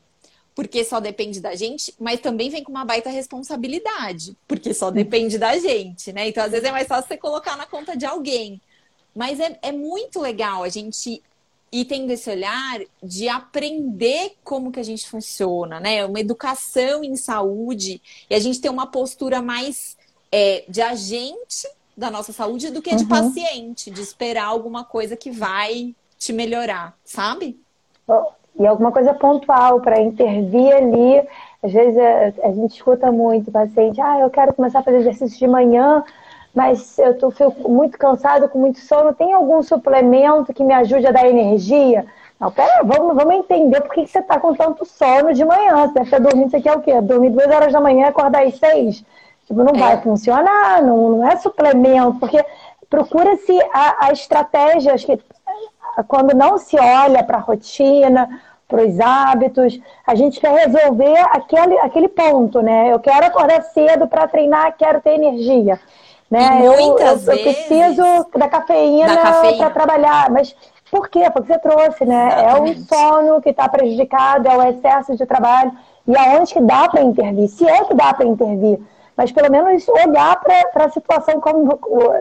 porque 0.55 0.85
só 0.85 1.01
depende 1.01 1.41
da 1.41 1.55
gente, 1.55 1.95
mas 1.99 2.21
também 2.21 2.49
vem 2.49 2.63
com 2.63 2.71
uma 2.71 2.85
baita 2.85 3.11
responsabilidade, 3.11 4.37
porque 4.47 4.73
só 4.73 4.91
depende 4.91 5.37
da 5.37 5.59
gente, 5.59 6.13
né? 6.13 6.29
Então, 6.29 6.45
às 6.45 6.53
vezes 6.53 6.69
é 6.69 6.71
mais 6.71 6.87
fácil 6.87 7.09
você 7.09 7.17
colocar 7.17 7.57
na 7.57 7.67
conta 7.67 7.97
de 7.97 8.07
alguém. 8.07 8.61
Mas 9.15 9.41
é, 9.41 9.59
é 9.63 9.73
muito 9.73 10.21
legal 10.21 10.63
a 10.63 10.69
gente 10.69 11.23
e 11.73 11.85
tendo 11.85 12.09
esse 12.13 12.31
olhar 12.31 12.81
de 13.03 13.29
aprender 13.29 14.37
como 14.45 14.71
que 14.71 14.79
a 14.79 14.85
gente 14.85 15.09
funciona, 15.09 15.81
né? 15.81 16.05
Uma 16.05 16.21
educação 16.21 17.03
em 17.03 17.17
saúde 17.17 18.01
e 18.31 18.35
a 18.35 18.39
gente 18.39 18.61
ter 18.61 18.69
uma 18.69 18.87
postura 18.87 19.43
mais 19.43 19.97
é, 20.31 20.65
de 20.69 20.81
agente 20.81 21.67
da 21.97 22.11
nossa 22.11 22.33
saúde 22.33 22.71
do 22.71 22.83
que 22.83 22.91
uhum. 22.91 22.97
de 22.97 23.07
paciente, 23.07 23.91
de 23.91 24.01
esperar 24.01 24.47
alguma 24.47 24.85
coisa 24.85 25.17
que 25.17 25.31
vai 25.31 25.95
te 26.19 26.33
melhorar, 26.33 26.95
sabe? 27.05 27.61
E 28.59 28.67
alguma 28.67 28.93
coisa 28.93 29.13
pontual 29.15 29.81
para 29.81 30.01
intervir 30.01 30.75
ali. 30.75 31.27
Às 31.63 31.73
vezes 31.73 31.99
a, 31.99 32.49
a 32.49 32.53
gente 32.53 32.75
escuta 32.75 33.11
muito 33.11 33.49
o 33.49 33.53
paciente, 33.53 34.01
ah, 34.01 34.21
eu 34.21 34.31
quero 34.31 34.55
começar 34.55 34.81
a 34.81 34.83
fazer 34.83 34.99
exercício 34.99 35.39
de 35.39 35.47
manhã, 35.47 36.05
mas 36.55 36.99
eu 36.99 37.19
tô, 37.19 37.31
fico 37.31 37.69
muito 37.69 37.99
cansado, 37.99 38.49
com 38.49 38.59
muito 38.59 38.79
sono. 38.79 39.15
Tem 39.15 39.33
algum 39.33 39.63
suplemento 39.63 40.53
que 40.53 40.63
me 40.63 40.75
ajude 40.75 41.07
a 41.07 41.13
dar 41.13 41.29
energia? 41.29 42.07
Não, 42.39 42.51
pera, 42.51 42.83
vamos, 42.85 43.17
vamos 43.17 43.35
entender 43.35 43.81
por 43.81 43.93
que, 43.93 44.07
você 44.07 44.19
está 44.19 44.39
com 44.39 44.55
tanto 44.55 44.85
sono 44.85 45.33
de 45.33 45.45
manhã. 45.45 45.87
Você 45.87 45.95
deve 45.95 46.07
estar 46.07 46.19
dormindo, 46.21 46.51
você 46.51 46.61
quer 46.61 46.77
o 46.77 46.81
quê? 46.81 47.01
Dormir 47.01 47.31
duas 47.31 47.47
horas 47.47 47.73
da 47.73 47.81
manhã 47.81 48.07
e 48.07 48.09
acordar 48.09 48.47
às 48.47 48.57
seis? 48.59 49.05
Tipo, 49.47 49.63
não 49.63 49.75
é. 49.75 49.79
vai 49.79 50.01
funcionar, 50.03 50.83
não, 50.83 51.11
não 51.11 51.29
é 51.29 51.37
suplemento, 51.37 52.19
porque 52.19 52.45
procura-se 52.89 53.59
a, 53.73 54.07
a 54.07 54.13
estratégia, 54.13 54.97
que 54.97 55.19
quando 56.09 56.35
não 56.35 56.59
se 56.59 56.79
olha 56.79 57.23
para 57.23 57.39
a 57.39 57.41
rotina, 57.41 58.41
para 58.67 58.83
os 58.83 58.99
hábitos, 58.99 59.79
a 60.07 60.15
gente 60.15 60.41
quer 60.41 60.67
resolver 60.67 61.19
aquele, 61.31 61.79
aquele 61.79 62.09
ponto, 62.09 62.61
né? 62.63 62.93
Eu 62.93 62.99
quero 62.99 63.27
acordar 63.27 63.63
cedo 63.63 64.09
para 64.09 64.27
treinar, 64.27 64.75
quero 64.77 65.01
ter 65.01 65.15
energia. 65.15 65.79
Né? 66.31 66.61
Eu, 66.63 66.73
eu, 66.73 66.99
eu, 66.99 67.19
preciso 67.21 68.03
da 68.35 68.49
cafeína, 68.49 69.17
cafeína. 69.17 69.59
para 69.59 69.71
trabalhar, 69.71 70.31
mas 70.31 70.57
por 70.91 71.09
quê? 71.09 71.31
Porque 71.31 71.53
você 71.53 71.59
trouxe, 71.59 72.05
né? 72.05 72.29
Exatamente. 72.29 72.79
É 72.79 72.97
o 72.97 72.99
sono 72.99 73.43
que 73.43 73.51
está 73.51 73.69
prejudicado, 73.69 74.49
é 74.49 74.57
o 74.57 74.63
excesso 74.69 75.17
de 75.17 75.27
trabalho. 75.27 75.73
E 76.07 76.17
aonde 76.17 76.53
que 76.53 76.61
dá 76.61 76.89
para 76.89 77.03
intervir? 77.03 77.49
Se 77.49 77.67
é 77.69 77.85
que 77.85 77.95
dá 77.95 78.13
para 78.15 78.27
intervir. 78.27 78.81
Mas 79.17 79.31
pelo 79.31 79.51
menos 79.51 79.87
olhar 79.89 80.41
para 80.41 80.85
a 80.87 80.91
situação 80.91 81.41
como, 81.41 81.77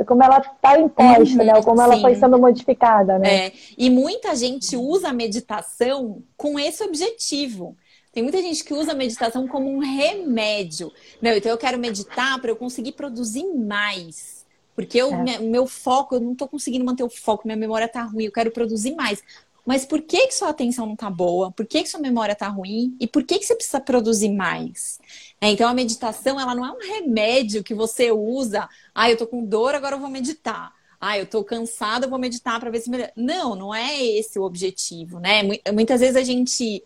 como 0.06 0.24
ela 0.24 0.38
está 0.38 0.80
imposta, 0.80 1.40
uhum, 1.40 1.46
né? 1.46 1.56
Ou 1.56 1.64
como 1.64 1.78
sim. 1.78 1.84
ela 1.84 2.00
foi 2.00 2.16
sendo 2.16 2.38
modificada, 2.38 3.18
né? 3.18 3.48
É. 3.48 3.54
E 3.78 3.90
muita 3.90 4.36
gente 4.36 4.76
usa 4.76 5.10
a 5.10 5.14
meditação 5.14 6.22
com 6.38 6.60
esse 6.60 6.84
objetivo. 6.84 7.76
Tem 8.12 8.22
muita 8.22 8.40
gente 8.44 8.64
que 8.64 8.76
usa 8.76 8.92
a 8.92 8.96
meditação 8.96 9.48
como 9.48 9.68
um 9.68 9.80
remédio. 9.80 10.92
Não, 11.20 11.32
então 11.32 11.52
eu 11.52 11.58
quero 11.58 11.80
meditar 11.80 12.40
para 12.40 12.52
eu 12.52 12.56
conseguir 12.56 12.92
produzir 12.92 13.44
mais. 13.56 14.46
Porque 14.76 15.02
o 15.02 15.14
é. 15.14 15.40
meu 15.40 15.66
foco, 15.66 16.16
eu 16.16 16.20
não 16.20 16.34
estou 16.34 16.48
conseguindo 16.48 16.86
manter 16.86 17.04
o 17.04 17.10
foco, 17.10 17.44
minha 17.46 17.58
memória 17.58 17.86
está 17.86 18.04
ruim, 18.04 18.26
eu 18.26 18.32
quero 18.32 18.52
produzir 18.52 18.96
mais. 18.96 19.24
Mas 19.66 19.86
por 19.86 20.02
que, 20.02 20.28
que 20.28 20.34
sua 20.34 20.50
atenção 20.50 20.86
não 20.86 20.94
está 20.94 21.10
boa? 21.10 21.52
Por 21.52 21.66
que, 21.66 21.82
que 21.82 21.90
sua 21.90 22.00
memória 22.00 22.34
está 22.34 22.48
ruim? 22.48 22.96
E 23.00 23.08
por 23.08 23.24
que, 23.24 23.40
que 23.40 23.46
você 23.46 23.56
precisa 23.56 23.80
produzir 23.80 24.30
mais? 24.30 25.00
É, 25.44 25.50
então 25.50 25.68
a 25.68 25.74
meditação, 25.74 26.40
ela 26.40 26.56
não 26.56 26.66
é 26.66 26.72
um 26.72 26.80
remédio 26.80 27.66
que 27.66 27.74
você 27.74 28.10
usa. 28.14 28.70
Ah, 28.96 29.10
eu 29.10 29.14
estou 29.16 29.28
com 29.28 29.44
dor, 29.44 29.76
agora 29.76 29.98
eu 29.98 30.00
vou 30.00 30.10
meditar. 30.10 30.72
Ah, 31.02 31.18
eu 31.18 31.26
estou 31.26 31.44
cansada, 31.44 32.06
eu 32.06 32.10
vou 32.10 32.18
meditar 32.18 32.58
para 32.62 32.70
ver 32.70 32.80
se 32.80 32.90
melhora. 32.90 33.12
Não, 33.14 33.54
não 33.54 33.76
é 33.76 34.02
esse 34.02 34.40
o 34.40 34.44
objetivo, 34.44 35.20
né? 35.20 35.42
Muitas 35.74 36.00
vezes 36.00 36.16
a 36.16 36.24
gente 36.24 36.82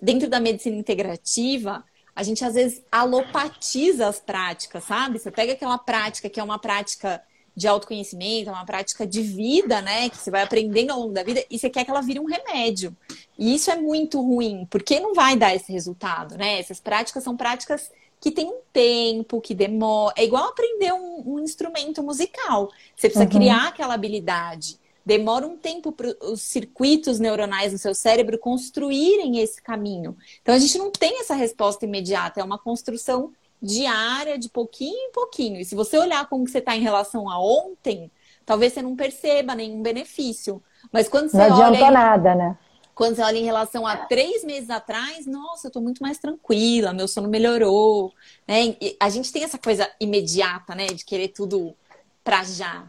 dentro 0.00 0.26
da 0.26 0.40
medicina 0.40 0.74
integrativa, 0.74 1.84
a 2.16 2.22
gente 2.22 2.42
às 2.42 2.54
vezes 2.54 2.82
alopatiza 2.90 4.08
as 4.08 4.18
práticas, 4.18 4.84
sabe? 4.84 5.18
Você 5.18 5.30
pega 5.30 5.52
aquela 5.52 5.76
prática 5.76 6.30
que 6.30 6.40
é 6.40 6.42
uma 6.42 6.58
prática 6.58 7.22
de 7.54 7.68
autoconhecimento, 7.68 8.48
é 8.48 8.52
uma 8.54 8.64
prática 8.64 9.06
de 9.06 9.20
vida, 9.20 9.82
né? 9.82 10.08
Que 10.08 10.16
você 10.16 10.30
vai 10.30 10.40
aprendendo 10.44 10.92
ao 10.92 11.00
longo 11.00 11.12
da 11.12 11.22
vida 11.22 11.44
e 11.50 11.58
você 11.58 11.68
quer 11.68 11.84
que 11.84 11.90
ela 11.90 12.00
vire 12.00 12.20
um 12.20 12.24
remédio. 12.24 12.96
E 13.38 13.54
isso 13.54 13.70
é 13.70 13.76
muito 13.76 14.18
ruim, 14.22 14.66
porque 14.70 14.98
não 14.98 15.12
vai 15.12 15.36
dar 15.36 15.54
esse 15.54 15.70
resultado, 15.70 16.38
né? 16.38 16.58
Essas 16.58 16.80
práticas 16.80 17.22
são 17.22 17.36
práticas 17.36 17.90
que 18.20 18.30
tem 18.30 18.46
um 18.46 18.60
tempo, 18.72 19.40
que 19.40 19.54
demora. 19.54 20.14
É 20.16 20.24
igual 20.24 20.44
aprender 20.44 20.92
um, 20.92 21.34
um 21.34 21.38
instrumento 21.40 22.02
musical. 22.02 22.70
Você 22.96 23.08
precisa 23.08 23.24
uhum. 23.24 23.30
criar 23.30 23.68
aquela 23.68 23.94
habilidade 23.94 24.78
demora 25.08 25.46
um 25.46 25.56
tempo 25.56 25.90
para 25.90 26.14
os 26.20 26.42
circuitos 26.42 27.18
neuronais 27.18 27.72
no 27.72 27.78
seu 27.78 27.94
cérebro 27.94 28.36
construírem 28.36 29.38
esse 29.38 29.62
caminho. 29.62 30.14
Então 30.42 30.54
a 30.54 30.58
gente 30.58 30.76
não 30.76 30.90
tem 30.90 31.20
essa 31.20 31.34
resposta 31.34 31.86
imediata, 31.86 32.42
é 32.42 32.44
uma 32.44 32.58
construção 32.58 33.32
diária, 33.60 34.38
de 34.38 34.50
pouquinho 34.50 35.08
em 35.08 35.10
pouquinho. 35.10 35.58
E 35.60 35.64
se 35.64 35.74
você 35.74 35.96
olhar 35.96 36.28
como 36.28 36.44
que 36.44 36.50
você 36.50 36.58
está 36.58 36.76
em 36.76 36.82
relação 36.82 37.26
a 37.28 37.40
ontem, 37.40 38.10
talvez 38.44 38.74
você 38.74 38.82
não 38.82 38.94
perceba 38.94 39.54
nenhum 39.54 39.80
benefício. 39.80 40.62
Mas 40.92 41.08
quando 41.08 41.30
você 41.30 41.38
não 41.38 41.44
olha. 41.44 41.56
Não 41.56 41.64
adianta 41.68 41.90
nada, 41.90 42.34
né? 42.34 42.58
Quando 42.98 43.14
você 43.14 43.22
olha 43.22 43.38
em 43.38 43.44
relação 43.44 43.86
a 43.86 43.96
três 43.96 44.42
meses 44.42 44.68
atrás, 44.70 45.24
nossa, 45.24 45.68
eu 45.68 45.68
estou 45.68 45.80
muito 45.80 46.02
mais 46.02 46.18
tranquila, 46.18 46.92
meu 46.92 47.06
sono 47.06 47.28
melhorou. 47.28 48.12
Né? 48.46 48.74
E 48.80 48.96
a 48.98 49.08
gente 49.08 49.32
tem 49.32 49.44
essa 49.44 49.56
coisa 49.56 49.88
imediata, 50.00 50.74
né? 50.74 50.86
De 50.86 51.04
querer 51.04 51.28
tudo 51.28 51.76
para 52.24 52.42
já. 52.42 52.86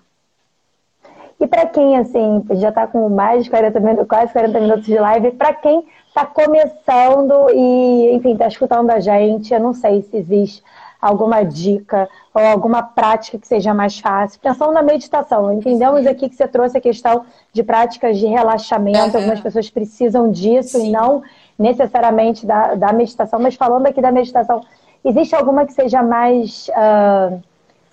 E 1.39 1.45
para 1.45 1.67
quem, 1.67 1.95
assim, 1.95 2.43
já 2.59 2.69
está 2.69 2.87
com 2.87 3.07
mais 3.07 3.43
de 3.43 3.51
40 3.51 3.79
minutos, 3.79 4.07
quase 4.07 4.33
40 4.33 4.59
minutos 4.59 4.85
de 4.85 4.97
live, 4.97 5.31
para 5.33 5.53
quem 5.53 5.87
está 6.07 6.25
começando 6.25 7.51
e, 7.51 8.15
enfim, 8.15 8.33
está 8.33 8.47
escutando 8.47 8.89
a 8.89 8.99
gente, 8.99 9.53
eu 9.53 9.59
não 9.59 9.75
sei 9.75 10.01
se 10.01 10.17
existe 10.17 10.63
alguma 10.99 11.43
dica 11.43 12.09
ou 12.33 12.45
alguma 12.45 12.83
prática 12.83 13.37
que 13.37 13.47
seja 13.47 13.73
mais 13.73 13.99
fácil. 13.99 14.39
Pensando 14.39 14.71
na 14.71 14.81
meditação, 14.81 15.51
entendemos 15.51 16.05
aqui 16.05 16.29
que 16.29 16.35
você 16.35 16.47
trouxe 16.47 16.77
a 16.77 16.81
questão 16.81 17.25
de 17.51 17.63
práticas 17.63 18.17
de 18.17 18.27
relaxamento, 18.27 19.11
uhum. 19.11 19.17
algumas 19.17 19.39
pessoas 19.39 19.69
precisam 19.69 20.31
disso 20.31 20.77
Sim. 20.77 20.89
e 20.89 20.91
não 20.91 21.23
necessariamente 21.57 22.45
da, 22.45 22.75
da 22.75 22.93
meditação, 22.93 23.39
mas 23.39 23.55
falando 23.55 23.87
aqui 23.87 24.01
da 24.01 24.11
meditação, 24.11 24.61
existe 25.03 25.35
alguma 25.35 25.65
que 25.65 25.73
seja 25.73 26.01
mais. 26.03 26.69
Uh, 26.69 27.41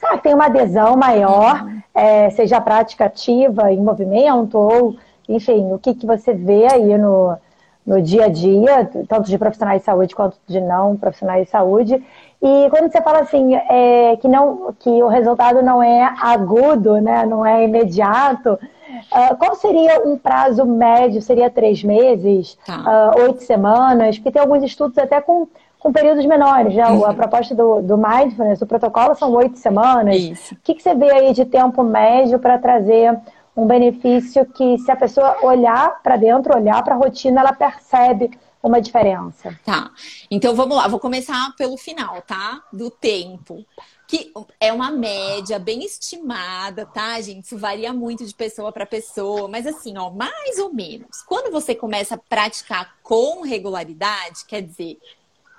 ah, 0.02 0.18
tem 0.18 0.34
uma 0.34 0.46
adesão 0.46 0.96
maior, 0.96 1.64
uhum. 1.64 1.80
é, 1.94 2.30
seja 2.30 2.60
prática 2.60 3.06
ativa, 3.06 3.72
em 3.72 3.78
movimento, 3.78 4.56
ou, 4.56 4.96
enfim, 5.28 5.72
o 5.72 5.78
que, 5.78 5.94
que 5.94 6.06
você 6.06 6.34
vê 6.34 6.66
aí 6.70 6.96
no, 6.98 7.36
no 7.84 8.02
dia 8.02 8.26
a 8.26 8.28
dia, 8.28 8.88
tanto 9.08 9.28
de 9.28 9.38
profissionais 9.38 9.80
de 9.80 9.86
saúde 9.86 10.14
quanto 10.14 10.36
de 10.46 10.60
não 10.60 10.96
profissionais 10.96 11.46
de 11.46 11.50
saúde. 11.50 12.04
E 12.42 12.70
quando 12.70 12.90
você 12.90 13.00
fala 13.00 13.20
assim, 13.20 13.54
é, 13.54 14.16
que, 14.16 14.28
não, 14.28 14.74
que 14.78 14.90
o 14.90 15.08
resultado 15.08 15.62
não 15.62 15.82
é 15.82 16.14
agudo, 16.20 17.00
né, 17.00 17.24
não 17.24 17.44
é 17.44 17.64
imediato, 17.64 18.52
uh, 18.52 19.36
qual 19.38 19.54
seria 19.54 20.02
um 20.06 20.18
prazo 20.18 20.64
médio? 20.64 21.22
Seria 21.22 21.50
três 21.50 21.82
meses, 21.82 22.58
tá. 22.66 23.14
uh, 23.16 23.22
oito 23.22 23.42
semanas? 23.42 24.18
Porque 24.18 24.30
tem 24.30 24.42
alguns 24.42 24.62
estudos 24.62 24.98
até 24.98 25.20
com 25.20 25.48
com 25.78 25.92
períodos 25.92 26.26
menores. 26.26 26.74
Já 26.74 26.90
uhum. 26.90 27.04
a 27.04 27.14
proposta 27.14 27.54
do, 27.54 27.80
do 27.80 27.96
Mindfulness, 27.96 28.60
o 28.60 28.66
protocolo 28.66 29.14
são 29.14 29.32
oito 29.34 29.56
semanas. 29.56 30.16
Isso. 30.16 30.54
O 30.54 30.58
que, 30.62 30.74
que 30.74 30.82
você 30.82 30.94
vê 30.94 31.10
aí 31.12 31.32
de 31.32 31.44
tempo 31.44 31.82
médio 31.84 32.40
para 32.40 32.58
trazer 32.58 33.16
um 33.56 33.66
benefício 33.66 34.44
que, 34.46 34.78
se 34.78 34.90
a 34.90 34.96
pessoa 34.96 35.36
olhar 35.42 36.02
para 36.02 36.16
dentro, 36.16 36.56
olhar 36.56 36.82
para 36.82 36.94
a 36.94 36.98
rotina, 36.98 37.40
ela 37.40 37.52
percebe 37.52 38.30
uma 38.66 38.80
diferença? 38.80 39.58
Tá. 39.64 39.90
Então 40.30 40.54
vamos 40.54 40.76
lá, 40.76 40.88
vou 40.88 41.00
começar 41.00 41.54
pelo 41.56 41.76
final, 41.76 42.22
tá? 42.22 42.62
Do 42.72 42.90
tempo 42.90 43.64
que 44.06 44.32
é 44.60 44.72
uma 44.72 44.90
média 44.90 45.58
bem 45.58 45.84
estimada, 45.84 46.86
tá, 46.86 47.20
gente? 47.20 47.44
Isso 47.44 47.58
varia 47.58 47.92
muito 47.92 48.24
de 48.24 48.32
pessoa 48.32 48.70
para 48.70 48.86
pessoa, 48.86 49.48
mas 49.48 49.66
assim, 49.66 49.98
ó, 49.98 50.10
mais 50.10 50.58
ou 50.58 50.72
menos. 50.72 51.22
Quando 51.22 51.50
você 51.50 51.74
começa 51.74 52.14
a 52.14 52.18
praticar 52.18 52.96
com 53.02 53.42
regularidade, 53.42 54.44
quer 54.46 54.62
dizer, 54.62 54.98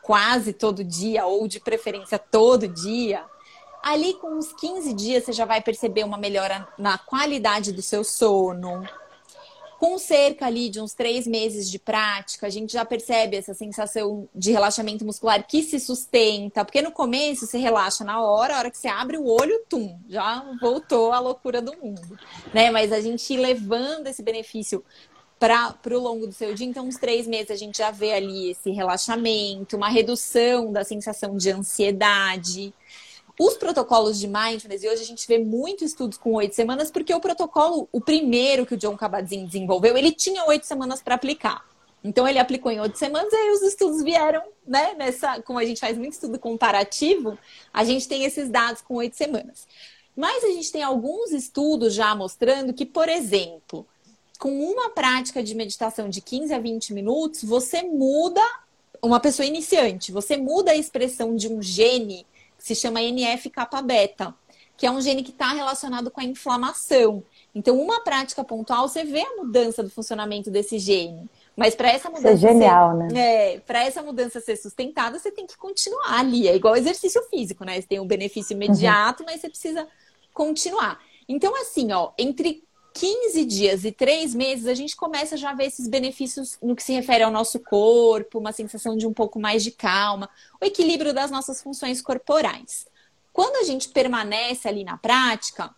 quase 0.02 0.54
todo 0.54 0.84
dia, 0.84 1.26
ou 1.26 1.48
de 1.48 1.60
preferência 1.60 2.18
todo 2.18 2.68
dia, 2.68 3.26
ali 3.84 4.14
com 4.14 4.38
uns 4.38 4.54
15 4.54 4.94
dias 4.94 5.26
você 5.26 5.34
já 5.34 5.44
vai 5.44 5.62
perceber 5.62 6.06
uma 6.06 6.18
melhora 6.18 6.66
na 6.78 6.98
qualidade 6.98 7.74
do 7.74 7.82
seu 7.82 8.04
sono. 8.04 8.88
Com 9.80 10.00
cerca 10.00 10.48
ali 10.48 10.70
de 10.70 10.82
uns 10.82 10.96
três 10.96 11.28
meses 11.28 11.70
de 11.70 11.78
prática, 11.78 12.48
a 12.48 12.50
gente 12.50 12.74
já 12.74 12.84
percebe 12.84 13.38
essa 13.38 13.54
sensação 13.54 14.28
de 14.34 14.52
relaxamento 14.52 15.06
muscular 15.06 15.46
que 15.46 15.62
se 15.62 15.80
sustenta, 15.80 16.66
porque 16.66 16.82
no 16.82 16.92
começo 16.92 17.46
você 17.46 17.60
relaxa 17.60 18.04
na 18.04 18.20
hora, 18.20 18.56
a 18.56 18.60
hora 18.60 18.72
que 18.72 18.78
você 18.78 18.88
abre 18.88 19.18
o 19.18 19.28
olho, 19.28 19.64
tum, 19.70 20.00
já 20.10 20.44
voltou 20.60 21.12
a 21.12 21.20
loucura 21.20 21.62
do 21.62 21.78
mundo, 21.78 22.18
né? 22.54 22.72
Mas 22.72 22.92
a 22.92 23.00
gente 23.00 23.38
levando 23.38 24.08
esse 24.08 24.24
benefício 24.24 24.84
para 25.40 25.78
o 25.92 26.00
longo 26.00 26.26
do 26.26 26.34
seu 26.34 26.54
dia. 26.54 26.66
Então, 26.66 26.88
uns 26.88 26.98
três 26.98 27.28
meses 27.28 27.52
a 27.52 27.56
gente 27.56 27.78
já 27.78 27.92
vê 27.92 28.14
ali 28.14 28.52
esse 28.52 28.72
relaxamento, 28.72 29.78
uma 29.78 29.90
redução 29.90 30.72
da 30.72 30.84
sensação 30.84 31.38
de 31.38 31.52
ansiedade. 31.52 32.74
Os 33.40 33.56
protocolos 33.56 34.20
de 34.20 34.28
mindfulness, 34.28 34.84
e 34.84 34.90
hoje 34.90 35.04
a 35.04 35.06
gente 35.06 35.28
vê 35.28 35.38
muitos 35.38 35.90
estudos 35.90 36.18
com 36.18 36.34
oito 36.34 36.56
semanas, 36.56 36.90
porque 36.90 37.14
o 37.14 37.20
protocolo, 37.20 37.88
o 37.92 38.02
primeiro 38.02 38.66
que 38.66 38.74
o 38.74 38.78
John 38.78 38.98
Kabat-Zinn 38.98 39.46
desenvolveu, 39.46 39.96
ele 39.96 40.12
tinha 40.12 40.44
oito 40.46 40.66
semanas 40.66 41.02
para 41.02 41.16
aplicar. 41.16 41.64
Então 42.04 42.28
ele 42.28 42.40
aplicou 42.40 42.72
em 42.72 42.80
oito 42.80 42.98
semanas 42.98 43.32
e 43.32 43.36
aí 43.36 43.52
os 43.52 43.62
estudos 43.62 44.04
vieram, 44.04 44.42
né? 44.66 44.96
Nessa, 44.96 45.42
como 45.42 45.60
a 45.60 45.66
gente 45.66 45.80
faz 45.80 45.98
muito 45.98 46.14
estudo 46.14 46.40
comparativo, 46.40 47.38
a 47.72 47.84
gente 47.84 48.08
tem 48.08 48.24
esses 48.24 48.50
dados 48.50 48.82
com 48.82 48.96
oito 48.96 49.16
semanas. 49.16 49.68
Mas 50.16 50.44
a 50.44 50.48
gente 50.48 50.72
tem 50.72 50.82
alguns 50.82 51.32
estudos 51.32 51.94
já 51.94 52.16
mostrando 52.16 52.74
que, 52.74 52.86
por 52.86 53.08
exemplo, 53.08 53.86
com 54.40 54.50
uma 54.50 54.90
prática 54.90 55.44
de 55.44 55.54
meditação 55.54 56.10
de 56.10 56.22
15 56.22 56.54
a 56.54 56.60
20 56.60 56.94
minutos, 56.94 57.44
você 57.44 57.84
muda 57.84 58.42
uma 59.00 59.20
pessoa 59.20 59.46
iniciante, 59.46 60.12
você 60.12 60.38
muda 60.38 60.72
a 60.72 60.76
expressão 60.76 61.36
de 61.36 61.48
um 61.48 61.62
gene 61.62 62.26
que 62.58 62.64
se 62.64 62.76
chama 62.76 63.02
NF-kappa-beta, 63.02 64.34
que 64.76 64.86
é 64.86 64.92
um 64.92 65.02
gene 65.02 65.24
que 65.24 65.32
está 65.32 65.54
relacionado 65.54 66.12
com 66.12 66.22
a 66.22 66.24
inflamação. 66.24 67.24
Então, 67.54 67.80
uma 67.80 68.04
prática 68.04 68.44
pontual, 68.44 68.88
você 68.88 69.04
vê 69.04 69.22
a 69.22 69.36
mudança 69.38 69.82
do 69.82 69.90
funcionamento 69.90 70.52
desse 70.52 70.78
gene. 70.78 71.30
Mas 71.56 71.74
para 71.74 71.90
essa 71.90 72.08
mudança. 72.08 72.34
Isso 72.34 72.46
é 72.46 72.50
genial, 72.50 72.92
ser, 72.92 73.14
né? 73.14 73.20
É, 73.56 73.60
para 73.60 73.84
essa 73.84 74.04
mudança 74.04 74.40
ser 74.40 74.56
sustentada, 74.56 75.18
você 75.18 75.32
tem 75.32 75.48
que 75.48 75.58
continuar 75.58 76.20
ali. 76.20 76.48
É 76.48 76.56
igual 76.56 76.76
exercício 76.76 77.20
físico, 77.32 77.66
né? 77.66 77.82
Você 77.82 77.88
tem 77.88 78.00
um 78.00 78.06
benefício 78.06 78.54
imediato, 78.54 79.24
uhum. 79.24 79.30
mas 79.30 79.42
você 79.42 79.50
precisa 79.50 79.88
continuar. 80.32 81.00
Então, 81.28 81.60
assim, 81.60 81.92
ó, 81.92 82.12
entre 82.16 82.64
15 82.98 83.46
dias 83.46 83.86
e 83.86 83.92
3 83.92 84.34
meses, 84.34 84.66
a 84.66 84.74
gente 84.74 84.96
começa 84.96 85.38
já 85.38 85.52
a 85.52 85.54
ver 85.54 85.66
esses 85.66 85.88
benefícios 85.88 86.58
no 86.64 86.76
que 86.76 86.82
se 86.82 86.94
refere 86.94 87.24
ao 87.24 87.30
nosso 87.30 87.60
corpo, 87.60 88.40
uma 88.40 88.52
sensação 88.52 88.98
de 88.98 89.06
um 89.06 89.14
pouco 89.14 89.40
mais 89.40 89.64
de 89.64 89.70
calma, 89.70 90.28
o 90.60 90.66
equilíbrio 90.66 91.14
das 91.14 91.30
nossas 91.30 91.62
funções 91.62 92.02
corporais. 92.02 92.88
Quando 93.32 93.58
a 93.58 93.64
gente 93.64 93.90
permanece 93.90 94.68
ali 94.68 94.84
na 94.84 94.98
prática, 94.98 95.70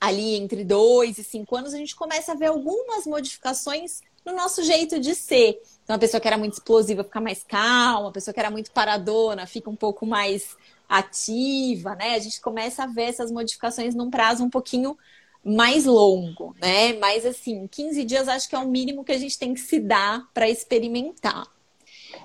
ali 0.00 0.36
entre 0.36 0.64
2 0.64 1.18
e 1.18 1.24
5 1.24 1.54
anos, 1.54 1.74
a 1.74 1.76
gente 1.76 1.94
começa 1.94 2.32
a 2.32 2.34
ver 2.34 2.46
algumas 2.46 3.06
modificações 3.06 4.00
no 4.24 4.32
nosso 4.32 4.62
jeito 4.62 4.98
de 4.98 5.14
ser. 5.14 5.60
Então, 5.84 5.96
a 5.96 5.98
pessoa 5.98 6.18
que 6.18 6.28
era 6.28 6.38
muito 6.38 6.54
explosiva 6.54 7.04
fica 7.04 7.20
mais 7.20 7.44
calma, 7.44 8.08
a 8.08 8.12
pessoa 8.12 8.32
que 8.32 8.40
era 8.40 8.50
muito 8.50 8.70
paradona 8.70 9.46
fica 9.46 9.68
um 9.68 9.76
pouco 9.76 10.06
mais 10.06 10.56
ativa, 10.88 11.94
né? 11.94 12.14
A 12.14 12.18
gente 12.18 12.40
começa 12.40 12.84
a 12.84 12.86
ver 12.86 13.02
essas 13.02 13.30
modificações 13.30 13.94
num 13.94 14.10
prazo 14.10 14.42
um 14.42 14.48
pouquinho 14.48 14.96
mais 15.48 15.86
longo, 15.86 16.54
né? 16.60 16.92
Mas 17.00 17.24
assim, 17.24 17.66
15 17.66 18.04
dias 18.04 18.28
acho 18.28 18.48
que 18.48 18.54
é 18.54 18.58
o 18.58 18.68
mínimo 18.68 19.04
que 19.04 19.12
a 19.12 19.18
gente 19.18 19.38
tem 19.38 19.54
que 19.54 19.60
se 19.60 19.80
dar 19.80 20.22
para 20.34 20.48
experimentar. 20.48 21.44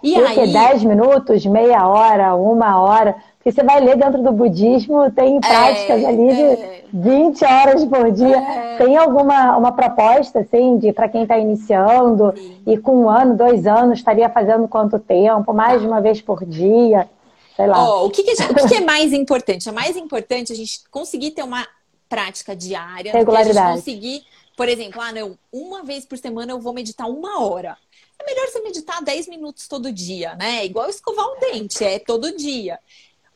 E, 0.02 0.14
e 0.14 0.16
aí... 0.16 0.52
10 0.52 0.84
minutos, 0.84 1.46
meia 1.46 1.88
hora, 1.88 2.36
uma 2.36 2.82
hora, 2.82 3.16
porque 3.38 3.52
você 3.52 3.64
vai 3.64 3.82
ler 3.82 3.98
dentro 3.98 4.22
do 4.22 4.32
budismo, 4.32 5.12
tem 5.12 5.40
práticas 5.40 6.02
é, 6.02 6.06
ali 6.06 6.36
de 6.36 6.42
é. 6.42 6.84
20 6.94 7.46
horas 7.46 7.86
por 7.86 8.12
dia. 8.12 8.38
É. 8.38 8.78
Tem 8.78 8.96
alguma 8.98 9.58
uma 9.58 9.72
proposta, 9.72 10.40
assim, 10.40 10.78
de 10.78 10.92
para 10.94 11.10
quem 11.10 11.24
está 11.24 11.38
iniciando 11.38 12.34
Sim. 12.36 12.58
e 12.66 12.78
com 12.78 13.04
um 13.04 13.10
ano, 13.10 13.36
dois 13.36 13.68
anos, 13.68 14.00
estaria 14.00 14.30
fazendo 14.30 14.68
quanto 14.68 15.00
tempo? 15.00 15.54
Mais 15.54 15.82
de 15.82 15.88
uma 15.88 16.02
vez 16.02 16.22
por 16.22 16.46
dia? 16.46 17.10
Sei 17.56 17.68
lá. 17.68 17.84
Oh, 17.84 18.06
o 18.06 18.10
que, 18.10 18.24
que, 18.24 18.32
o 18.32 18.56
que, 18.56 18.68
que 18.68 18.76
é 18.76 18.82
mais 18.82 19.14
importante? 19.14 19.70
É 19.70 19.72
mais 19.72 19.96
importante 19.96 20.52
a 20.52 20.56
gente 20.56 20.82
conseguir 20.90 21.32
ter 21.32 21.44
uma 21.44 21.66
prática 22.10 22.56
diária. 22.56 23.12
Regularidade. 23.12 23.58
A 23.58 23.64
gente 23.64 23.80
conseguir, 23.80 24.26
por 24.56 24.70
exemplo, 24.70 25.02
ah, 25.02 25.12
não, 25.12 25.38
uma 25.52 25.84
vez 25.84 26.06
por 26.06 26.18
semana 26.18 26.52
eu 26.52 26.60
vou 26.60 26.74
meditar 26.74 27.10
uma 27.10 27.42
hora. 27.42 27.78
É 28.20 28.26
melhor 28.26 28.48
você 28.48 28.62
meditar 28.62 29.04
10 29.04 29.28
minutos 29.28 29.68
todo 29.68 29.92
dia, 29.92 30.36
né? 30.36 30.66
Igual 30.66 30.90
escovar 30.90 31.26
um 31.28 31.40
dente, 31.40 31.84
é 31.84 32.00
todo 32.00 32.36
dia. 32.36 32.80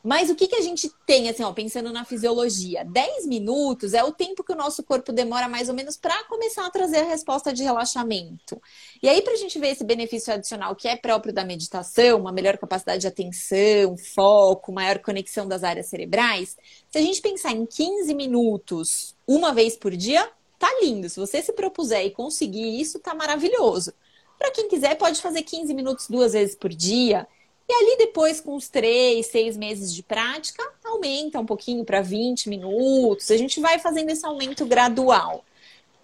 Mas 0.02 0.30
o 0.30 0.34
que, 0.34 0.46
que 0.46 0.54
a 0.54 0.60
gente 0.60 0.90
tem, 1.04 1.28
assim, 1.28 1.42
ó, 1.42 1.52
pensando 1.52 1.92
na 1.92 2.04
fisiologia? 2.04 2.84
10 2.84 3.26
minutos 3.26 3.94
é 3.94 4.04
o 4.04 4.12
tempo 4.12 4.44
que 4.44 4.52
o 4.52 4.56
nosso 4.56 4.82
corpo 4.82 5.12
demora 5.12 5.48
mais 5.48 5.68
ou 5.68 5.74
menos 5.74 5.96
para 5.96 6.24
começar 6.24 6.66
a 6.66 6.70
trazer 6.70 6.98
a 6.98 7.04
resposta 7.04 7.52
de 7.52 7.64
relaxamento. 7.64 8.60
E 9.02 9.08
aí, 9.08 9.20
para 9.22 9.32
a 9.32 9.36
gente 9.36 9.58
ver 9.58 9.70
esse 9.70 9.82
benefício 9.82 10.32
adicional 10.32 10.76
que 10.76 10.86
é 10.86 10.96
próprio 10.96 11.32
da 11.32 11.44
meditação, 11.44 12.20
uma 12.20 12.32
melhor 12.32 12.56
capacidade 12.58 13.00
de 13.00 13.08
atenção, 13.08 13.96
foco, 13.96 14.72
maior 14.72 15.00
conexão 15.00 15.48
das 15.48 15.64
áreas 15.64 15.86
cerebrais, 15.86 16.56
se 16.90 16.98
a 16.98 17.02
gente 17.02 17.20
pensar 17.20 17.52
em 17.52 17.66
15 17.66 18.14
minutos 18.14 19.16
uma 19.26 19.52
vez 19.52 19.76
por 19.76 19.96
dia, 19.96 20.30
tá 20.58 20.68
lindo. 20.80 21.08
Se 21.08 21.18
você 21.18 21.42
se 21.42 21.52
propuser 21.52 22.06
e 22.06 22.10
conseguir 22.10 22.80
isso, 22.80 22.98
tá 23.00 23.14
maravilhoso. 23.14 23.92
Para 24.38 24.52
quem 24.52 24.68
quiser, 24.68 24.94
pode 24.96 25.20
fazer 25.20 25.42
15 25.42 25.74
minutos 25.74 26.08
duas 26.08 26.32
vezes 26.32 26.54
por 26.54 26.70
dia. 26.70 27.26
E 27.68 27.72
ali 27.72 27.98
depois, 27.98 28.40
com 28.40 28.54
os 28.54 28.68
três, 28.68 29.26
seis 29.26 29.56
meses 29.56 29.92
de 29.92 30.02
prática, 30.02 30.62
aumenta 30.84 31.38
um 31.38 31.44
pouquinho 31.44 31.84
para 31.84 32.00
20 32.00 32.48
minutos. 32.48 33.30
A 33.30 33.36
gente 33.36 33.60
vai 33.60 33.78
fazendo 33.78 34.08
esse 34.08 34.24
aumento 34.24 34.64
gradual. 34.64 35.44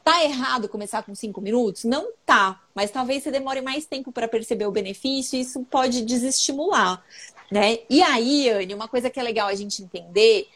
Tá 0.05 0.23
errado 0.23 0.69
começar 0.69 1.03
com 1.03 1.15
cinco 1.15 1.41
minutos? 1.41 1.85
Não 1.85 2.13
tá, 2.27 2.61
mas 2.75 2.91
talvez 2.91 3.23
você 3.23 3.31
demore 3.31 3.63
mais 3.63 3.87
tempo 3.87 4.13
para 4.13 4.29
perceber 4.29 4.67
o 4.67 4.71
benefício 4.71 5.39
e 5.39 5.41
isso 5.41 5.65
pode 5.65 6.03
desestimular, 6.03 7.03
né? 7.51 7.79
E 7.89 8.03
aí, 8.03 8.51
Anne, 8.51 8.75
uma 8.75 8.87
coisa 8.87 9.09
que 9.09 9.19
é 9.19 9.23
legal 9.23 9.49
a 9.49 9.55
gente 9.55 9.83
entender 9.83 10.47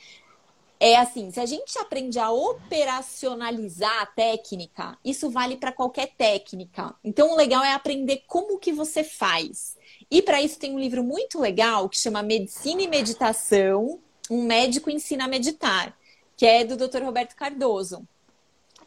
é 0.80 0.96
assim, 0.96 1.30
se 1.30 1.40
a 1.40 1.46
gente 1.46 1.76
aprende 1.78 2.18
a 2.18 2.30
operacionalizar 2.30 4.02
a 4.02 4.06
técnica, 4.06 4.96
isso 5.04 5.28
vale 5.28 5.56
para 5.56 5.72
qualquer 5.72 6.12
técnica. 6.16 6.94
Então, 7.02 7.32
o 7.32 7.36
legal 7.36 7.64
é 7.64 7.72
aprender 7.72 8.22
como 8.26 8.58
que 8.58 8.72
você 8.72 9.02
faz. 9.02 9.76
E 10.10 10.22
para 10.22 10.40
isso 10.40 10.58
tem 10.58 10.74
um 10.74 10.78
livro 10.78 11.02
muito 11.04 11.38
legal 11.38 11.88
que 11.88 11.98
chama 11.98 12.22
Medicina 12.22 12.82
e 12.82 12.88
Meditação, 12.88 13.98
um 14.30 14.42
médico 14.42 14.90
ensina 14.90 15.24
a 15.24 15.28
meditar, 15.28 15.96
que 16.36 16.46
é 16.46 16.64
do 16.64 16.76
Dr. 16.76 17.02
Roberto 17.02 17.34
Cardoso. 17.34 18.06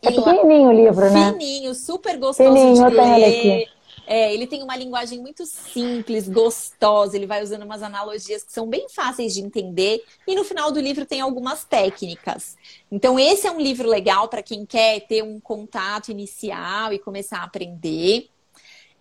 É 0.02 0.12
pequenininho 0.12 0.70
o 0.70 0.74
livro, 0.74 1.12
né? 1.12 1.32
Fininho, 1.32 1.76
super 1.76 2.18
gostoso 2.18 2.90
de 2.90 2.96
ler. 2.96 3.68
É, 4.08 4.34
ele 4.34 4.48
tem 4.48 4.64
uma 4.64 4.76
linguagem 4.76 5.20
muito 5.20 5.46
simples, 5.46 6.28
gostosa, 6.28 7.16
ele 7.16 7.28
vai 7.28 7.42
usando 7.42 7.64
umas 7.64 7.84
analogias 7.84 8.44
que 8.44 8.52
são 8.52 8.68
bem 8.68 8.90
fáceis 8.90 9.34
de 9.34 9.42
entender, 9.42 10.04
e 10.28 10.36
no 10.36 10.44
final 10.44 10.72
do 10.72 10.82
livro 10.82 11.06
tem 11.06 11.22
algumas 11.22 11.64
técnicas. 11.64 12.58
Então, 12.92 13.20
esse 13.20 13.48
é 13.48 13.52
um 13.52 13.60
livro 13.62 13.88
legal 13.88 14.28
para 14.28 14.42
quem 14.42 14.66
quer 14.66 15.02
ter 15.02 15.24
um 15.24 15.40
contato 15.40 16.10
inicial 16.10 16.92
e 16.92 17.00
começar 17.00 17.38
a 17.38 17.44
aprender. 17.44 18.28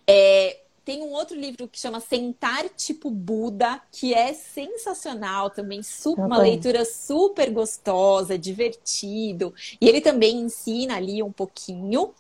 É, 0.07 0.59
tem 0.91 1.03
um 1.03 1.13
outro 1.13 1.39
livro 1.39 1.69
que 1.69 1.79
chama 1.79 2.01
Sentar 2.01 2.69
Tipo 2.71 3.13
Buda, 3.13 3.81
que 3.93 4.13
é 4.13 4.35
sensacional 4.35 5.49
também, 5.49 5.85
super, 5.85 6.25
uma 6.25 6.39
leitura 6.39 6.85
super 6.85 7.49
gostosa, 7.53 8.37
divertido. 8.37 9.55
E 9.81 9.89
ele 9.89 10.01
também 10.01 10.41
ensina 10.41 10.97
ali 10.97 11.23
um 11.23 11.31
pouquinho. 11.31 12.13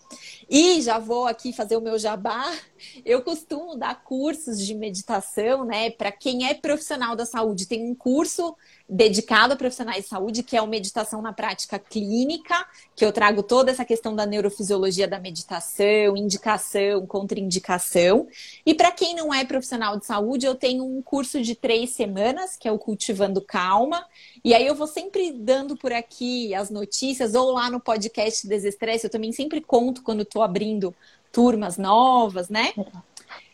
E 0.49 0.81
já 0.83 1.01
vou 1.01 1.27
aqui 1.27 1.53
fazer 1.53 1.77
o 1.77 1.81
meu 1.81 1.99
jabá. 1.99 2.57
Eu 3.05 3.23
costumo 3.23 3.75
dar 3.75 4.05
cursos 4.05 4.65
de 4.65 4.73
meditação, 4.73 5.65
né? 5.65 5.91
Para 5.91 6.13
quem 6.13 6.47
é 6.47 6.55
profissional 6.55 7.17
da 7.17 7.27
saúde, 7.27 7.67
tem 7.67 7.91
um 7.91 7.95
curso 7.95 8.57
dedicado 8.91 9.55
a 9.55 9.57
profissionais 9.57 10.03
de 10.03 10.09
saúde, 10.11 10.43
que 10.43 10.57
é 10.57 10.61
o 10.61 10.67
Meditação 10.67 11.23
na 11.23 11.33
Prática 11.33 11.79
Clínica, 11.79 12.67
que 12.97 13.05
eu 13.05 13.13
trago 13.13 13.41
toda 13.41 13.71
essa 13.71 13.85
questão 13.85 14.17
da 14.17 14.27
neurofisiologia 14.27 15.07
da 15.07 15.21
meditação, 15.21 16.17
indicação, 16.17 17.07
contraindicação. 17.07 18.27
E 18.67 18.75
para 18.75 18.91
quem 18.91 19.15
não 19.15 19.33
é 19.33 19.45
profissional 19.45 19.97
de 19.97 20.05
saúde, 20.05 20.45
eu 20.45 20.57
tenho 20.57 20.85
um 20.85 21.01
curso 21.01 21.41
de 21.41 21.55
três 21.55 21.91
semanas, 21.91 22.57
que 22.57 22.67
é 22.67 22.73
o 22.73 22.79
Cultivando 22.79 23.41
Calma. 23.41 24.05
E 24.45 24.53
aí 24.53 24.67
eu 24.67 24.75
vou 24.75 24.89
sempre 24.89 25.33
dando 25.33 25.77
por 25.77 25.93
aqui 25.93 26.53
as 26.53 26.69
notícias, 26.69 27.35
ou 27.35 27.53
lá 27.53 27.71
no 27.71 27.79
podcast 27.79 28.47
Desestresse, 28.47 29.05
eu 29.05 29.11
também 29.11 29.31
sempre 29.31 29.61
conto 29.61 30.03
quando 30.03 30.23
estou 30.23 30.43
abrindo 30.43 30.93
turmas 31.31 31.79
novas, 31.79 32.49
né? 32.49 32.73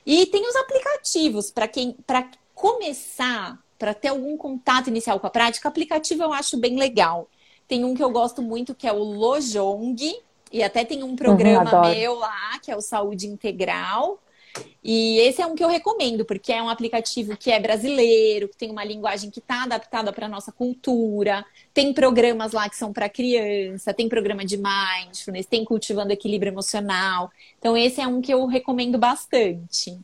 E 0.06 0.24
tem 0.26 0.48
os 0.48 0.56
aplicativos 0.56 1.50
para 1.50 1.68
quem 1.68 1.92
para 2.06 2.30
começar 2.54 3.62
para 3.78 3.94
ter 3.94 4.08
algum 4.08 4.36
contato 4.36 4.88
inicial 4.88 5.20
com 5.20 5.26
a 5.26 5.30
prática, 5.30 5.68
aplicativo 5.68 6.22
eu 6.22 6.32
acho 6.32 6.56
bem 6.56 6.78
legal. 6.78 7.28
Tem 7.68 7.84
um 7.84 7.94
que 7.94 8.02
eu 8.02 8.10
gosto 8.10 8.42
muito 8.42 8.74
que 8.74 8.86
é 8.86 8.92
o 8.92 9.02
Lojong, 9.02 9.96
e 10.52 10.62
até 10.62 10.84
tem 10.84 11.02
um 11.02 11.16
programa 11.16 11.82
uhum, 11.82 11.90
meu 11.90 12.14
lá, 12.14 12.58
que 12.62 12.70
é 12.70 12.76
o 12.76 12.80
Saúde 12.80 13.26
Integral. 13.26 14.18
E 14.82 15.18
esse 15.18 15.42
é 15.42 15.46
um 15.46 15.54
que 15.54 15.62
eu 15.62 15.68
recomendo, 15.68 16.24
porque 16.24 16.52
é 16.52 16.62
um 16.62 16.68
aplicativo 16.68 17.36
que 17.36 17.50
é 17.50 17.60
brasileiro, 17.60 18.48
que 18.48 18.56
tem 18.56 18.70
uma 18.70 18.84
linguagem 18.84 19.30
que 19.30 19.40
está 19.40 19.64
adaptada 19.64 20.12
para 20.12 20.26
a 20.26 20.28
nossa 20.28 20.52
cultura. 20.52 21.44
Tem 21.74 21.92
programas 21.92 22.52
lá 22.52 22.68
que 22.68 22.76
são 22.76 22.92
para 22.92 23.08
criança, 23.08 23.92
tem 23.92 24.08
programa 24.08 24.44
de 24.44 24.56
mindfulness, 24.56 25.46
tem 25.46 25.64
cultivando 25.64 26.12
equilíbrio 26.12 26.52
emocional. 26.52 27.30
Então, 27.58 27.76
esse 27.76 28.00
é 28.00 28.06
um 28.06 28.22
que 28.22 28.32
eu 28.32 28.46
recomendo 28.46 28.96
bastante. 28.96 29.98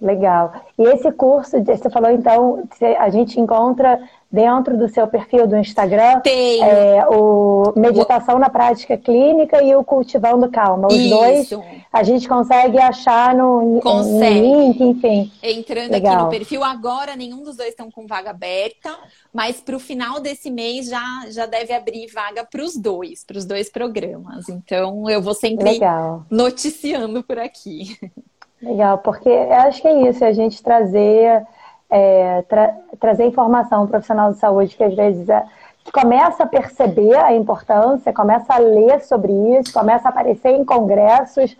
Legal. 0.00 0.52
E 0.78 0.82
esse 0.82 1.10
curso, 1.10 1.56
você 1.64 1.88
falou 1.88 2.10
então, 2.10 2.68
a 2.98 3.08
gente 3.08 3.40
encontra 3.40 3.98
dentro 4.30 4.76
do 4.76 4.88
seu 4.88 5.06
perfil 5.06 5.46
do 5.46 5.56
Instagram 5.56 6.20
Tem. 6.20 6.62
É, 6.62 7.06
o 7.08 7.72
Meditação 7.74 8.36
o... 8.36 8.38
na 8.38 8.50
Prática 8.50 8.98
Clínica 8.98 9.62
e 9.62 9.74
o 9.74 9.82
Cultivando 9.82 10.50
Calma. 10.50 10.88
Os 10.88 10.94
Isso. 10.94 11.08
dois 11.08 11.50
a 11.90 12.02
gente 12.02 12.28
consegue 12.28 12.78
achar 12.78 13.34
no, 13.34 13.80
consegue. 13.80 14.40
no 14.40 14.60
link, 14.66 14.82
enfim. 14.82 15.32
Entrando 15.42 15.92
Legal. 15.92 16.12
aqui 16.12 16.24
no 16.24 16.30
perfil, 16.30 16.62
agora 16.62 17.16
nenhum 17.16 17.42
dos 17.42 17.56
dois 17.56 17.70
estão 17.70 17.90
com 17.90 18.06
vaga 18.06 18.30
aberta, 18.30 18.94
mas 19.32 19.62
para 19.62 19.76
o 19.76 19.80
final 19.80 20.20
desse 20.20 20.50
mês 20.50 20.90
já, 20.90 21.24
já 21.30 21.46
deve 21.46 21.72
abrir 21.72 22.06
vaga 22.08 22.44
para 22.44 22.62
os 22.62 22.76
dois, 22.76 23.24
para 23.24 23.38
os 23.38 23.46
dois 23.46 23.70
programas. 23.70 24.46
Então 24.50 25.08
eu 25.08 25.22
vou 25.22 25.32
sempre 25.32 25.70
Legal. 25.70 26.26
noticiando 26.30 27.22
por 27.22 27.38
aqui. 27.38 27.96
Legal, 28.62 28.98
porque 28.98 29.28
acho 29.28 29.82
que 29.82 29.88
é 29.88 30.08
isso, 30.08 30.24
é 30.24 30.28
a 30.28 30.32
gente 30.32 30.62
trazer, 30.62 31.46
é, 31.90 32.42
tra 32.42 32.74
trazer 32.98 33.26
informação 33.26 33.80
ao 33.82 33.86
profissional 33.86 34.32
de 34.32 34.38
saúde 34.38 34.76
que 34.76 34.82
às 34.82 34.94
vezes 34.94 35.28
é, 35.28 35.44
começa 35.92 36.42
a 36.42 36.46
perceber 36.46 37.16
a 37.16 37.34
importância, 37.34 38.12
começa 38.12 38.54
a 38.54 38.58
ler 38.58 39.02
sobre 39.02 39.32
isso, 39.58 39.72
começa 39.72 40.08
a 40.08 40.10
aparecer 40.10 40.50
em 40.50 40.64
congressos, 40.64 41.56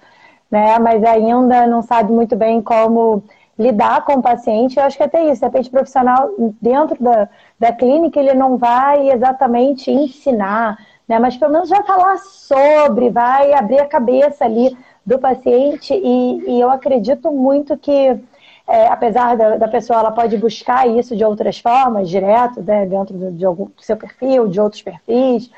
né, 0.51 0.79
mas 0.79 1.05
ainda 1.05 1.67
não 1.67 1.83
sabe 1.83 2.13
muito 2.13 2.35
bem 2.35 2.63
como 2.63 3.23
lidar 3.59 4.05
com 4.05 4.15
o 4.15 4.23
paciente. 4.23 4.79
Eu 4.79 4.85
acho 4.85 4.97
que 4.97 5.03
até 5.03 5.25
isso, 5.25 5.41
de 5.41 5.47
repente, 5.47 5.69
o 5.69 5.73
profissional 5.73 6.31
dentro 6.61 7.03
da, 7.03 7.29
da 7.59 7.73
clínica, 7.73 8.19
ele 8.19 8.35
não 8.35 8.57
vai 8.57 9.11
exatamente 9.11 9.91
ensinar, 9.91 10.79
né, 11.07 11.19
mas 11.19 11.37
pelo 11.37 11.53
menos 11.53 11.69
já 11.69 11.83
falar 11.83 12.19
sobre, 12.19 13.11
vai 13.11 13.53
abrir 13.53 13.81
a 13.81 13.87
cabeça 13.87 14.45
ali 14.45 14.77
do 15.07 15.19
paciente 15.19 15.95
e, 15.95 16.51
e 16.51 16.61
eu 16.61 16.69
acredito 16.69 17.31
muito 17.31 17.77
que 17.77 18.19
é, 18.69 18.89
apesar 18.89 19.37
da, 19.37 19.57
da, 19.57 19.69
pessoa 19.69 20.01
ela 20.01 20.11
pode 20.11 20.37
buscar 20.37 20.89
isso 20.89 21.15
de 21.15 21.25
outras 21.25 21.61
formas, 21.61 22.09
direto, 22.09 22.61
né, 22.61 22.85
dentro 22.85 23.17
do, 23.17 23.31
de 23.31 23.45
algum, 23.45 23.67
do 23.67 23.81
seu 23.81 23.97
perfil, 23.97 24.49
de 24.49 24.61
outros 24.61 24.83
perfis, 24.83 25.49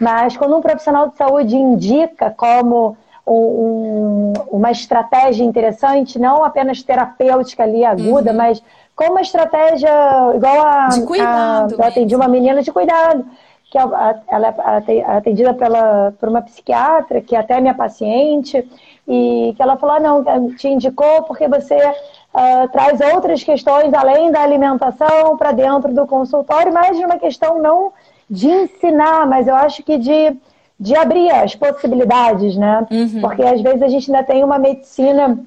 mas 0.00 0.34
quando 0.34 0.56
um 0.56 0.62
profissional 0.62 1.10
de 1.10 1.16
saúde 1.16 1.54
indica 1.54 2.30
como 2.30 2.96
um, 3.26 4.32
uma 4.50 4.70
estratégia 4.70 5.44
interessante, 5.44 6.18
não 6.18 6.42
apenas 6.42 6.82
terapêutica 6.82 7.64
ali 7.64 7.84
aguda, 7.84 8.30
uhum. 8.30 8.36
mas 8.36 8.62
como 8.96 9.10
uma 9.10 9.20
estratégia 9.20 9.90
igual 10.34 10.66
a, 10.66 10.88
de 10.88 11.02
cuidado, 11.02 11.74
a 11.74 11.82
eu 11.82 11.88
atendi 11.88 12.16
uma 12.16 12.28
menina 12.28 12.62
de 12.62 12.72
cuidado 12.72 13.26
que 13.74 13.78
ela 13.78 14.84
é 14.86 15.02
atendida 15.16 15.52
pela, 15.52 16.14
por 16.20 16.28
uma 16.28 16.40
psiquiatra, 16.42 17.20
que 17.20 17.34
é 17.34 17.40
até 17.40 17.54
é 17.54 17.60
minha 17.60 17.74
paciente, 17.74 18.64
e 19.06 19.52
que 19.56 19.62
ela 19.62 19.76
falou, 19.76 19.96
ah, 19.96 20.00
não, 20.00 20.54
te 20.54 20.68
indicou 20.68 21.22
porque 21.24 21.46
você 21.46 21.76
uh, 21.76 22.68
traz 22.72 23.00
outras 23.00 23.42
questões 23.42 23.92
além 23.92 24.30
da 24.30 24.40
alimentação 24.40 25.36
para 25.36 25.52
dentro 25.52 25.92
do 25.92 26.06
consultório, 26.06 26.72
mais 26.72 26.96
de 26.96 27.04
uma 27.04 27.18
questão 27.18 27.60
não 27.60 27.92
de 28.28 28.48
ensinar, 28.48 29.26
mas 29.26 29.46
eu 29.46 29.54
acho 29.54 29.82
que 29.82 29.98
de, 29.98 30.34
de 30.80 30.96
abrir 30.96 31.30
as 31.30 31.54
possibilidades, 31.54 32.56
né? 32.56 32.86
Uhum. 32.90 33.20
Porque 33.20 33.42
às 33.42 33.60
vezes 33.60 33.82
a 33.82 33.88
gente 33.88 34.10
ainda 34.10 34.24
tem 34.24 34.42
uma 34.42 34.58
medicina 34.58 35.38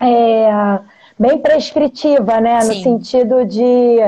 é, 0.00 0.78
bem 1.18 1.38
prescritiva, 1.38 2.40
né? 2.40 2.62
Sim. 2.62 2.68
No 2.68 2.82
sentido 2.82 3.44
de 3.44 3.98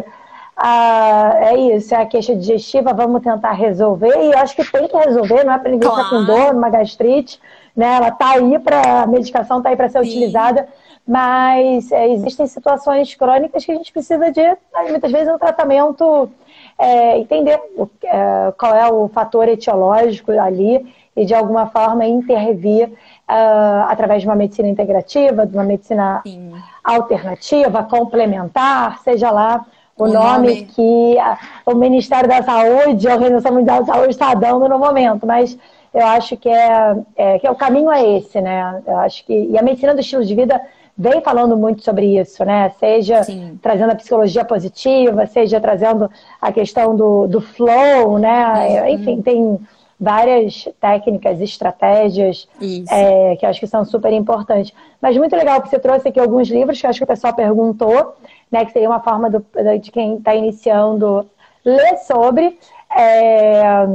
ah, 0.56 1.32
é 1.34 1.76
isso, 1.76 1.94
é 1.94 2.00
a 2.00 2.06
queixa 2.06 2.34
digestiva, 2.34 2.94
vamos 2.94 3.22
tentar 3.22 3.52
resolver. 3.52 4.16
E 4.16 4.32
eu 4.32 4.38
acho 4.38 4.56
que 4.56 4.64
tem 4.72 4.88
que 4.88 4.96
resolver, 4.96 5.44
não 5.44 5.52
é 5.52 5.58
para 5.58 5.70
ninguém 5.70 5.86
claro. 5.86 6.02
estar 6.04 6.16
com 6.16 6.24
dor, 6.24 6.54
uma 6.54 6.70
gastrite 6.70 7.38
né? 7.76 7.96
Ela 7.96 8.08
está 8.08 8.30
aí 8.30 8.58
para 8.58 9.02
a 9.02 9.06
medicação 9.06 9.58
está 9.58 9.70
aí 9.70 9.76
para 9.76 9.88
ser 9.88 10.02
Sim. 10.02 10.08
utilizada, 10.08 10.68
mas 11.06 11.92
é, 11.92 12.08
existem 12.08 12.46
situações 12.46 13.14
crônicas 13.14 13.64
que 13.64 13.70
a 13.70 13.76
gente 13.76 13.92
precisa 13.92 14.32
de 14.32 14.56
muitas 14.90 15.12
vezes 15.12 15.32
um 15.32 15.38
tratamento 15.38 16.30
é, 16.78 17.18
entender 17.18 17.60
o, 17.76 17.88
é, 18.04 18.52
qual 18.58 18.74
é 18.74 18.90
o 18.90 19.08
fator 19.08 19.48
etiológico 19.48 20.32
ali 20.32 20.84
e 21.16 21.24
de 21.24 21.34
alguma 21.34 21.66
forma 21.66 22.04
intervir 22.04 22.88
uh, 22.88 23.88
através 23.88 24.20
de 24.20 24.28
uma 24.28 24.36
medicina 24.36 24.68
integrativa, 24.68 25.46
de 25.46 25.54
uma 25.54 25.64
medicina 25.64 26.20
Sim. 26.22 26.52
alternativa, 26.84 27.82
complementar, 27.82 28.98
seja 28.98 29.30
lá 29.30 29.64
o, 29.98 30.06
nome, 30.06 30.48
nome, 30.48 30.64
que 30.66 31.18
a, 31.18 31.38
o 31.64 31.74
Ministério 31.74 32.28
da 32.28 32.42
Saúde, 32.42 33.08
a 33.08 33.14
Organização 33.14 33.52
Mundial 33.52 33.84
da 33.84 33.94
Saúde 33.94 34.10
está 34.10 34.34
dando 34.34 34.68
no 34.68 34.78
momento, 34.78 35.26
mas 35.26 35.56
eu 35.92 36.06
acho 36.06 36.36
que 36.36 36.48
é, 36.48 36.96
é, 37.16 37.38
que 37.38 37.46
é 37.46 37.50
o 37.50 37.54
caminho 37.54 37.90
é 37.90 38.18
esse, 38.18 38.40
né? 38.40 38.82
Eu 38.86 38.98
acho 38.98 39.24
que 39.24 39.32
e 39.32 39.58
a 39.58 39.62
medicina 39.62 39.94
do 39.94 40.00
estilo 40.00 40.24
de 40.24 40.34
vida 40.34 40.60
vem 40.96 41.20
falando 41.20 41.56
muito 41.56 41.82
sobre 41.82 42.18
isso, 42.18 42.44
né? 42.44 42.70
Seja 42.78 43.22
Sim. 43.22 43.58
trazendo 43.62 43.92
a 43.92 43.96
psicologia 43.96 44.44
positiva, 44.44 45.26
seja 45.26 45.60
trazendo 45.60 46.10
a 46.40 46.52
questão 46.52 46.94
do, 46.94 47.26
do 47.26 47.40
flow, 47.40 48.18
né? 48.18 48.82
Uhum. 48.82 48.88
Enfim, 48.88 49.22
tem 49.22 49.58
várias 49.98 50.68
técnicas, 50.80 51.40
estratégias 51.40 52.46
é, 52.90 53.36
que 53.36 53.46
eu 53.46 53.50
acho 53.50 53.60
que 53.60 53.66
são 53.66 53.84
super 53.84 54.12
importantes. 54.12 54.72
Mas 55.00 55.16
muito 55.16 55.34
legal 55.34 55.60
que 55.62 55.68
você 55.68 55.78
trouxe 55.78 56.08
aqui 56.08 56.20
alguns 56.20 56.48
livros 56.48 56.80
que 56.80 56.86
eu 56.86 56.90
acho 56.90 56.98
que 56.98 57.04
o 57.04 57.06
pessoal 57.06 57.34
perguntou, 57.34 58.14
né? 58.50 58.64
Que 58.64 58.72
seria 58.72 58.88
uma 58.88 59.00
forma 59.00 59.30
do, 59.30 59.44
de 59.80 59.90
quem 59.90 60.16
está 60.16 60.34
iniciando 60.34 61.28
ler 61.64 61.98
sobre. 61.98 62.58
É, 62.96 63.86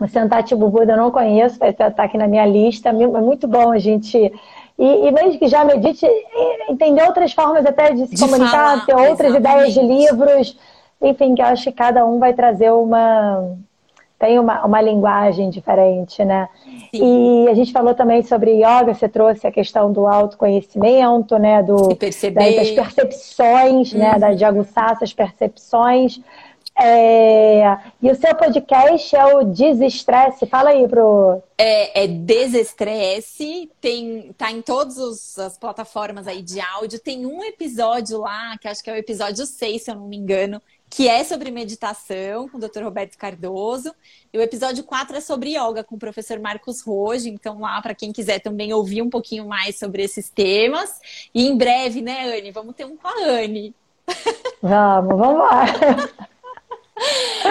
o 0.00 0.06
Sentati 0.06 0.54
Bubuda 0.54 0.92
eu 0.92 0.96
não 0.96 1.10
conheço, 1.10 1.58
vai 1.58 1.70
estar 1.70 1.88
aqui 1.96 2.16
na 2.16 2.28
minha 2.28 2.46
lista. 2.46 2.90
É 2.90 2.92
muito 2.92 3.48
bom 3.48 3.72
a 3.72 3.78
gente. 3.78 4.16
E, 4.78 4.84
e 5.08 5.10
mesmo 5.10 5.38
que 5.38 5.48
já 5.48 5.64
medite, 5.64 6.06
entender 6.68 7.02
outras 7.02 7.32
formas 7.32 7.66
até 7.66 7.92
de 7.92 8.06
se 8.06 8.14
de 8.14 8.20
comunicar, 8.20 8.50
falar, 8.50 8.86
ter 8.86 8.94
outras 8.94 9.34
exatamente. 9.34 9.38
ideias 9.38 9.74
de 9.74 9.80
livros. 9.80 10.58
Enfim, 11.00 11.34
que 11.34 11.42
eu 11.42 11.46
acho 11.46 11.64
que 11.64 11.72
cada 11.72 12.04
um 12.06 12.18
vai 12.18 12.32
trazer 12.32 12.70
uma. 12.70 13.56
Tem 14.18 14.38
uma, 14.38 14.64
uma 14.64 14.80
linguagem 14.80 15.48
diferente, 15.48 16.24
né? 16.24 16.48
Sim. 16.90 17.44
E 17.44 17.48
a 17.48 17.54
gente 17.54 17.72
falou 17.72 17.94
também 17.94 18.22
sobre 18.22 18.50
yoga, 18.56 18.92
você 18.92 19.08
trouxe 19.08 19.46
a 19.46 19.52
questão 19.52 19.92
do 19.92 20.06
autoconhecimento, 20.06 21.38
né? 21.38 21.62
Do, 21.62 21.76
das, 21.76 22.20
das 22.56 22.70
percepções, 22.70 23.92
né? 23.92 24.12
uhum. 24.14 24.18
né? 24.18 24.34
De 24.34 24.44
aguçar 24.44 24.92
essas 24.92 25.12
percepções. 25.12 26.20
É... 26.80 27.76
E 28.00 28.08
o 28.08 28.14
seu 28.14 28.32
podcast 28.36 29.14
é 29.16 29.26
o 29.34 29.42
Desestresse. 29.42 30.46
Fala 30.46 30.70
aí 30.70 30.86
pro. 30.86 31.42
É, 31.56 32.04
é 32.04 32.06
Desestresse, 32.06 33.68
tem, 33.80 34.32
tá 34.38 34.52
em 34.52 34.62
todas 34.62 35.36
as 35.38 35.58
plataformas 35.58 36.28
aí 36.28 36.40
de 36.40 36.60
áudio. 36.60 37.00
Tem 37.00 37.26
um 37.26 37.42
episódio 37.42 38.18
lá, 38.20 38.56
que 38.58 38.68
acho 38.68 38.82
que 38.82 38.90
é 38.90 38.92
o 38.92 38.96
episódio 38.96 39.44
6, 39.44 39.82
se 39.82 39.90
eu 39.90 39.96
não 39.96 40.06
me 40.06 40.16
engano, 40.16 40.62
que 40.90 41.08
é 41.08 41.22
sobre 41.22 41.50
meditação, 41.50 42.48
com 42.48 42.56
o 42.56 42.60
Dr. 42.60 42.82
Roberto 42.82 43.16
Cardoso. 43.16 43.94
E 44.32 44.38
o 44.38 44.42
episódio 44.42 44.84
4 44.84 45.16
é 45.16 45.20
sobre 45.20 45.50
yoga, 45.50 45.84
com 45.84 45.96
o 45.96 45.98
professor 45.98 46.38
Marcos 46.38 46.80
Rojo. 46.80 47.28
Então, 47.28 47.60
lá, 47.60 47.80
para 47.82 47.94
quem 47.94 48.12
quiser 48.12 48.40
também 48.40 48.72
ouvir 48.72 49.02
um 49.02 49.10
pouquinho 49.10 49.46
mais 49.46 49.78
sobre 49.78 50.02
esses 50.02 50.30
temas. 50.30 51.00
E 51.34 51.46
em 51.46 51.56
breve, 51.56 52.00
né, 52.00 52.36
Anne? 52.36 52.50
Vamos 52.50 52.74
ter 52.74 52.84
um 52.84 52.96
com 52.96 53.08
a 53.08 53.14
Anne. 53.22 53.74
Vamos, 54.60 55.16
vamos 55.16 55.38
lá. 55.38 55.66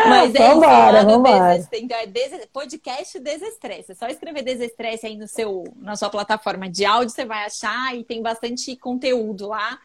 Mas 0.08 0.36
é 0.36 0.50
vambora, 0.50 0.98
isso, 0.98 1.08
vambora. 1.08 1.68
Então, 1.74 1.98
é 1.98 2.06
des... 2.06 2.46
podcast 2.52 3.20
Desestresse. 3.20 3.92
É 3.94 3.96
só 3.96 4.08
escrever 4.08 4.44
Desestresse 4.44 5.06
aí 5.06 5.16
no 5.16 5.28
seu, 5.28 5.64
na 5.78 5.96
sua 5.96 6.10
plataforma 6.10 6.70
de 6.70 6.86
áudio, 6.86 7.10
você 7.10 7.26
vai 7.26 7.46
achar 7.46 7.96
e 7.96 8.04
tem 8.04 8.22
bastante 8.22 8.76
conteúdo 8.76 9.48
lá. 9.48 9.80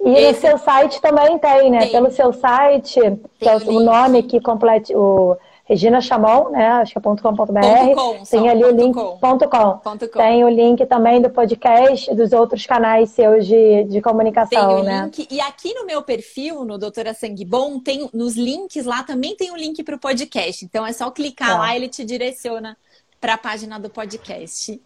E 0.00 0.10
Esse... 0.10 0.32
no 0.32 0.40
seu 0.40 0.58
site 0.58 1.00
também 1.00 1.38
tem, 1.38 1.70
né? 1.70 1.80
Tem. 1.80 1.90
Pelo 1.90 2.10
seu 2.10 2.32
site, 2.32 3.00
tem 3.38 3.48
é 3.48 3.56
o, 3.56 3.68
o 3.70 3.80
nome 3.80 4.22
que 4.22 4.40
complete 4.40 4.94
o 4.94 5.36
Regina 5.68 6.00
Chamon, 6.00 6.48
né? 6.48 6.66
Acho 6.68 6.92
que 6.92 6.98
é 6.98 7.02
.com.br. 7.02 7.94
Com, 7.94 8.22
tem 8.24 8.48
ali 8.48 8.64
o 8.64 8.70
link 8.70 8.94
com. 8.94 9.18
com. 9.18 9.98
Tem 10.16 10.42
o 10.42 10.48
link 10.48 10.86
também 10.86 11.20
do 11.20 11.28
podcast 11.28 12.14
dos 12.14 12.32
outros 12.32 12.64
canais 12.64 13.10
seus 13.10 13.46
de, 13.46 13.84
de 13.84 14.00
comunicação, 14.00 14.68
tem 14.68 14.76
o 14.78 14.82
né? 14.82 15.02
Link. 15.04 15.28
E 15.30 15.40
aqui 15.42 15.74
no 15.74 15.84
meu 15.84 16.02
perfil, 16.02 16.64
no 16.64 16.78
Doutora 16.78 17.12
Sangue 17.12 17.44
Bom, 17.44 17.78
tem 17.78 18.08
nos 18.14 18.34
links 18.34 18.86
lá 18.86 19.02
também 19.02 19.36
tem 19.36 19.50
o 19.50 19.56
link 19.56 19.82
para 19.82 19.96
o 19.96 20.00
podcast. 20.00 20.64
Então 20.64 20.86
é 20.86 20.92
só 20.92 21.10
clicar 21.10 21.50
tá. 21.50 21.58
lá, 21.58 21.76
ele 21.76 21.88
te 21.88 22.02
direciona 22.02 22.74
para 23.20 23.34
a 23.34 23.38
página 23.38 23.78
do 23.78 23.90
podcast. 23.90 24.80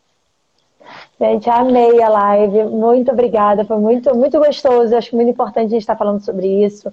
Gente, 1.21 1.49
amei 1.49 2.03
a 2.03 2.09
live. 2.09 2.65
Muito 2.65 3.11
obrigada. 3.11 3.65
Foi 3.65 3.79
muito, 3.79 4.15
muito 4.17 4.39
gostoso. 4.39 4.97
Acho 4.97 5.15
muito 5.15 5.31
importante 5.31 5.67
a 5.67 5.71
gente 5.71 5.81
estar 5.81 5.97
falando 5.97 6.25
sobre 6.25 6.65
isso. 6.65 6.93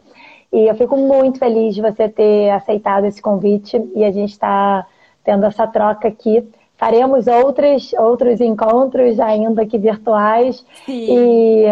E 0.51 0.67
eu 0.67 0.75
fico 0.75 0.97
muito 0.97 1.39
feliz 1.39 1.75
de 1.75 1.81
você 1.81 2.09
ter 2.09 2.49
aceitado 2.51 3.05
esse 3.05 3.21
convite 3.21 3.79
e 3.95 4.03
a 4.03 4.11
gente 4.11 4.31
está 4.31 4.85
tendo 5.23 5.45
essa 5.45 5.67
troca 5.67 6.07
aqui. 6.07 6.47
Faremos 6.75 7.27
outros, 7.27 7.93
outros 7.93 8.39
encontros 8.41 9.19
ainda 9.19 9.61
aqui 9.61 9.77
virtuais. 9.77 10.65
Sim. 10.85 11.05
E, 11.09 11.65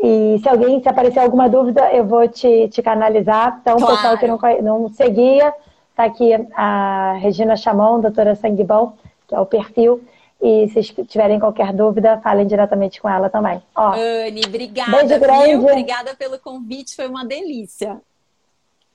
e 0.00 0.38
se 0.38 0.48
alguém, 0.48 0.80
se 0.82 0.88
aparecer 0.88 1.20
alguma 1.20 1.48
dúvida, 1.48 1.92
eu 1.92 2.04
vou 2.04 2.26
te, 2.26 2.68
te 2.68 2.82
canalizar. 2.82 3.58
Então, 3.60 3.76
claro. 3.76 3.94
pessoal 3.94 4.18
que 4.18 4.26
não, 4.26 4.38
não 4.62 4.88
seguia, 4.88 5.52
está 5.90 6.04
aqui 6.04 6.30
a 6.54 7.16
Regina 7.20 7.54
Chamon, 7.54 8.00
doutora 8.00 8.34
Sanguibão, 8.34 8.94
que 9.26 9.34
é 9.34 9.40
o 9.40 9.46
perfil. 9.46 10.00
E 10.40 10.68
se 10.68 10.82
tiverem 11.04 11.40
qualquer 11.40 11.72
dúvida, 11.72 12.20
falem 12.20 12.46
diretamente 12.46 13.00
com 13.00 13.08
ela 13.08 13.28
também. 13.28 13.60
Ó, 13.74 13.92
Anne, 13.92 14.42
obrigada. 14.46 14.92
Beijo 14.92 15.20
grande. 15.20 15.64
Obrigada 15.64 16.14
pelo 16.14 16.38
convite, 16.38 16.94
foi 16.94 17.08
uma 17.08 17.24
delícia. 17.24 18.00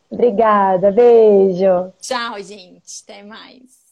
Obrigada, 0.10 0.92
beijo. 0.92 1.92
Tchau, 2.00 2.42
gente. 2.42 3.04
Até 3.04 3.24
mais. 3.24 3.83